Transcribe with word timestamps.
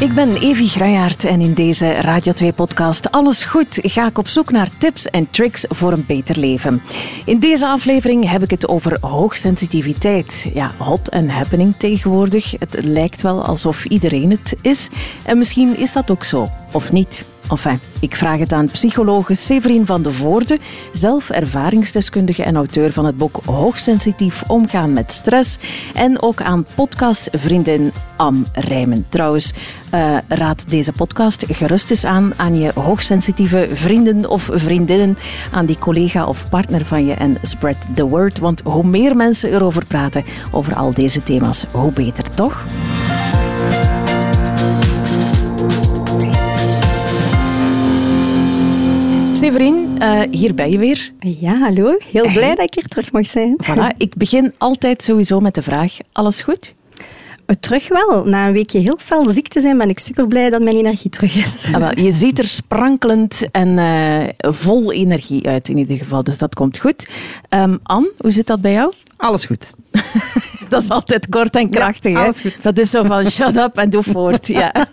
Ik 0.00 0.14
ben 0.14 0.36
Evi 0.36 0.68
Grajaert 0.68 1.24
en 1.24 1.40
in 1.40 1.54
deze 1.54 1.90
Radio 1.92 2.32
2-podcast 2.44 3.10
Alles 3.10 3.44
Goed 3.44 3.78
ga 3.82 4.06
ik 4.06 4.18
op 4.18 4.28
zoek 4.28 4.50
naar 4.50 4.68
tips 4.78 5.06
en 5.06 5.30
tricks 5.30 5.64
voor 5.68 5.92
een 5.92 6.04
beter 6.06 6.38
leven. 6.38 6.82
In 7.24 7.38
deze 7.38 7.66
aflevering 7.66 8.30
heb 8.30 8.42
ik 8.42 8.50
het 8.50 8.68
over 8.68 8.98
hoogsensitiviteit. 9.00 10.50
Ja, 10.54 10.70
hot 10.76 11.08
en 11.08 11.28
happening 11.28 11.74
tegenwoordig. 11.76 12.50
Het 12.58 12.84
lijkt 12.84 13.22
wel 13.22 13.44
alsof 13.44 13.84
iedereen 13.84 14.30
het 14.30 14.56
is. 14.62 14.88
En 15.24 15.38
misschien 15.38 15.76
is 15.76 15.92
dat 15.92 16.10
ook 16.10 16.24
zo, 16.24 16.48
of 16.72 16.92
niet. 16.92 17.24
Enfin, 17.50 17.80
ik 18.00 18.16
vraag 18.16 18.38
het 18.38 18.52
aan 18.52 18.66
psychologe 18.66 19.34
Severin 19.34 19.86
van 19.86 20.02
de 20.02 20.10
Voorde, 20.10 20.58
zelf 20.92 21.30
ervaringsdeskundige 21.30 22.42
en 22.42 22.56
auteur 22.56 22.92
van 22.92 23.04
het 23.04 23.16
boek 23.16 23.40
Hoogsensitief 23.44 24.42
omgaan 24.46 24.92
met 24.92 25.12
stress. 25.12 25.58
En 25.94 26.22
ook 26.22 26.40
aan 26.40 26.66
podcastvriendin 26.74 27.92
Am 28.16 28.46
Rijmen. 28.52 29.06
Trouwens, 29.08 29.52
uh, 29.94 30.16
raad 30.28 30.64
deze 30.68 30.92
podcast 30.92 31.44
gerust 31.48 31.90
eens 31.90 32.04
aan 32.04 32.32
aan 32.36 32.58
je 32.58 32.70
hoogsensitieve 32.74 33.68
vrienden 33.72 34.30
of 34.30 34.48
vriendinnen, 34.52 35.18
aan 35.52 35.66
die 35.66 35.78
collega 35.78 36.26
of 36.26 36.48
partner 36.48 36.84
van 36.84 37.06
je 37.06 37.14
en 37.14 37.36
spread 37.42 37.76
the 37.94 38.06
word. 38.06 38.38
Want 38.38 38.60
hoe 38.64 38.86
meer 38.86 39.16
mensen 39.16 39.52
erover 39.52 39.86
praten, 39.86 40.24
over 40.50 40.74
al 40.74 40.94
deze 40.94 41.22
thema's, 41.22 41.64
hoe 41.70 41.92
beter, 41.92 42.34
toch? 42.34 42.64
Severin, 49.36 49.96
uh, 50.02 50.22
hier 50.30 50.54
ben 50.54 50.70
je 50.70 50.78
weer. 50.78 51.12
Ja, 51.20 51.58
hallo. 51.58 51.96
Heel 52.10 52.32
blij 52.32 52.54
dat 52.54 52.64
ik 52.64 52.74
hier 52.74 52.88
terug 52.88 53.12
mag 53.12 53.26
zijn. 53.26 53.56
Voilà. 53.62 53.96
Ik 53.96 54.14
begin 54.14 54.54
altijd 54.58 55.02
sowieso 55.02 55.40
met 55.40 55.54
de 55.54 55.62
vraag, 55.62 55.96
alles 56.12 56.40
goed? 56.40 56.74
Uh, 57.46 57.56
terug 57.60 57.88
wel. 57.88 58.24
Na 58.24 58.46
een 58.46 58.52
weekje 58.52 58.78
heel 58.78 58.98
veel 58.98 59.30
ziek 59.30 59.48
te 59.48 59.60
zijn, 59.60 59.78
ben 59.78 59.88
ik 59.88 59.98
super 59.98 60.26
blij 60.26 60.50
dat 60.50 60.62
mijn 60.62 60.76
energie 60.76 61.10
terug 61.10 61.36
is. 61.36 61.64
Ah, 61.72 61.80
wel, 61.80 61.98
je 61.98 62.10
ziet 62.10 62.38
er 62.38 62.44
sprankelend 62.48 63.50
en 63.50 63.68
uh, 63.68 64.52
vol 64.52 64.92
energie 64.92 65.48
uit 65.48 65.68
in 65.68 65.76
ieder 65.76 65.98
geval, 65.98 66.24
dus 66.24 66.38
dat 66.38 66.54
komt 66.54 66.78
goed. 66.78 67.08
Um, 67.50 67.78
Anne, 67.82 68.12
hoe 68.18 68.30
zit 68.30 68.46
dat 68.46 68.60
bij 68.60 68.72
jou? 68.72 68.92
Alles 69.16 69.44
goed. 69.44 69.72
dat 70.68 70.82
is 70.82 70.88
altijd 70.88 71.28
kort 71.28 71.56
en 71.56 71.70
krachtig. 71.70 72.12
Ja, 72.12 72.22
alles 72.22 72.40
goed. 72.40 72.62
Dat 72.62 72.78
is 72.78 72.90
zo 72.90 73.02
van 73.02 73.30
shut 73.30 73.56
up 73.56 73.76
en 73.76 73.90
doe 73.90 74.02
voort. 74.02 74.46
Ja. 74.46 74.72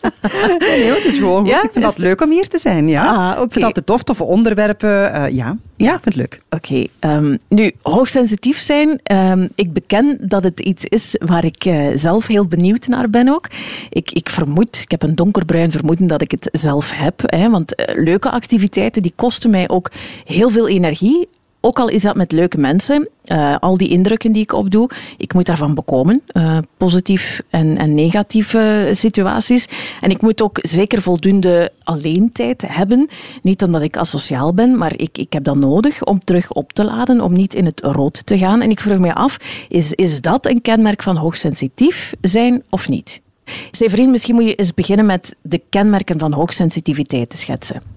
Nee, 0.59 0.91
het 0.91 1.05
is 1.05 1.17
gewoon 1.17 1.41
goed. 1.41 1.49
Ja? 1.49 1.63
Ik 1.63 1.69
vind 1.71 1.85
het 1.85 1.97
leuk 1.97 2.21
om 2.21 2.31
hier 2.31 2.47
te 2.47 2.57
zijn. 2.57 2.87
Ja. 2.87 3.05
Ah, 3.05 3.31
okay. 3.31 3.43
Ik 3.43 3.51
vind 3.51 3.65
altijd 3.65 3.85
tof, 3.85 4.03
toffe 4.03 4.23
onderwerpen. 4.23 4.89
Uh, 4.89 5.29
ja. 5.29 5.57
ja, 5.75 5.93
ik 5.93 5.99
vind 6.01 6.05
het 6.05 6.15
leuk. 6.15 6.41
Oké. 6.49 6.87
Okay. 6.99 7.15
Um, 7.15 7.37
nu, 7.49 7.71
hoogsensitief 7.81 8.59
zijn. 8.59 9.01
Um, 9.11 9.49
ik 9.55 9.73
beken 9.73 10.17
dat 10.21 10.43
het 10.43 10.59
iets 10.59 10.85
is 10.85 11.15
waar 11.25 11.45
ik 11.45 11.65
uh, 11.65 11.91
zelf 11.93 12.27
heel 12.27 12.47
benieuwd 12.47 12.87
naar 12.87 13.09
ben 13.09 13.29
ook. 13.29 13.47
Ik, 13.89 14.11
ik 14.11 14.29
vermoed, 14.29 14.81
ik 14.81 14.91
heb 14.91 15.03
een 15.03 15.15
donkerbruin 15.15 15.71
vermoeden 15.71 16.07
dat 16.07 16.21
ik 16.21 16.31
het 16.31 16.49
zelf 16.51 16.91
heb. 16.91 17.21
Hè, 17.25 17.49
want 17.49 17.79
uh, 17.79 18.03
leuke 18.03 18.29
activiteiten 18.29 19.01
die 19.01 19.13
kosten 19.15 19.49
mij 19.49 19.69
ook 19.69 19.91
heel 20.25 20.49
veel 20.49 20.67
energie. 20.67 21.27
Ook 21.65 21.79
al 21.79 21.87
is 21.87 22.01
dat 22.01 22.15
met 22.15 22.31
leuke 22.31 22.57
mensen, 22.57 23.09
uh, 23.25 23.55
al 23.59 23.77
die 23.77 23.89
indrukken 23.89 24.31
die 24.31 24.41
ik 24.41 24.53
opdoe, 24.53 24.89
ik 25.17 25.33
moet 25.33 25.45
daarvan 25.45 25.73
bekomen. 25.73 26.21
Uh, 26.33 26.57
positief 26.77 27.41
en, 27.49 27.77
en 27.77 27.93
negatieve 27.93 28.89
situaties. 28.91 29.67
En 30.01 30.09
ik 30.09 30.21
moet 30.21 30.41
ook 30.41 30.59
zeker 30.61 31.01
voldoende 31.01 31.71
alleentijd 31.83 32.63
hebben. 32.67 33.09
Niet 33.41 33.63
omdat 33.63 33.81
ik 33.81 33.97
asociaal 33.97 34.53
ben, 34.53 34.77
maar 34.77 34.93
ik, 34.97 35.17
ik 35.17 35.33
heb 35.33 35.43
dat 35.43 35.55
nodig 35.55 36.03
om 36.03 36.19
terug 36.19 36.51
op 36.51 36.73
te 36.73 36.83
laden, 36.83 37.21
om 37.21 37.33
niet 37.33 37.55
in 37.55 37.65
het 37.65 37.81
rood 37.83 38.25
te 38.25 38.37
gaan. 38.37 38.61
En 38.61 38.69
ik 38.69 38.79
vroeg 38.79 38.99
me 38.99 39.13
af, 39.13 39.37
is, 39.69 39.91
is 39.91 40.21
dat 40.21 40.45
een 40.45 40.61
kenmerk 40.61 41.03
van 41.03 41.15
hoogsensitief 41.15 42.13
zijn 42.21 42.63
of 42.69 42.89
niet? 42.89 43.21
Severin, 43.71 44.11
misschien 44.11 44.35
moet 44.35 44.45
je 44.45 44.55
eens 44.55 44.73
beginnen 44.73 45.05
met 45.05 45.35
de 45.41 45.61
kenmerken 45.69 46.19
van 46.19 46.33
hoogsensitiviteit 46.33 47.29
te 47.29 47.37
schetsen. 47.37 47.92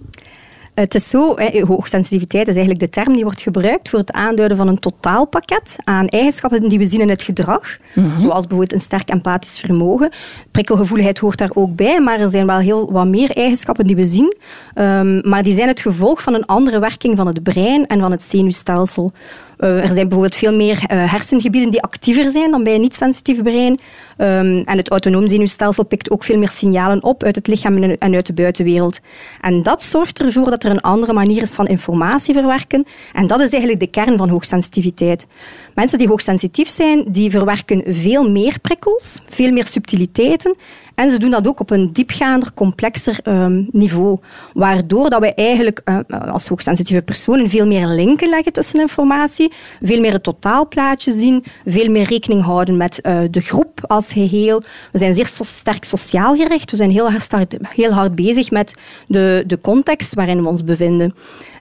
Het 0.76 0.94
is 0.94 1.10
zo, 1.10 1.34
hoogsensitiviteit 1.66 2.48
is 2.48 2.56
eigenlijk 2.56 2.84
de 2.84 3.00
term 3.00 3.12
die 3.12 3.22
wordt 3.22 3.40
gebruikt 3.40 3.88
voor 3.88 3.98
het 3.98 4.12
aanduiden 4.12 4.56
van 4.56 4.68
een 4.68 4.78
totaalpakket 4.78 5.76
aan 5.84 6.08
eigenschappen 6.08 6.68
die 6.68 6.78
we 6.78 6.84
zien 6.84 7.00
in 7.00 7.08
het 7.08 7.22
gedrag, 7.22 7.76
mm-hmm. 7.92 8.18
zoals 8.18 8.40
bijvoorbeeld 8.40 8.72
een 8.72 8.80
sterk 8.80 9.08
empathisch 9.10 9.58
vermogen. 9.58 10.10
Prikkelgevoeligheid 10.50 11.18
hoort 11.18 11.38
daar 11.38 11.50
ook 11.54 11.76
bij, 11.76 12.00
maar 12.00 12.20
er 12.20 12.28
zijn 12.28 12.46
wel 12.46 12.58
heel 12.58 12.92
wat 12.92 13.06
meer 13.06 13.30
eigenschappen 13.30 13.84
die 13.84 13.96
we 13.96 14.04
zien, 14.04 14.36
um, 14.74 15.20
maar 15.28 15.42
die 15.42 15.52
zijn 15.52 15.68
het 15.68 15.80
gevolg 15.80 16.22
van 16.22 16.34
een 16.34 16.46
andere 16.46 16.78
werking 16.78 17.16
van 17.16 17.26
het 17.26 17.42
brein 17.42 17.86
en 17.86 18.00
van 18.00 18.10
het 18.10 18.22
zenuwstelsel. 18.22 19.12
Uh, 19.58 19.82
er 19.82 19.92
zijn 19.92 20.08
bijvoorbeeld 20.08 20.36
veel 20.36 20.54
meer 20.54 20.76
uh, 20.76 21.12
hersengebieden 21.12 21.70
die 21.70 21.82
actiever 21.82 22.28
zijn 22.28 22.50
dan 22.50 22.64
bij 22.64 22.74
een 22.74 22.80
niet-sensitief 22.80 23.42
brein. 23.42 23.78
Um, 24.18 24.62
en 24.64 24.76
het 24.76 24.90
autonoom 24.90 25.28
zenuwstelsel 25.28 25.84
pikt 25.84 26.10
ook 26.10 26.24
veel 26.24 26.38
meer 26.38 26.48
signalen 26.48 27.02
op 27.02 27.22
uit 27.22 27.34
het 27.34 27.46
lichaam 27.46 27.82
en 27.82 28.14
uit 28.14 28.26
de 28.26 28.32
buitenwereld. 28.32 29.00
En 29.40 29.62
dat 29.62 29.82
zorgt 29.82 30.20
ervoor 30.20 30.50
dat 30.50 30.64
er 30.64 30.70
een 30.70 30.80
andere 30.80 31.12
manier 31.12 31.42
is 31.42 31.54
van 31.54 31.66
informatie 31.66 32.34
verwerken. 32.34 32.84
En 33.12 33.26
dat 33.26 33.40
is 33.40 33.48
eigenlijk 33.48 33.80
de 33.80 33.86
kern 33.86 34.16
van 34.16 34.28
hoogsensitiviteit. 34.28 35.26
Mensen 35.76 35.98
die 35.98 36.08
hoogsensitief 36.08 36.68
zijn, 36.68 37.04
die 37.08 37.30
verwerken 37.30 37.82
veel 37.86 38.30
meer 38.30 38.60
prikkels, 38.60 39.20
veel 39.28 39.52
meer 39.52 39.66
subtiliteiten. 39.66 40.56
En 40.94 41.10
ze 41.10 41.18
doen 41.18 41.30
dat 41.30 41.46
ook 41.46 41.60
op 41.60 41.70
een 41.70 41.92
diepgaander, 41.92 42.52
complexer 42.54 43.18
um, 43.24 43.68
niveau. 43.72 44.18
Waardoor 44.54 45.10
dat 45.10 45.20
wij 45.20 45.34
eigenlijk 45.34 45.80
uh, 45.84 45.98
als 46.32 46.48
hoogsensitieve 46.48 47.02
personen 47.02 47.48
veel 47.48 47.66
meer 47.66 47.86
linken 47.86 48.28
leggen 48.28 48.52
tussen 48.52 48.80
informatie, 48.80 49.52
veel 49.82 50.00
meer 50.00 50.12
het 50.12 50.22
totaalplaatje 50.22 51.12
zien, 51.12 51.44
veel 51.66 51.90
meer 51.90 52.08
rekening 52.08 52.42
houden 52.42 52.76
met 52.76 52.98
uh, 53.02 53.20
de 53.30 53.40
groep 53.40 53.84
als 53.86 54.12
geheel. 54.12 54.62
We 54.92 54.98
zijn 54.98 55.14
zeer 55.14 55.26
sterk 55.26 55.84
sociaal 55.84 56.36
gericht. 56.36 56.70
We 56.70 56.76
zijn 56.76 56.90
heel 56.90 57.10
hard, 57.10 57.56
heel 57.62 57.92
hard 57.92 58.14
bezig 58.14 58.50
met 58.50 58.74
de, 59.08 59.44
de 59.46 59.60
context 59.60 60.14
waarin 60.14 60.42
we 60.42 60.48
ons 60.48 60.64
bevinden. 60.64 61.14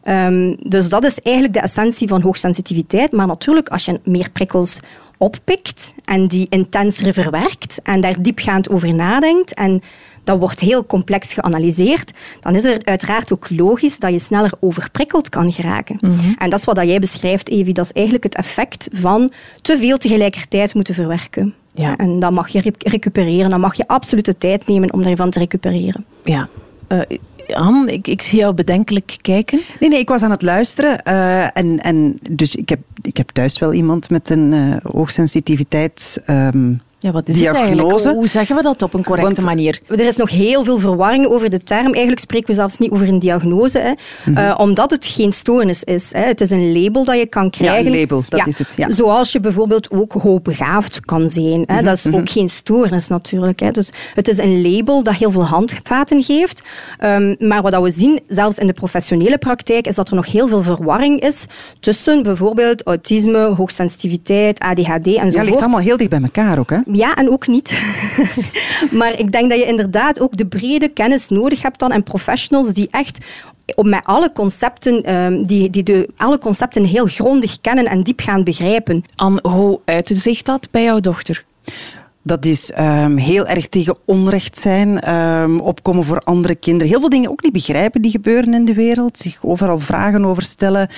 Um, 0.08 0.56
dus 0.60 0.90
dat 0.90 1.04
is 1.04 1.20
eigenlijk 1.22 1.56
de 1.56 1.62
essentie 1.62 2.08
van 2.08 2.22
hoogsensitiviteit. 2.22 3.12
Maar 3.12 3.28
natuurlijk, 3.28 3.70
als 3.70 3.86
je 3.86 4.00
meer 4.04 4.30
prikkels 4.30 4.80
oppikt 5.18 5.94
en 6.06 6.28
die 6.28 6.48
intenser 6.50 7.14
verwerkt 7.14 7.80
en 7.84 8.02
daar 8.02 8.22
diepgaand 8.22 8.70
over 8.70 8.94
nadenkt 8.94 9.54
en 9.54 9.82
dat 10.24 10.40
wordt 10.40 10.60
heel 10.60 10.86
complex 10.86 11.34
geanalyseerd, 11.34 12.12
dan 12.40 12.56
is 12.56 12.64
het 12.64 12.86
uiteraard 12.86 13.34
ook 13.34 13.50
logisch 13.50 14.00
dat 14.00 14.12
je 14.12 14.20
sneller 14.20 14.52
overprikkeld 14.60 15.30
kan 15.30 15.52
geraken. 15.52 15.98
Mm 16.00 16.18
-hmm. 16.18 16.36
En 16.38 16.50
dat 16.50 16.60
is 16.60 16.66
wat 16.66 16.78
jij 16.78 17.00
beschrijft, 17.00 17.50
Evi. 17.50 17.72
Dat 17.72 17.86
is 17.86 17.92
eigenlijk 17.92 18.24
het 18.24 18.36
effect 18.36 18.90
van 18.92 19.32
te 19.62 19.78
veel 19.78 19.98
tegelijkertijd 19.98 20.74
moeten 20.74 20.94
verwerken. 20.94 21.54
Ja. 21.74 21.98
En 21.98 22.20
dan 22.20 22.34
mag 22.34 22.48
je 22.48 22.74
recupereren, 22.78 23.50
dan 23.50 23.60
mag 23.60 23.76
je 23.76 23.88
absoluut 23.88 24.26
de 24.26 24.38
tijd 24.38 24.68
nemen 24.68 24.94
om 24.94 25.04
daarvan 25.04 25.30
te 25.30 25.40
recupereren. 25.40 26.06
Ja. 26.24 26.48
Uh, 26.92 27.00
Han, 27.48 27.90
ik, 27.90 28.08
ik, 28.08 28.22
zie 28.22 28.40
jou 28.40 28.54
bedenkelijk 28.54 29.18
kijken. 29.22 29.60
Nee, 29.80 29.90
nee, 29.90 30.00
ik 30.00 30.10
was 30.10 30.22
aan 30.22 30.32
het 30.32 30.42
luisteren. 30.42 31.02
Uh, 31.08 31.58
en, 31.58 31.80
en 31.80 32.20
dus 32.32 32.56
ik 32.56 32.70
heb, 32.70 32.80
ik 33.02 33.18
heb 33.18 33.30
thuis 33.30 33.60
wel 33.60 33.74
iemand 33.74 34.10
met 34.10 34.30
een 34.30 34.52
uh, 34.52 34.76
hoogsensitiviteit. 34.84 36.24
Um, 36.30 36.82
ja, 37.06 37.12
wat 37.12 37.30
is 37.30 37.36
diagnose. 37.36 37.68
het 37.68 37.78
eigenlijk? 37.78 38.16
Hoe 38.16 38.28
zeggen 38.28 38.56
we 38.56 38.62
dat 38.62 38.82
op 38.82 38.94
een 38.94 39.04
correcte 39.04 39.34
Want 39.34 39.46
manier? 39.48 39.80
Er 39.88 40.00
is 40.00 40.16
nog 40.16 40.30
heel 40.30 40.64
veel 40.64 40.78
verwarring 40.78 41.28
over 41.28 41.50
de 41.50 41.64
term. 41.64 41.86
Eigenlijk 41.86 42.20
spreken 42.20 42.48
we 42.48 42.54
zelfs 42.54 42.78
niet 42.78 42.92
over 42.92 43.08
een 43.08 43.20
diagnose, 43.20 43.80
hè. 43.80 43.90
Mm 43.90 43.96
-hmm. 44.24 44.38
uh, 44.38 44.56
omdat 44.58 44.92
het 44.92 45.06
geen 45.06 45.32
stoornis 45.32 45.84
is. 45.84 46.14
Hè. 46.14 46.22
Het 46.22 46.42
is 46.42 46.52
een 46.52 46.82
label 46.82 47.04
dat 47.06 47.18
je 47.18 47.26
kan 47.26 47.50
krijgen. 47.50 47.84
Ja, 47.84 47.92
een 47.92 48.00
label, 48.00 48.24
dat 48.30 48.40
ja. 48.40 48.46
is 48.46 48.60
het. 48.60 48.74
Ja. 48.76 48.90
Zoals 48.90 49.32
je 49.32 49.40
bijvoorbeeld 49.40 49.92
ook 49.92 50.14
hoogbegaafd 50.14 51.00
kan 51.00 51.30
zijn. 51.30 51.46
Hè. 51.46 51.58
Mm 51.58 51.66
-hmm. 51.66 51.84
Dat 51.84 51.98
is 51.98 52.08
ook 52.08 52.30
geen 52.30 52.50
stoornis 52.50 53.08
natuurlijk. 53.08 53.60
Hè. 53.60 53.72
Dus 53.72 53.90
het 54.14 54.28
is 54.28 54.38
een 54.38 54.62
label 54.62 55.04
dat 55.04 55.16
heel 55.16 55.32
veel 55.32 55.46
handvaten 55.46 56.24
geeft. 56.24 56.64
Um, 57.04 57.36
maar 57.40 57.62
wat 57.62 57.82
we 57.82 57.90
zien, 57.90 58.20
zelfs 58.28 58.58
in 58.58 58.68
de 58.68 58.74
professionele 58.74 59.38
praktijk, 59.38 59.88
is 59.88 59.96
dat 59.96 60.10
er 60.10 60.16
nog 60.16 60.32
heel 60.32 60.48
veel 60.48 60.64
verwarring 60.64 61.22
is 61.22 61.46
tussen 61.80 62.24
bijvoorbeeld 62.24 62.84
autisme, 62.84 63.40
hoogsensitiviteit, 63.40 64.60
ADHD 64.60 65.08
enzovoort. 65.08 65.34
Ja, 65.34 65.44
ligt 65.44 65.62
allemaal 65.62 65.80
heel 65.80 65.98
dicht 65.98 66.10
bij 66.10 66.22
elkaar 66.22 66.60
ook, 66.60 66.70
hè? 66.70 66.78
Ja, 66.96 67.16
en 67.16 67.30
ook 67.30 67.48
niet. 67.48 67.84
maar 69.00 69.20
ik 69.20 69.32
denk 69.32 69.50
dat 69.50 69.60
je 69.60 69.66
inderdaad 69.66 70.20
ook 70.20 70.38
de 70.38 70.46
brede 70.46 70.90
kennis 70.90 71.30
nodig 71.30 71.62
hebt 71.62 71.80
dan 71.80 71.92
en 71.92 72.04
professionals 72.04 72.74
die 72.74 72.88
echt 72.92 73.20
met 73.76 74.06
alle 74.06 74.32
concepten, 74.32 75.14
um, 75.16 75.46
die, 75.46 75.70
die 75.70 75.84
de, 75.84 76.10
alle 76.18 76.38
concepten 76.38 76.84
heel 76.84 77.06
grondig 77.06 77.62
kennen 77.62 77.86
en 77.86 78.04
diep 78.04 78.20
gaan 78.20 78.44
begrijpen. 78.44 79.04
Anne, 79.16 79.40
hoe 79.50 79.80
uitte 79.86 80.16
zich 80.16 80.42
dat 80.42 80.68
bij 80.72 80.84
jouw 80.84 81.00
dochter? 81.00 81.46
Dat 82.22 82.46
is 82.46 82.72
um, 82.80 83.18
heel 83.18 83.48
erg 83.48 83.68
tegen 83.68 83.98
onrecht 84.06 84.58
zijn, 84.58 85.14
um, 85.14 85.60
opkomen 85.60 86.04
voor 86.04 86.20
andere 86.20 86.56
kinderen. 86.56 86.88
Heel 86.88 87.00
veel 87.00 87.10
dingen 87.10 87.30
ook 87.30 87.44
niet 87.44 87.54
begrijpen 87.54 88.02
die 88.02 88.12
gebeuren 88.12 88.54
in 88.54 88.66
de 88.66 88.74
wereld. 88.74 89.18
Zich 89.18 89.38
overal 89.42 89.80
vragen 89.80 90.26
over 90.26 90.44
stellen. 90.44 90.90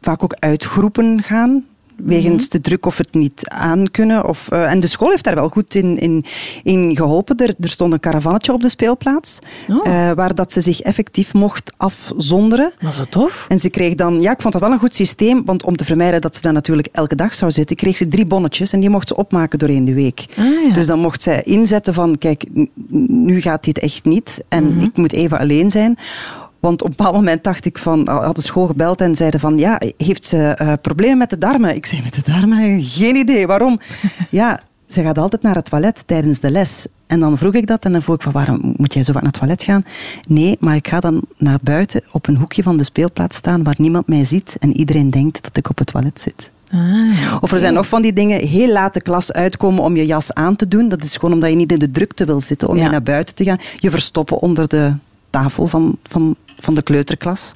vaak 0.00 0.22
ook 0.22 0.36
uit 0.38 0.64
groepen 0.64 1.22
gaan 1.22 1.64
wegens 1.96 2.48
de 2.48 2.60
druk 2.60 2.86
of 2.86 2.98
het 2.98 3.14
niet 3.14 3.48
aankunnen. 3.48 4.28
Of, 4.28 4.48
uh, 4.52 4.70
en 4.70 4.80
de 4.80 4.86
school 4.86 5.10
heeft 5.10 5.24
daar 5.24 5.34
wel 5.34 5.48
goed 5.48 5.74
in, 5.74 5.98
in, 5.98 6.24
in 6.62 6.96
geholpen. 6.96 7.36
Er, 7.36 7.54
er 7.60 7.68
stond 7.68 7.92
een 7.92 8.00
caravannetje 8.00 8.52
op 8.52 8.60
de 8.60 8.68
speelplaats, 8.68 9.38
oh. 9.68 9.86
uh, 9.86 10.10
waar 10.10 10.34
dat 10.34 10.52
ze 10.52 10.60
zich 10.60 10.80
effectief 10.80 11.34
mocht 11.34 11.72
afzonderen. 11.76 12.72
Was 12.80 12.96
dat 12.96 13.10
tof? 13.10 13.46
En 13.48 13.60
ze 13.60 13.70
kreeg 13.70 13.94
dan, 13.94 14.20
ja, 14.20 14.30
ik 14.32 14.40
vond 14.40 14.52
dat 14.52 14.62
wel 14.62 14.72
een 14.72 14.78
goed 14.78 14.94
systeem, 14.94 15.44
want 15.44 15.64
om 15.64 15.76
te 15.76 15.84
vermijden 15.84 16.20
dat 16.20 16.36
ze 16.36 16.42
dan 16.42 16.54
natuurlijk 16.54 16.88
elke 16.92 17.14
dag 17.14 17.34
zou 17.34 17.50
zitten, 17.50 17.76
kreeg 17.76 17.96
ze 17.96 18.08
drie 18.08 18.26
bonnetjes 18.26 18.72
en 18.72 18.80
die 18.80 18.90
mocht 18.90 19.08
ze 19.08 19.16
opmaken 19.16 19.58
doorheen 19.58 19.84
de 19.84 19.94
week. 19.94 20.24
Ah, 20.36 20.44
ja. 20.68 20.74
Dus 20.74 20.86
dan 20.86 20.98
mocht 20.98 21.22
zij 21.22 21.42
inzetten 21.42 21.94
van, 21.94 22.18
kijk, 22.18 22.44
nu 23.08 23.40
gaat 23.40 23.64
dit 23.64 23.78
echt 23.78 24.04
niet 24.04 24.44
en 24.48 24.64
mm 24.64 24.72
-hmm. 24.72 24.84
ik 24.84 24.96
moet 24.96 25.12
even 25.12 25.38
alleen 25.38 25.70
zijn. 25.70 25.98
Want 26.62 26.82
op 26.82 26.88
een 26.88 26.96
bepaald 26.96 27.14
moment 27.14 27.44
dacht 27.44 27.64
ik 27.64 27.78
van, 27.78 28.08
had 28.08 28.36
de 28.36 28.42
school 28.42 28.66
gebeld 28.66 29.00
en 29.00 29.16
zeiden 29.16 29.40
van, 29.40 29.58
ja, 29.58 29.80
heeft 29.96 30.24
ze 30.24 30.58
uh, 30.62 30.72
problemen 30.82 31.18
met 31.18 31.30
de 31.30 31.38
darmen? 31.38 31.74
Ik 31.74 31.86
zei, 31.86 32.02
met 32.02 32.14
de 32.14 32.32
darmen? 32.32 32.82
Geen 32.98 33.16
idee. 33.16 33.46
Waarom? 33.46 33.80
ja, 34.30 34.60
ze 34.86 35.02
gaat 35.02 35.18
altijd 35.18 35.42
naar 35.42 35.54
het 35.54 35.64
toilet 35.64 36.02
tijdens 36.06 36.40
de 36.40 36.50
les. 36.50 36.86
En 37.06 37.20
dan 37.20 37.38
vroeg 37.38 37.54
ik 37.54 37.66
dat 37.66 37.84
en 37.84 37.92
dan 37.92 38.02
vroeg 38.02 38.16
ik 38.16 38.22
van, 38.22 38.32
waarom 38.32 38.74
moet 38.76 38.94
jij 38.94 39.02
zo 39.02 39.12
vaak 39.12 39.22
naar 39.22 39.30
het 39.30 39.40
toilet 39.40 39.62
gaan? 39.62 39.84
Nee, 40.28 40.56
maar 40.60 40.74
ik 40.74 40.88
ga 40.88 41.00
dan 41.00 41.22
naar 41.36 41.58
buiten 41.62 42.02
op 42.12 42.26
een 42.26 42.36
hoekje 42.36 42.62
van 42.62 42.76
de 42.76 42.84
speelplaats 42.84 43.36
staan 43.36 43.62
waar 43.62 43.76
niemand 43.78 44.06
mij 44.06 44.24
ziet 44.24 44.56
en 44.60 44.76
iedereen 44.76 45.10
denkt 45.10 45.42
dat 45.42 45.56
ik 45.56 45.68
op 45.68 45.78
het 45.78 45.86
toilet 45.86 46.20
zit. 46.20 46.50
Ah, 46.70 47.36
Of 47.40 47.52
er 47.52 47.60
zijn 47.60 47.74
nog 47.74 47.86
van 47.86 48.02
die 48.02 48.12
dingen, 48.12 48.46
heel 48.46 48.72
laat 48.72 48.94
de 48.94 49.02
klas 49.02 49.32
uitkomen 49.32 49.82
om 49.82 49.96
je 49.96 50.06
jas 50.06 50.34
aan 50.34 50.56
te 50.56 50.68
doen. 50.68 50.88
Dat 50.88 51.02
is 51.02 51.14
gewoon 51.14 51.34
omdat 51.34 51.50
je 51.50 51.56
niet 51.56 51.72
in 51.72 51.78
de 51.78 51.90
drukte 51.90 52.24
wil 52.24 52.40
zitten 52.40 52.68
om 52.68 52.76
ja. 52.76 52.82
je 52.84 52.90
naar 52.90 53.02
buiten 53.02 53.34
te 53.34 53.44
gaan. 53.44 53.58
Je 53.78 53.90
verstoppen 53.90 54.38
onder 54.38 54.68
de 54.68 54.94
tafel 55.32 55.66
van, 55.66 55.98
van, 56.02 56.36
van 56.58 56.74
de 56.74 56.82
kleuterklas. 56.82 57.54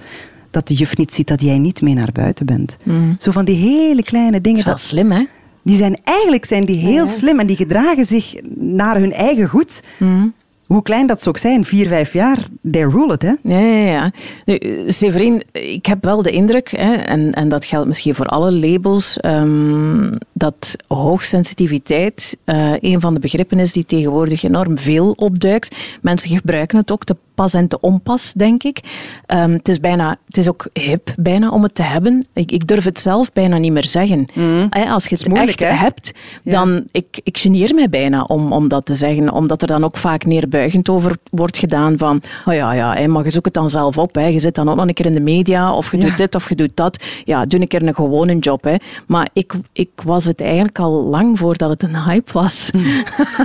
Dat 0.51 0.69
de 0.69 0.75
juf 0.75 0.97
niet 0.97 1.15
ziet 1.15 1.29
dat 1.29 1.43
jij 1.43 1.59
niet 1.59 1.83
mee 1.83 1.95
naar 1.95 2.13
buiten 2.13 2.47
bent. 2.47 2.77
Mm. 2.83 3.15
Zo 3.19 3.31
van 3.31 3.45
die 3.45 3.57
hele 3.57 4.03
kleine 4.03 4.41
dingen. 4.41 4.65
Dat 4.65 4.79
is 4.79 4.87
slim, 4.87 5.11
hè? 5.11 5.25
Die 5.63 5.77
zijn 5.77 5.99
eigenlijk 6.05 6.45
zijn 6.45 6.65
die 6.65 6.77
heel 6.77 7.05
ja. 7.05 7.11
slim 7.11 7.41
en 7.41 7.47
die 7.47 7.57
gedragen 7.57 8.05
zich 8.05 8.35
naar 8.55 8.97
hun 8.99 9.13
eigen 9.13 9.49
goed. 9.49 9.83
Mm. 9.99 10.35
Hoe 10.67 10.83
klein 10.83 11.07
dat 11.07 11.23
ze 11.23 11.29
ook 11.29 11.39
zijn, 11.39 11.65
vier, 11.65 11.89
vijf 11.89 12.13
jaar, 12.13 12.39
they 12.71 12.83
rule 12.83 13.13
it. 13.13 13.23
Hè? 13.23 13.35
Ja, 13.43 13.59
ja, 13.59 13.91
ja. 13.91 14.11
Nu, 14.45 14.59
Severin, 14.87 15.43
ik 15.53 15.87
heb 15.87 16.05
wel 16.05 16.23
de 16.23 16.31
indruk, 16.31 16.71
hè, 16.77 16.95
en, 16.95 17.33
en 17.33 17.49
dat 17.49 17.65
geldt 17.65 17.87
misschien 17.87 18.15
voor 18.15 18.27
alle 18.27 18.53
labels, 18.53 19.19
um, 19.25 20.19
dat 20.33 20.77
hoogsensitiviteit 20.87 22.37
uh, 22.45 22.73
een 22.81 23.01
van 23.01 23.15
de 23.15 23.21
begrippen 23.21 23.59
is 23.59 23.73
die 23.73 23.85
tegenwoordig 23.85 24.43
enorm 24.43 24.79
veel 24.79 25.11
opduikt. 25.11 25.77
Mensen 26.03 26.31
gebruiken 26.31 26.79
het 26.79 26.93
ook 26.93 27.05
te 27.05 27.17
pas 27.35 27.55
en 27.55 27.69
te 27.69 27.81
onpas, 27.81 28.33
denk 28.33 28.63
ik. 28.63 28.81
Um, 29.27 29.53
het, 29.53 29.69
is 29.69 29.81
bijna, 29.81 30.19
het 30.27 30.37
is 30.37 30.49
ook 30.49 30.69
hip 30.73 31.15
bijna 31.17 31.51
om 31.51 31.63
het 31.63 31.75
te 31.75 31.83
hebben. 31.83 32.27
Ik, 32.33 32.53
ik 32.53 32.67
durf 32.67 32.85
het 32.85 33.01
zelf 33.01 33.33
bijna 33.33 33.59
niet 33.59 33.73
meer 33.73 33.87
zeggen. 33.87 34.27
Mm. 34.35 34.69
Als 34.69 35.07
je 35.07 35.17
het 35.17 35.29
moeilijk, 35.29 35.61
echt 35.61 35.71
hè? 35.71 35.77
hebt, 35.77 36.13
dan... 36.43 36.71
Ja. 36.71 36.83
Ik, 36.91 37.21
ik 37.23 37.39
geneer 37.39 37.75
mij 37.75 37.89
bijna 37.89 38.23
om, 38.23 38.53
om 38.53 38.69
dat 38.69 38.87
te 38.87 38.95
zeggen. 38.95 39.33
Omdat 39.33 39.63
er 39.63 39.69
dan 39.69 39.85
ook 39.85 39.97
vaak 39.97 40.25
neerbuigend 40.57 40.89
over 40.89 41.17
wordt 41.31 41.59
gedaan 41.59 41.99
van... 41.99 42.23
Oh 42.45 42.55
ja, 42.55 42.73
ja, 42.73 42.95
hè, 42.95 43.07
maar 43.07 43.25
je 43.25 43.31
zoekt 43.31 43.45
het 43.45 43.55
dan 43.55 43.69
zelf 43.69 43.99
op. 43.99 44.15
Hè. 44.15 44.27
Je 44.27 44.39
zit 44.39 44.55
dan 44.55 44.69
ook 44.69 44.77
nog 44.77 44.87
een 44.87 44.95
keer 44.95 45.07
in 45.07 45.13
de 45.13 45.21
media 45.21 45.75
of 45.75 45.91
je 45.91 45.97
ja. 45.97 46.05
doet 46.05 46.17
dit 46.17 46.35
of 46.35 46.49
je 46.49 46.55
doet 46.55 46.71
dat. 46.75 47.05
Ja, 47.25 47.47
doe 47.47 47.61
een 47.61 47.69
keer 47.69 47.83
een 47.83 47.95
gewone 47.95 48.39
job. 48.39 48.65
Hè. 48.65 48.75
Maar 49.07 49.29
ik, 49.33 49.55
ik 49.73 49.91
was 50.05 50.25
het 50.25 50.41
eigenlijk 50.41 50.79
al 50.79 50.91
lang 50.91 51.39
voordat 51.39 51.71
het 51.71 51.83
een 51.83 52.03
hype 52.03 52.33
was. 52.33 52.71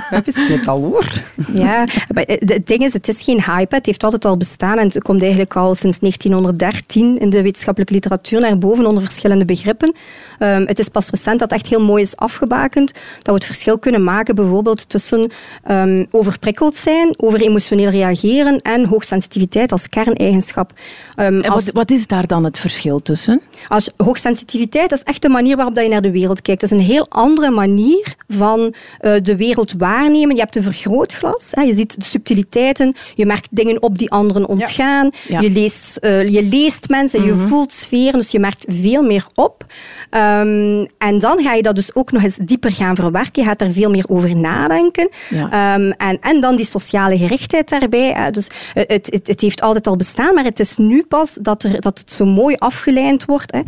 Hype 0.09 0.29
is 0.29 0.35
het 0.35 0.67
al 0.67 0.81
hoor. 0.81 1.05
Ja, 1.53 1.85
maar 2.13 2.23
het 2.27 2.67
ding 2.67 2.81
is, 2.81 2.93
het 2.93 3.07
is 3.07 3.21
geen 3.21 3.43
hype 3.43 3.75
het 3.75 3.85
heeft 3.85 4.03
altijd 4.03 4.25
al 4.25 4.37
bestaan 4.37 4.77
en 4.77 4.85
het 4.85 5.03
komt 5.03 5.21
eigenlijk 5.21 5.55
al 5.55 5.75
sinds 5.75 5.99
1913 5.99 7.17
in 7.17 7.29
de 7.29 7.41
wetenschappelijke 7.41 7.93
literatuur 7.93 8.39
naar 8.39 8.57
boven 8.57 8.85
onder 8.85 9.03
verschillende 9.03 9.45
begrippen. 9.45 9.95
Um, 10.39 10.67
het 10.67 10.79
is 10.79 10.89
pas 10.89 11.09
recent 11.09 11.39
dat 11.39 11.51
echt 11.51 11.67
heel 11.67 11.81
mooi 11.81 12.01
is 12.01 12.15
afgebakend, 12.15 12.93
dat 12.93 13.25
we 13.25 13.33
het 13.33 13.45
verschil 13.45 13.79
kunnen 13.79 14.03
maken 14.03 14.35
bijvoorbeeld 14.35 14.89
tussen 14.89 15.31
um, 15.71 16.07
overprikkeld 16.11 16.75
zijn, 16.75 17.00
over 17.17 17.41
emotioneel 17.41 17.89
reageren 17.89 18.57
en 18.57 18.85
hoogsensitiviteit 18.85 19.71
als 19.71 19.89
kerneigenschap. 19.89 20.71
Um, 21.15 21.41
als, 21.41 21.65
wat, 21.65 21.73
wat, 21.73 21.91
is 21.91 22.07
daar 22.07 22.27
dan 22.27 22.43
het 22.43 22.57
verschil 22.57 23.01
tussen? 23.01 23.41
Als 23.67 23.91
hoogsensitiviteit 23.97 24.89
dat 24.89 24.99
is 24.99 25.03
echt 25.03 25.21
de 25.21 25.29
manier 25.29 25.55
waarop 25.55 25.75
dat 25.75 25.83
je 25.83 25.89
naar 25.89 26.01
de 26.01 26.11
wereld 26.11 26.41
kijkt. 26.41 26.61
Dat 26.61 26.71
is 26.71 26.77
een 26.77 26.83
heel 26.83 27.05
andere 27.09 27.49
manier 27.49 28.15
van 28.27 28.59
uh, 28.59 29.13
de 29.21 29.35
wereld 29.35 29.73
waarnemen. 29.77 30.35
Je 30.35 30.41
hebt 30.41 30.55
een 30.55 30.61
vergrootglas, 30.61 31.47
hè, 31.51 31.61
je 31.61 31.73
ziet 31.73 31.95
de 31.95 32.05
subtiliteiten, 32.05 32.95
je 33.15 33.25
merkt 33.25 33.47
dingen 33.51 33.81
op 33.81 33.97
die 33.97 34.11
anderen 34.11 34.47
ontgaan. 34.47 35.09
Ja. 35.27 35.39
Ja. 35.39 35.39
Je, 35.39 35.49
leest, 35.49 35.97
uh, 36.01 36.29
je 36.29 36.43
leest 36.43 36.89
mensen, 36.89 37.23
je 37.23 37.31
mm 37.31 37.39
-hmm. 37.39 37.47
voelt 37.47 37.73
sferen, 37.73 38.19
dus 38.19 38.31
je 38.31 38.39
merkt 38.39 38.65
veel 38.69 39.03
meer 39.03 39.27
op. 39.35 39.63
Um, 40.11 40.85
en 40.97 41.19
dan 41.19 41.43
ga 41.43 41.53
je 41.53 41.61
dat 41.61 41.75
dus 41.75 41.95
ook 41.95 42.11
nog 42.11 42.23
eens 42.23 42.37
dieper 42.41 42.73
gaan 42.73 42.95
verwerken. 42.95 43.41
Je 43.41 43.47
gaat 43.47 43.61
er 43.61 43.71
veel 43.71 43.89
meer 43.89 44.05
over 44.07 44.35
nadenken. 44.35 45.09
Ja. 45.29 45.75
Um, 45.75 45.91
en, 45.91 46.17
en 46.21 46.41
dan 46.41 46.55
die 46.55 46.65
sociale 46.65 47.17
gerichtheid 47.17 47.69
daarbij. 47.69 48.31
Dus 48.31 48.49
het, 48.73 49.09
het, 49.11 49.27
het, 49.27 49.41
heeft 49.41 49.61
altijd 49.61 49.87
al 49.87 49.95
bestaan, 49.95 50.33
maar 50.33 50.43
het 50.43 50.59
is 50.59 50.77
nu 50.77 51.03
pas 51.03 51.37
dat, 51.41 51.63
er, 51.63 51.81
dat 51.81 51.99
het 51.99 52.11
zo 52.11 52.25
mooi 52.25 52.55
afgeleid 52.55 53.25
wordt. 53.25 53.50
Hè. 53.51 53.59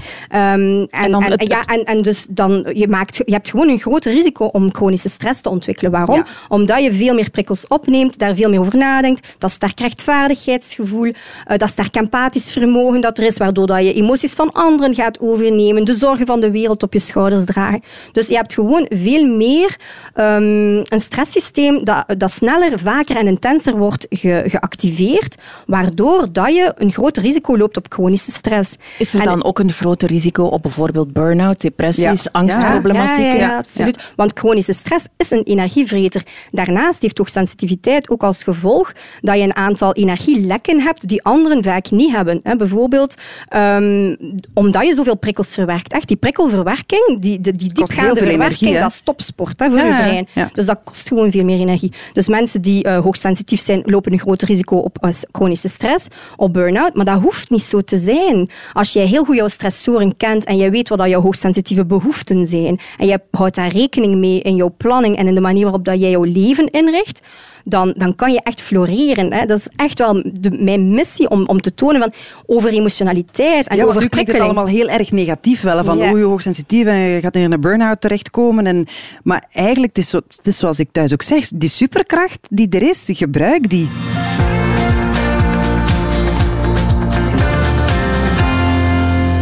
Um, 0.54 0.86
en, 0.90 1.14
en, 1.14 1.46
ja, 1.46 1.64
en, 1.64 1.84
en 1.84 2.02
dus 2.02 2.26
dan, 2.30 2.66
je, 2.74 2.88
maakt, 2.88 3.16
je 3.26 3.34
hebt 3.34 3.50
gewoon 3.50 3.70
een 3.70 3.80
groot 3.80 4.06
risico 4.06 4.46
om 4.46 4.74
chronische 4.74 5.10
stress 5.10 5.42
te 5.42 5.50
ontwikkelen. 5.50 5.92
Waarom? 5.92 6.24
Omdat 6.48 6.84
je 6.84 6.94
veel 6.94 7.14
meer 7.14 7.30
prikkels 7.30 7.68
opneemt, 7.68 8.20
daar 8.20 8.36
veel 8.36 8.50
meer 8.50 8.60
over 8.60 8.78
nadenkt. 8.78 9.28
Dat 9.38 9.52
sterk 9.52 9.80
rechtvaardigheidsgevoel, 9.80 11.06
uh, 11.06 11.14
dat 11.58 11.70
sterk 11.70 11.96
empathisch 11.96 12.52
vermogen 12.52 13.02
dat 13.02 13.18
er 13.18 13.24
is, 13.24 13.38
waardoor 13.38 13.68
dat 13.68 13.80
je 13.80 13.94
emoties 13.94 14.34
van 14.34 14.52
anderen 14.52 14.96
gaat 14.96 15.20
overnemen, 15.20 15.86
de 15.86 15.94
zorgen 15.94 16.26
van 16.26 16.40
de 16.40 16.52
wereld 16.52 16.84
op 16.84 16.94
je 16.94 17.00
schouders 17.00 17.46
dragen. 17.46 17.82
Dus 18.12 18.28
je 18.28 18.36
hebt 18.36 18.54
gewoon 18.54 18.86
veel 18.90 19.26
meer 19.26 19.78
um, 20.16 20.78
een 20.78 21.00
stresssysteem 21.00 21.84
dat, 21.84 22.06
dat 22.18 22.32
sneller, 22.32 22.80
vaker 22.80 23.16
en 23.16 23.28
intenser 23.28 23.78
wordt 23.78 24.06
ge, 24.10 24.44
geactiveerd, 24.46 25.42
waardoor 25.66 26.28
dat 26.32 26.54
je 26.54 26.74
een 26.78 26.92
groot 26.92 27.18
risico 27.18 27.58
loopt 27.58 27.78
op 27.78 27.86
chronische 27.90 28.32
stress. 28.32 28.76
Is 28.98 29.14
er 29.14 29.20
en, 29.20 29.26
dan 29.26 29.44
ook 29.44 29.60
een 29.60 29.73
groter 29.74 30.08
risico 30.08 30.44
op 30.44 30.62
bijvoorbeeld 30.62 31.14
burn-out, 31.14 31.62
depressies, 31.62 32.24
ja. 32.24 32.30
angstproblematieken? 32.32 33.34
Ja, 33.34 33.34
ja, 33.34 33.50
ja, 33.50 33.58
absoluut. 33.58 34.12
Want 34.16 34.32
chronische 34.34 34.74
stress 34.74 35.06
is 35.18 35.32
een 35.32 35.44
energievreter. 35.44 36.24
Daarnaast 36.52 37.02
heeft 37.02 37.18
hoogsensitiviteit 37.18 38.10
ook 38.10 38.24
als 38.24 38.44
gevolg 38.44 38.92
dat 39.22 39.36
je 39.36 39.42
een 39.42 39.56
aantal 39.56 39.94
energielekken 39.94 40.82
hebt 40.82 41.08
die 41.08 41.24
anderen 41.24 41.64
vaak 41.64 41.92
niet 41.92 42.12
hebben. 42.16 42.42
Bijvoorbeeld 42.58 43.16
um, 43.56 44.18
omdat 44.54 44.86
je 44.86 44.94
zoveel 44.94 45.18
prikkels 45.18 45.54
verwerkt. 45.54 45.94
Echt, 45.94 46.08
die 46.08 46.18
prikkelverwerking, 46.18 47.18
die, 47.20 47.40
die, 47.40 47.54
die 47.54 47.74
diepgaande 47.74 48.16
verwerking, 48.16 48.42
energie, 48.42 48.80
dat 48.80 48.92
is 48.92 49.02
topsport 49.02 49.60
hè, 49.60 49.70
voor 49.70 49.80
ja, 49.80 49.86
je 49.86 50.04
brein. 50.04 50.28
Ja. 50.34 50.50
Dus 50.54 50.66
dat 50.66 50.80
kost 50.84 51.08
gewoon 51.08 51.32
veel 51.32 51.44
meer 51.44 51.60
energie. 51.60 51.94
Dus 52.14 52.28
mensen 52.28 52.62
die 52.62 52.88
uh, 52.88 52.98
hoogsensitief 52.98 53.60
zijn, 53.60 53.82
lopen 53.86 54.12
een 54.12 54.20
groot 54.20 54.42
risico 54.42 54.78
op 54.78 54.98
uh, 55.02 55.12
chronische 55.32 55.70
stress, 55.70 56.08
op 56.36 56.54
burn-out. 56.54 56.94
Maar 56.94 57.06
dat 57.06 57.22
hoeft 57.22 57.50
niet 57.50 57.64
zo 57.64 57.82
te 57.82 57.98
zijn. 57.98 58.50
Als 58.74 58.94
jij 58.94 59.06
heel 59.06 59.24
goed 59.24 59.36
jouw 59.36 59.48
stressoren 59.72 60.18
kent 60.18 60.46
en 60.46 60.58
je 60.58 60.70
weet 60.70 60.90
wat 60.90 61.08
jouw 61.08 61.22
hoogsensitieve 61.22 61.86
behoeften 61.86 62.48
zijn 62.48 62.80
en 62.98 63.08
je 63.08 63.20
houdt 63.32 63.56
daar 63.56 63.72
rekening 63.72 64.16
mee 64.16 64.42
in 64.42 64.56
jouw 64.56 64.74
planning 64.78 65.18
en 65.18 65.28
in 65.28 65.36
de 65.36 65.42
manier 65.42 65.64
waarop 65.64 65.86
dat 65.86 66.00
jij 66.00 66.10
jouw 66.10 66.24
leven 66.24 66.72
inricht, 66.72 67.22
dan, 67.64 67.94
dan 67.98 68.16
kan 68.16 68.32
je 68.32 68.42
echt 68.44 68.62
floreren. 68.62 69.34
Hè. 69.34 69.46
Dat 69.46 69.60
is 69.60 69.70
echt 69.76 70.00
wel 70.00 70.24
de, 70.34 70.52
mijn 70.60 70.94
missie 70.94 71.30
om, 71.30 71.46
om 71.46 71.62
te 71.62 71.74
tonen 71.74 72.02
van 72.02 72.14
over 72.46 72.70
emotionaliteit 72.70 73.68
en 73.68 73.78
ja, 73.78 73.84
over 73.84 74.02
nu 74.02 74.08
klinkt 74.08 74.32
het 74.32 74.42
allemaal 74.42 74.68
heel 74.68 74.90
erg 74.90 75.12
negatief 75.12 75.62
wel, 75.62 75.84
van 75.84 75.98
ja. 75.98 76.10
hoe 76.10 76.18
je 76.18 76.26
hoogsensitief 76.26 76.86
en 76.86 76.98
je 76.98 77.22
gaat 77.22 77.36
in 77.36 77.52
een 77.52 77.62
burn-out 77.62 78.02
terechtkomen. 78.02 78.68
En, 78.68 78.86
maar 79.24 79.46
eigenlijk, 79.52 79.96
het 79.96 80.06
is, 80.06 80.10
zo, 80.10 80.18
het 80.18 80.48
is 80.48 80.58
zoals 80.58 80.80
ik 80.80 80.90
thuis 80.92 81.14
ook 81.14 81.22
zeg, 81.22 81.48
die 81.56 81.70
superkracht 81.70 82.48
die 82.50 82.70
er 82.70 82.90
is, 82.90 83.10
gebruik 83.14 83.70
die. 83.70 83.90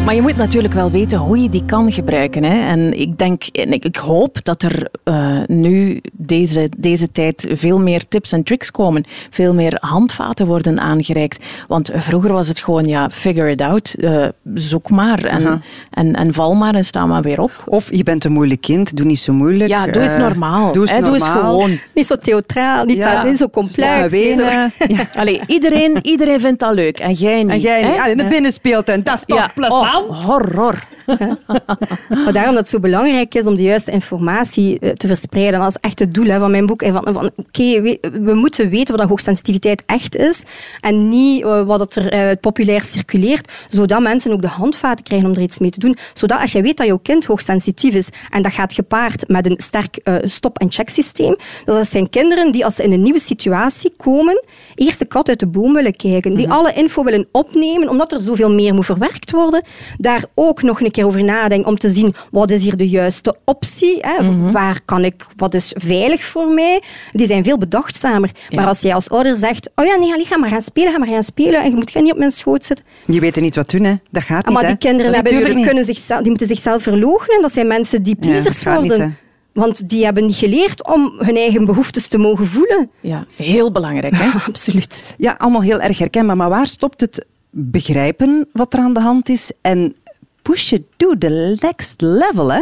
Maar 0.05 0.15
je 0.15 0.22
moet 0.22 0.36
natuurlijk 0.36 0.74
wel 0.74 0.91
weten 0.91 1.20
hoe 1.20 1.41
je 1.41 1.50
die 1.50 1.65
kan 1.65 1.91
gebruiken. 1.91 2.43
Hè? 2.43 2.70
En 2.70 3.00
ik 3.00 3.17
denk, 3.17 3.43
en 3.43 3.74
ik, 3.74 3.86
ik 3.86 3.96
hoop 3.96 4.43
dat 4.43 4.63
er 4.63 4.88
uh, 5.03 5.38
nu 5.48 6.01
deze, 6.12 6.70
deze 6.77 7.12
tijd 7.12 7.48
veel 7.51 7.79
meer 7.79 8.08
tips 8.08 8.31
en 8.31 8.43
tricks 8.43 8.72
komen. 8.72 9.03
Veel 9.29 9.53
meer 9.53 9.77
handvaten 9.79 10.48
worden 10.48 10.79
aangereikt. 10.79 11.43
Want 11.67 11.91
vroeger 11.93 12.34
was 12.34 12.48
het 12.48 12.60
gewoon, 12.60 12.86
ja, 12.86 13.10
figure 13.10 13.51
it 13.51 13.62
out. 13.62 13.96
Uh, 13.98 14.25
zoek 14.53 14.89
maar 14.89 15.24
en, 15.24 15.41
uh 15.41 15.48
-huh. 15.48 15.58
en, 15.89 16.13
en 16.13 16.34
val 16.34 16.53
maar 16.53 16.75
en 16.75 16.86
sta 16.86 17.05
maar 17.05 17.22
weer 17.22 17.41
op. 17.41 17.63
Of 17.65 17.96
je 17.96 18.03
bent 18.03 18.24
een 18.24 18.31
moeilijk 18.31 18.62
kind, 18.62 18.98
doe 18.98 19.05
niet 19.05 19.20
zo 19.20 19.34
moeilijk. 19.34 19.70
Ja, 19.70 19.88
doe 19.88 20.03
eens 20.03 20.17
normaal. 20.17 20.72
Doe 20.72 20.81
eens, 20.81 20.91
hè, 20.91 21.01
doe 21.01 21.13
eens 21.13 21.27
gewoon. 21.27 21.79
Niet 21.93 22.05
zo 22.05 22.15
theatraal, 22.15 22.86
niet, 22.86 22.98
ja. 22.98 23.24
niet 23.24 23.38
zo 23.38 23.50
complex. 23.50 24.12
Ja, 24.12 24.36
zo... 24.36 24.43
ja. 24.96 25.08
Allee, 25.15 25.41
iedereen, 25.48 25.98
iedereen 26.01 26.39
vindt 26.39 26.60
dat 26.60 26.74
leuk. 26.74 27.00
En 27.00 27.13
jij 27.13 27.43
niet. 27.43 27.51
En 27.51 27.60
jij 27.60 27.84
niet. 27.84 27.96
Ja, 27.96 28.05
in 28.05 28.17
de 28.17 28.27
binnenspeeltuin, 28.27 29.03
dat 29.03 29.13
is 29.13 29.25
toch 29.25 29.53
plezant? 29.53 29.84
Oh, 29.84 29.90
Horror. 30.00 30.81
maar 32.24 32.34
daarom 32.34 32.53
dat 32.53 32.62
het 32.62 32.70
zo 32.70 32.79
belangrijk 32.79 33.36
is 33.36 33.46
om 33.46 33.55
de 33.55 33.63
juiste 33.63 33.91
informatie 33.91 34.79
eh, 34.79 34.89
te 34.89 35.08
verspreiden. 35.08 35.60
Dat 35.60 35.70
is 35.70 35.77
echt 35.81 36.00
het 36.00 36.13
doel 36.13 36.25
hè, 36.25 36.39
van 36.39 36.51
mijn 36.51 36.65
boek. 36.65 36.84
Van, 36.86 37.08
van, 37.13 37.31
Oké, 37.36 37.81
we, 37.81 38.00
we, 38.22 38.34
moeten 38.34 38.70
weten 38.70 38.98
wat 38.98 39.08
hoogsensitiviteit 39.08 39.84
echt 39.86 40.15
is 40.15 40.43
en 40.79 41.10
niet 41.10 41.43
uh, 41.43 41.63
wat 41.63 41.96
er 41.96 42.13
uh, 42.13 42.31
populair 42.41 42.84
circuleert, 42.84 43.51
zodat 43.70 44.01
mensen 44.01 44.31
ook 44.31 44.41
de 44.41 44.48
handvaten 44.48 45.03
krijgen 45.03 45.29
om 45.29 45.36
er 45.36 45.41
iets 45.41 45.60
mee 45.60 45.70
te 45.70 45.79
doen. 45.79 45.98
Zodat 46.13 46.39
als 46.39 46.51
je 46.51 46.62
weet 46.62 46.77
dat 46.77 46.88
jouw 46.88 47.00
kind 47.03 47.25
hoogsensitief 47.25 47.93
is 47.93 48.10
en 48.29 48.41
dat 48.41 48.53
gaat 48.53 48.74
gepaard 48.74 49.27
met 49.27 49.46
een 49.46 49.60
sterk 49.60 50.00
stop- 50.24 50.58
en 50.58 50.72
check 50.72 50.89
systeem, 50.89 51.36
dus 51.65 51.75
dat 51.75 51.88
zijn 51.88 52.10
kinderen 52.10 52.51
die 52.51 52.65
als 52.65 52.75
ze 52.75 52.84
in 52.84 52.91
een 52.91 53.01
nieuwe 53.01 53.20
situatie 53.20 53.93
komen, 53.98 54.43
eerst 54.75 55.00
de 55.00 55.05
kat 55.05 55.29
uit 55.29 55.39
de 55.39 55.48
boom 55.48 55.74
willen 55.74 55.96
kijken, 55.96 56.36
die 56.36 56.48
mhm. 56.48 56.55
alle 56.55 56.74
info 56.74 57.03
willen 57.03 57.27
opnemen, 57.31 57.89
omdat 57.89 58.12
er 58.12 58.20
zoveel 58.20 58.51
meer 58.51 58.74
moet 58.74 58.86
verwerkt 58.86 59.31
worden, 59.31 59.63
daar 59.98 60.24
ook 60.36 60.62
nog 60.62 60.81
een 60.81 60.90
keer 60.91 61.05
over 61.05 61.24
nadenken 61.24 61.69
om 61.69 61.77
te 61.77 61.89
zien 61.89 62.15
wat 62.31 62.51
is 62.51 62.63
hier 62.63 62.77
de 62.77 62.89
juiste 62.89 63.36
optie, 63.45 63.98
hè? 64.01 64.24
Mhm. 64.24 64.51
waar 64.51 64.79
kan 64.86 65.03
ik, 65.03 65.25
wat 65.36 65.53
is 65.53 65.74
veilig 65.77 66.24
voor 66.24 66.48
mij. 66.48 66.81
Die 67.12 67.25
zijn 67.25 67.43
veel 67.43 67.57
bedachtzamer. 67.57 68.31
Maar 68.50 68.67
als 68.67 68.81
jij 68.81 68.93
als 68.93 69.10
ouder 69.10 69.36
zegt, 69.36 69.69
oh 69.75 69.86
ja, 69.86 69.95
nee, 69.95 70.25
ga 70.25 70.38
maar 70.38 70.50
gaan 70.50 70.62
spelen, 70.62 70.91
ga 70.91 70.98
maar 70.98 71.07
gaan 71.07 71.24
spelen 71.24 71.63
en 71.63 71.69
je 71.69 71.75
moet 71.75 71.93
niet 71.93 72.12
op 72.12 72.17
mijn 72.17 72.31
schoot 72.31 72.65
zitten. 72.65 72.86
Je 73.05 73.19
weet 73.19 73.41
niet 73.41 73.55
wat 73.55 73.69
doen, 73.69 73.83
hè. 73.83 73.93
dat 74.12 74.24
gaat 74.24 74.45
niet. 74.45 74.53
Maar 74.53 74.67
die 74.67 74.77
kinderen 74.77 75.13
hebben, 75.13 75.55
die, 75.55 75.65
kunnen 75.65 75.86
zichzelf, 75.86 76.19
die 76.19 76.29
moeten 76.29 76.48
zichzelf 76.48 76.83
verloochenen. 76.83 77.41
Dat 77.41 77.51
zijn 77.53 77.67
mensen 77.67 78.03
die 78.03 78.15
pleasers 78.15 78.63
worden. 78.63 79.17
Want 79.53 79.89
die 79.89 80.03
hebben 80.03 80.25
niet 80.25 80.36
geleerd 80.36 80.88
om 80.88 81.13
hun 81.17 81.36
eigen 81.36 81.65
behoeftes 81.65 82.07
te 82.07 82.17
mogen 82.17 82.48
voelen. 82.48 82.89
Ja, 83.00 83.25
heel 83.36 83.71
belangrijk. 83.71 84.13
Hè? 84.15 84.39
Absoluut. 84.48 85.15
Ja, 85.17 85.36
allemaal 85.38 85.62
heel 85.62 85.79
erg 85.79 85.98
herkenbaar. 85.98 86.38
Maar 86.38 86.50
waar 86.50 86.67
stopt 86.67 87.01
het 87.01 87.25
begrijpen 87.50 88.48
wat 88.53 88.74
er 88.74 88.79
aan 88.79 88.93
de 88.93 89.00
hand 89.00 89.29
is 89.29 89.51
en 89.62 89.95
push 90.41 90.71
it 90.71 90.83
to 90.98 91.17
the 91.17 91.57
next 91.60 92.01
level? 92.01 92.51
Hè? 92.51 92.62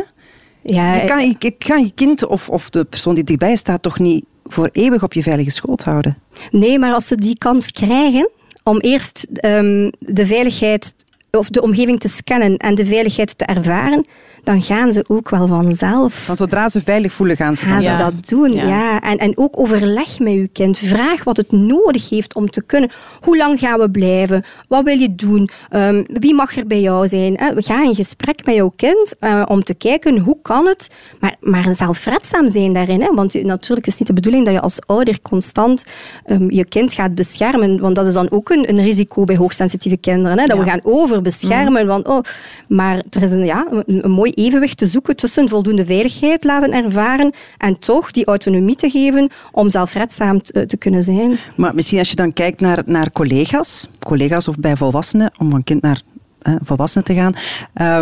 Ja, 0.62 0.96
je, 0.96 1.06
kan, 1.06 1.36
je, 1.40 1.52
kan 1.52 1.84
je 1.84 1.92
kind 1.96 2.26
of, 2.26 2.50
of 2.50 2.70
de 2.70 2.86
persoon 2.86 3.16
die 3.16 3.24
dichtbij 3.24 3.56
staat 3.56 3.82
toch 3.82 4.00
niet 4.00 4.26
voor 4.46 4.70
eeuwig 4.72 5.04
op 5.04 5.14
je 5.14 5.24
veilige 5.24 5.52
schoot 5.52 5.84
houden? 5.84 6.18
Nee, 6.52 6.80
maar 6.80 6.94
als 6.94 7.08
ze 7.08 7.16
die 7.16 7.38
kans 7.38 7.72
krijgen 7.72 8.30
om 8.64 8.80
eerst 8.80 9.28
um, 9.46 9.92
de 10.00 10.26
veiligheid 10.26 10.94
of 11.32 11.50
de 11.50 11.62
omgeving 11.62 12.00
te 12.00 12.08
scannen 12.08 12.58
en 12.58 12.76
de 12.76 12.86
veiligheid 12.86 13.38
te 13.38 13.46
ervaren, 13.46 14.06
dan 14.44 14.62
gaan 14.62 14.94
ze 14.94 15.06
ook 15.08 15.30
wel 15.30 15.48
vanzelf. 15.48 16.14
Van 16.14 16.36
zodra 16.36 16.70
ze 16.70 16.82
veilig 16.82 17.14
voelen, 17.14 17.36
gaan 17.36 17.56
ze 17.56 17.66
gaan 17.66 17.82
ze 17.82 17.96
dat 17.96 18.28
doen. 18.28 18.52
Ja. 18.52 19.02
En, 19.02 19.18
en 19.18 19.38
ook 19.38 19.60
overleg 19.60 20.20
met 20.20 20.34
je 20.34 20.48
kind. 20.48 20.78
Vraag 20.78 21.24
wat 21.24 21.38
het 21.38 21.52
nodig 21.52 22.10
heeft 22.10 22.36
om 22.36 22.50
te 22.50 22.62
kunnen. 22.62 22.90
Hoe 23.22 23.38
lang 23.38 23.60
gaan 23.60 23.80
we 23.80 23.92
blijven? 23.92 24.44
Wat 24.68 24.84
wil 24.84 24.98
je 24.98 25.16
doen? 25.16 25.50
Um, 25.72 26.06
wie 26.08 26.34
mag 26.34 26.58
er 26.58 26.68
bij 26.68 26.82
jou 26.82 27.08
zijn? 27.08 27.34
We 27.56 27.62
gaan 27.62 27.84
in 27.84 27.96
gesprek 27.96 28.46
met 28.46 28.56
jouw 28.56 28.74
kind 28.76 29.16
uh, 29.20 29.44
om 29.48 29.64
te 29.64 29.74
kijken 29.74 30.18
hoe 30.18 30.38
kan 30.42 30.66
het, 30.66 30.90
maar, 31.20 31.36
maar 31.40 31.76
zelfredzaam 31.76 32.52
zijn 32.52 32.74
daarin. 32.74 33.02
Hè? 33.02 33.14
Want 33.14 33.44
natuurlijk 33.44 33.88
is 33.88 33.92
het 33.92 34.00
niet 34.00 34.08
de 34.08 34.14
bedoeling 34.14 34.46
dat 34.46 34.54
je 34.54 34.62
als 34.62 34.80
ouder 34.86 35.22
constant 35.22 35.86
um, 36.28 36.52
je 36.52 36.66
kind 36.66 36.94
gaat 36.94 37.16
beschermen, 37.16 37.80
want 37.80 37.96
dat 37.96 38.06
is 38.06 38.14
dan 38.14 38.32
ook 38.32 38.50
een, 38.50 38.70
een 38.70 38.82
risico 38.82 39.24
bij 39.24 39.36
hoogsensitieve 39.36 39.98
kinderen. 39.98 40.40
Hè? 40.40 40.46
Dat 40.46 40.58
we 40.58 40.64
gaan 40.64 40.80
overbeschermen. 40.84 41.82
Mm. 41.82 41.88
Want, 41.88 42.08
oh, 42.08 42.20
maar 42.68 43.04
er 43.10 43.24
is 43.24 43.32
een, 43.32 43.46
ja, 43.46 43.68
een, 43.70 44.04
een 44.06 44.12
mooi 44.12 44.29
evenwicht 44.34 44.78
te 44.78 44.86
zoeken 44.86 45.16
tussen 45.16 45.50
voldoende 45.50 45.86
veiligheid 45.86 46.44
laten 46.44 46.72
ervaren 46.72 47.34
en 47.58 47.80
toch 47.80 48.12
die 48.12 48.26
autonomie 48.26 48.76
te 48.76 48.90
geven 48.90 49.30
om 49.52 49.70
zelfredzaam 49.70 50.42
te, 50.42 50.66
te 50.66 50.78
kunnen 50.78 51.04
zijn. 51.04 51.38
Maar 51.56 51.76
misschien 51.76 52.00
als 52.00 52.10
je 52.10 52.16
dan 52.16 52.34
kijkt 52.34 52.60
naar, 52.60 52.82
naar 52.86 53.12
collega's, 53.12 53.88
collega's 54.00 54.48
of 54.48 54.56
bij 54.56 54.76
volwassenen, 54.76 55.32
om 55.38 55.50
van 55.50 55.64
kind 55.64 55.82
naar 55.82 56.02
eh, 56.42 56.54
volwassenen 56.62 57.06
te 57.06 57.14
gaan. 57.14 57.34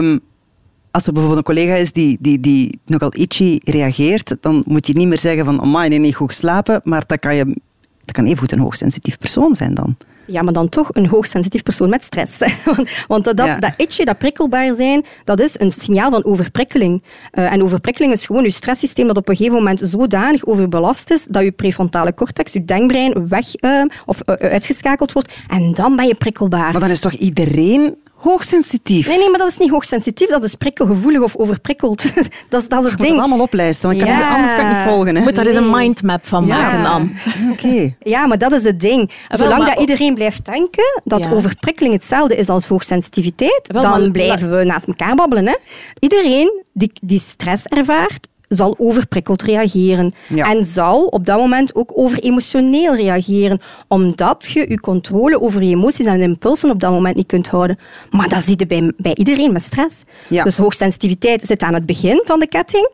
Um, 0.03 0.19
als 0.91 1.07
er 1.07 1.13
bijvoorbeeld 1.13 1.47
een 1.47 1.55
collega 1.55 1.73
is 1.73 1.91
die, 1.91 2.17
die, 2.19 2.39
die 2.39 2.79
nogal 2.85 3.13
itchy 3.15 3.59
reageert, 3.63 4.35
dan 4.41 4.63
moet 4.65 4.87
je 4.87 4.93
niet 4.93 5.07
meer 5.07 5.19
zeggen 5.19 5.45
van, 5.45 5.61
oh 5.61 5.79
nee, 5.87 5.99
niet 5.99 6.15
goed 6.15 6.33
slapen, 6.33 6.81
maar 6.83 7.03
dat 7.07 7.19
kan, 7.19 7.35
je, 7.35 7.45
dat 8.05 8.15
kan 8.15 8.25
even 8.25 8.37
goed 8.37 8.51
een 8.51 8.59
hoogsensitief 8.59 9.17
persoon 9.17 9.55
zijn 9.55 9.73
dan. 9.73 9.97
Ja, 10.27 10.41
maar 10.41 10.53
dan 10.53 10.69
toch 10.69 10.89
een 10.91 11.07
hoogsensitief 11.07 11.63
persoon 11.63 11.89
met 11.89 12.03
stress. 12.03 12.37
Want 13.07 13.23
dat, 13.23 13.37
dat, 13.37 13.61
dat 13.61 13.73
itje, 13.77 14.05
dat 14.05 14.17
prikkelbaar 14.17 14.73
zijn, 14.73 15.05
dat 15.23 15.39
is 15.39 15.59
een 15.59 15.71
signaal 15.71 16.11
van 16.11 16.25
overprikkeling. 16.25 17.03
Uh, 17.33 17.51
en 17.53 17.63
overprikkeling 17.63 18.13
is 18.13 18.25
gewoon 18.25 18.43
je 18.43 18.51
stresssysteem 18.51 19.07
dat 19.07 19.17
op 19.17 19.29
een 19.29 19.35
gegeven 19.35 19.57
moment 19.57 19.79
zodanig 19.83 20.45
overbelast 20.45 21.11
is 21.11 21.25
dat 21.29 21.43
je 21.43 21.51
prefrontale 21.51 22.13
cortex, 22.13 22.53
je 22.53 22.65
denkbrein, 22.65 23.27
weg 23.27 23.45
uh, 23.61 23.83
of 24.05 24.21
uh, 24.25 24.35
uitgeschakeld 24.35 25.11
wordt. 25.11 25.33
En 25.47 25.71
dan 25.71 25.95
ben 25.95 26.07
je 26.07 26.15
prikkelbaar. 26.15 26.71
Maar 26.71 26.81
dan 26.81 26.89
is 26.89 26.99
toch 26.99 27.13
iedereen 27.13 27.95
hoogsensitief. 28.27 29.07
Nee, 29.07 29.17
nee, 29.17 29.29
maar 29.29 29.39
dat 29.39 29.47
is 29.47 29.57
niet 29.57 29.69
hoogsensitief, 29.69 30.27
dat 30.27 30.43
is 30.43 30.55
prikkelgevoelig 30.55 31.21
of 31.21 31.35
overprikkeld. 31.35 32.15
dat, 32.49 32.61
is, 32.61 32.67
dat 32.67 32.85
is 32.85 32.91
het 32.91 32.99
ding. 32.99 33.11
Het 33.11 33.19
allemaal 33.19 33.39
oplijsten, 33.39 33.89
want 33.89 34.01
kan 34.01 34.11
ja. 34.11 34.35
anders 34.35 34.55
kan 34.55 34.69
ik 34.69 34.75
niet 34.75 34.85
volgen. 34.85 35.15
Hè? 35.15 35.21
Moet 35.21 35.35
daar 35.35 35.45
eens 35.45 35.55
een 35.55 35.69
mindmap 35.69 36.27
van 36.27 36.47
maken, 36.47 36.83
dan. 36.83 37.11
Oké. 37.51 37.95
Ja, 37.99 38.25
maar 38.25 38.37
dat 38.37 38.51
is 38.51 38.63
het 38.63 38.79
ding. 38.79 39.11
Zolang 39.27 39.65
dat 39.65 39.79
iedereen 39.79 40.15
blijft 40.15 40.45
denken 40.45 41.01
dat 41.03 41.31
overprikkeling 41.31 41.93
hetzelfde 41.93 42.35
is 42.35 42.49
als 42.49 42.67
hoogsensitiviteit, 42.67 43.67
dan 43.67 44.11
blijven 44.11 44.57
we 44.57 44.63
naast 44.63 44.87
elkaar 44.87 45.15
babbelen. 45.15 45.47
Hè? 45.47 45.55
Iedereen 45.99 46.63
die, 46.73 46.91
die 47.01 47.19
stress 47.19 47.65
ervaart, 47.65 48.27
zal 48.47 48.75
overprikkeld 48.77 49.41
reageren. 49.41 50.13
En 50.35 50.63
zal 50.63 51.05
op 51.05 51.25
dat 51.25 51.37
moment 51.37 51.75
ook 51.75 51.91
overemotioneel 51.93 52.95
reageren, 52.95 53.59
omdat 53.87 54.49
je 54.53 54.65
je 54.69 54.79
controle 54.79 55.41
over 55.41 55.63
je 55.63 55.75
emoties 55.75 56.05
en 56.05 56.21
impulsen 56.21 56.69
op 56.69 56.79
dat 56.79 56.91
moment 56.91 57.15
niet 57.15 57.27
kunt 57.27 57.47
houden. 57.47 57.79
Maar 58.09 58.29
dat 58.29 58.43
zie 58.43 58.53
je 58.57 58.65
bij, 58.65 58.91
bij 58.97 59.15
iedereen 59.15 59.51
met 59.51 59.61
stress. 59.61 60.03
Dus 60.29 60.57
hoogsensitiviteit 60.57 61.41
zit 61.41 61.63
aan 61.63 61.73
het 61.73 61.85
begin 61.85 62.21
van 62.25 62.39
de 62.39 62.47
ketting. 62.47 62.89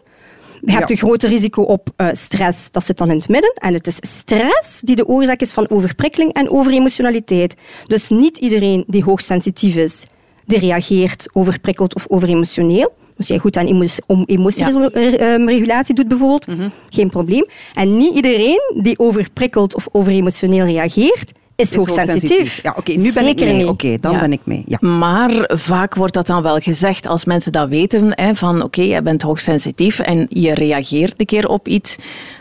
Je 0.65 0.71
hebt 0.71 0.89
een 0.89 0.97
groter 0.97 1.29
risico 1.29 1.61
op 1.61 1.89
uh, 1.97 2.07
stress, 2.11 2.71
dat 2.71 2.83
zit 2.83 2.97
dan 2.97 3.09
in 3.09 3.17
het 3.17 3.29
midden. 3.29 3.53
En 3.53 3.73
het 3.73 3.87
is 3.87 3.97
stress 4.01 4.81
die 4.81 4.95
de 4.95 5.07
oorzaak 5.07 5.39
is 5.39 5.51
van 5.51 5.69
overprikkeling 5.69 6.33
en 6.33 6.49
overemotionaliteit. 6.49 7.55
Dus 7.87 8.09
niet 8.09 8.37
iedereen 8.37 8.83
die 8.87 9.03
hoogsensitief 9.03 9.75
is, 9.75 10.05
die 10.45 10.59
reageert 10.59 11.29
overprikkeld 11.33 11.95
of 11.95 12.05
overemotioneel. 12.07 12.93
Als 13.23 13.31
jij 13.31 13.41
goed 13.41 13.57
aan 13.57 13.85
emotieregulatie 14.25 15.95
doet 15.95 16.07
bijvoorbeeld, 16.07 16.47
mhm. 16.47 16.69
geen 16.89 17.09
probleem. 17.09 17.45
En 17.73 17.97
niet 17.97 18.15
iedereen 18.15 18.59
die 18.81 18.99
overprikkeld 18.99 19.75
of 19.75 19.87
overemotioneel 19.91 20.65
reageert, 20.65 21.31
is, 21.55 21.69
is 21.69 21.75
hoogsensitief. 21.75 22.63
Ja, 22.63 22.73
oké, 22.77 22.91
nu 22.91 23.13
ben 23.13 23.27
ik 23.27 23.39
mee. 23.39 23.67
Oké, 23.67 23.97
dan 23.99 24.19
ben 24.19 24.31
ik 24.31 24.39
mee. 24.43 24.63
Ja. 24.67 24.77
Maar 24.79 25.31
vaak 25.47 25.95
wordt 25.95 26.13
dat 26.13 26.27
dan 26.27 26.41
wel 26.41 26.59
gezegd 26.59 27.07
als 27.07 27.25
mensen 27.25 27.51
dat 27.51 27.69
weten, 27.69 28.11
hè, 28.11 28.35
van 28.35 28.55
oké, 28.55 28.65
okay, 28.65 28.87
je 28.87 29.01
bent 29.01 29.21
hoogsensitief 29.21 29.99
en 29.99 30.25
je 30.29 30.53
reageert 30.53 31.19
een 31.19 31.25
keer 31.25 31.47
op 31.47 31.67
iets. 31.67 31.97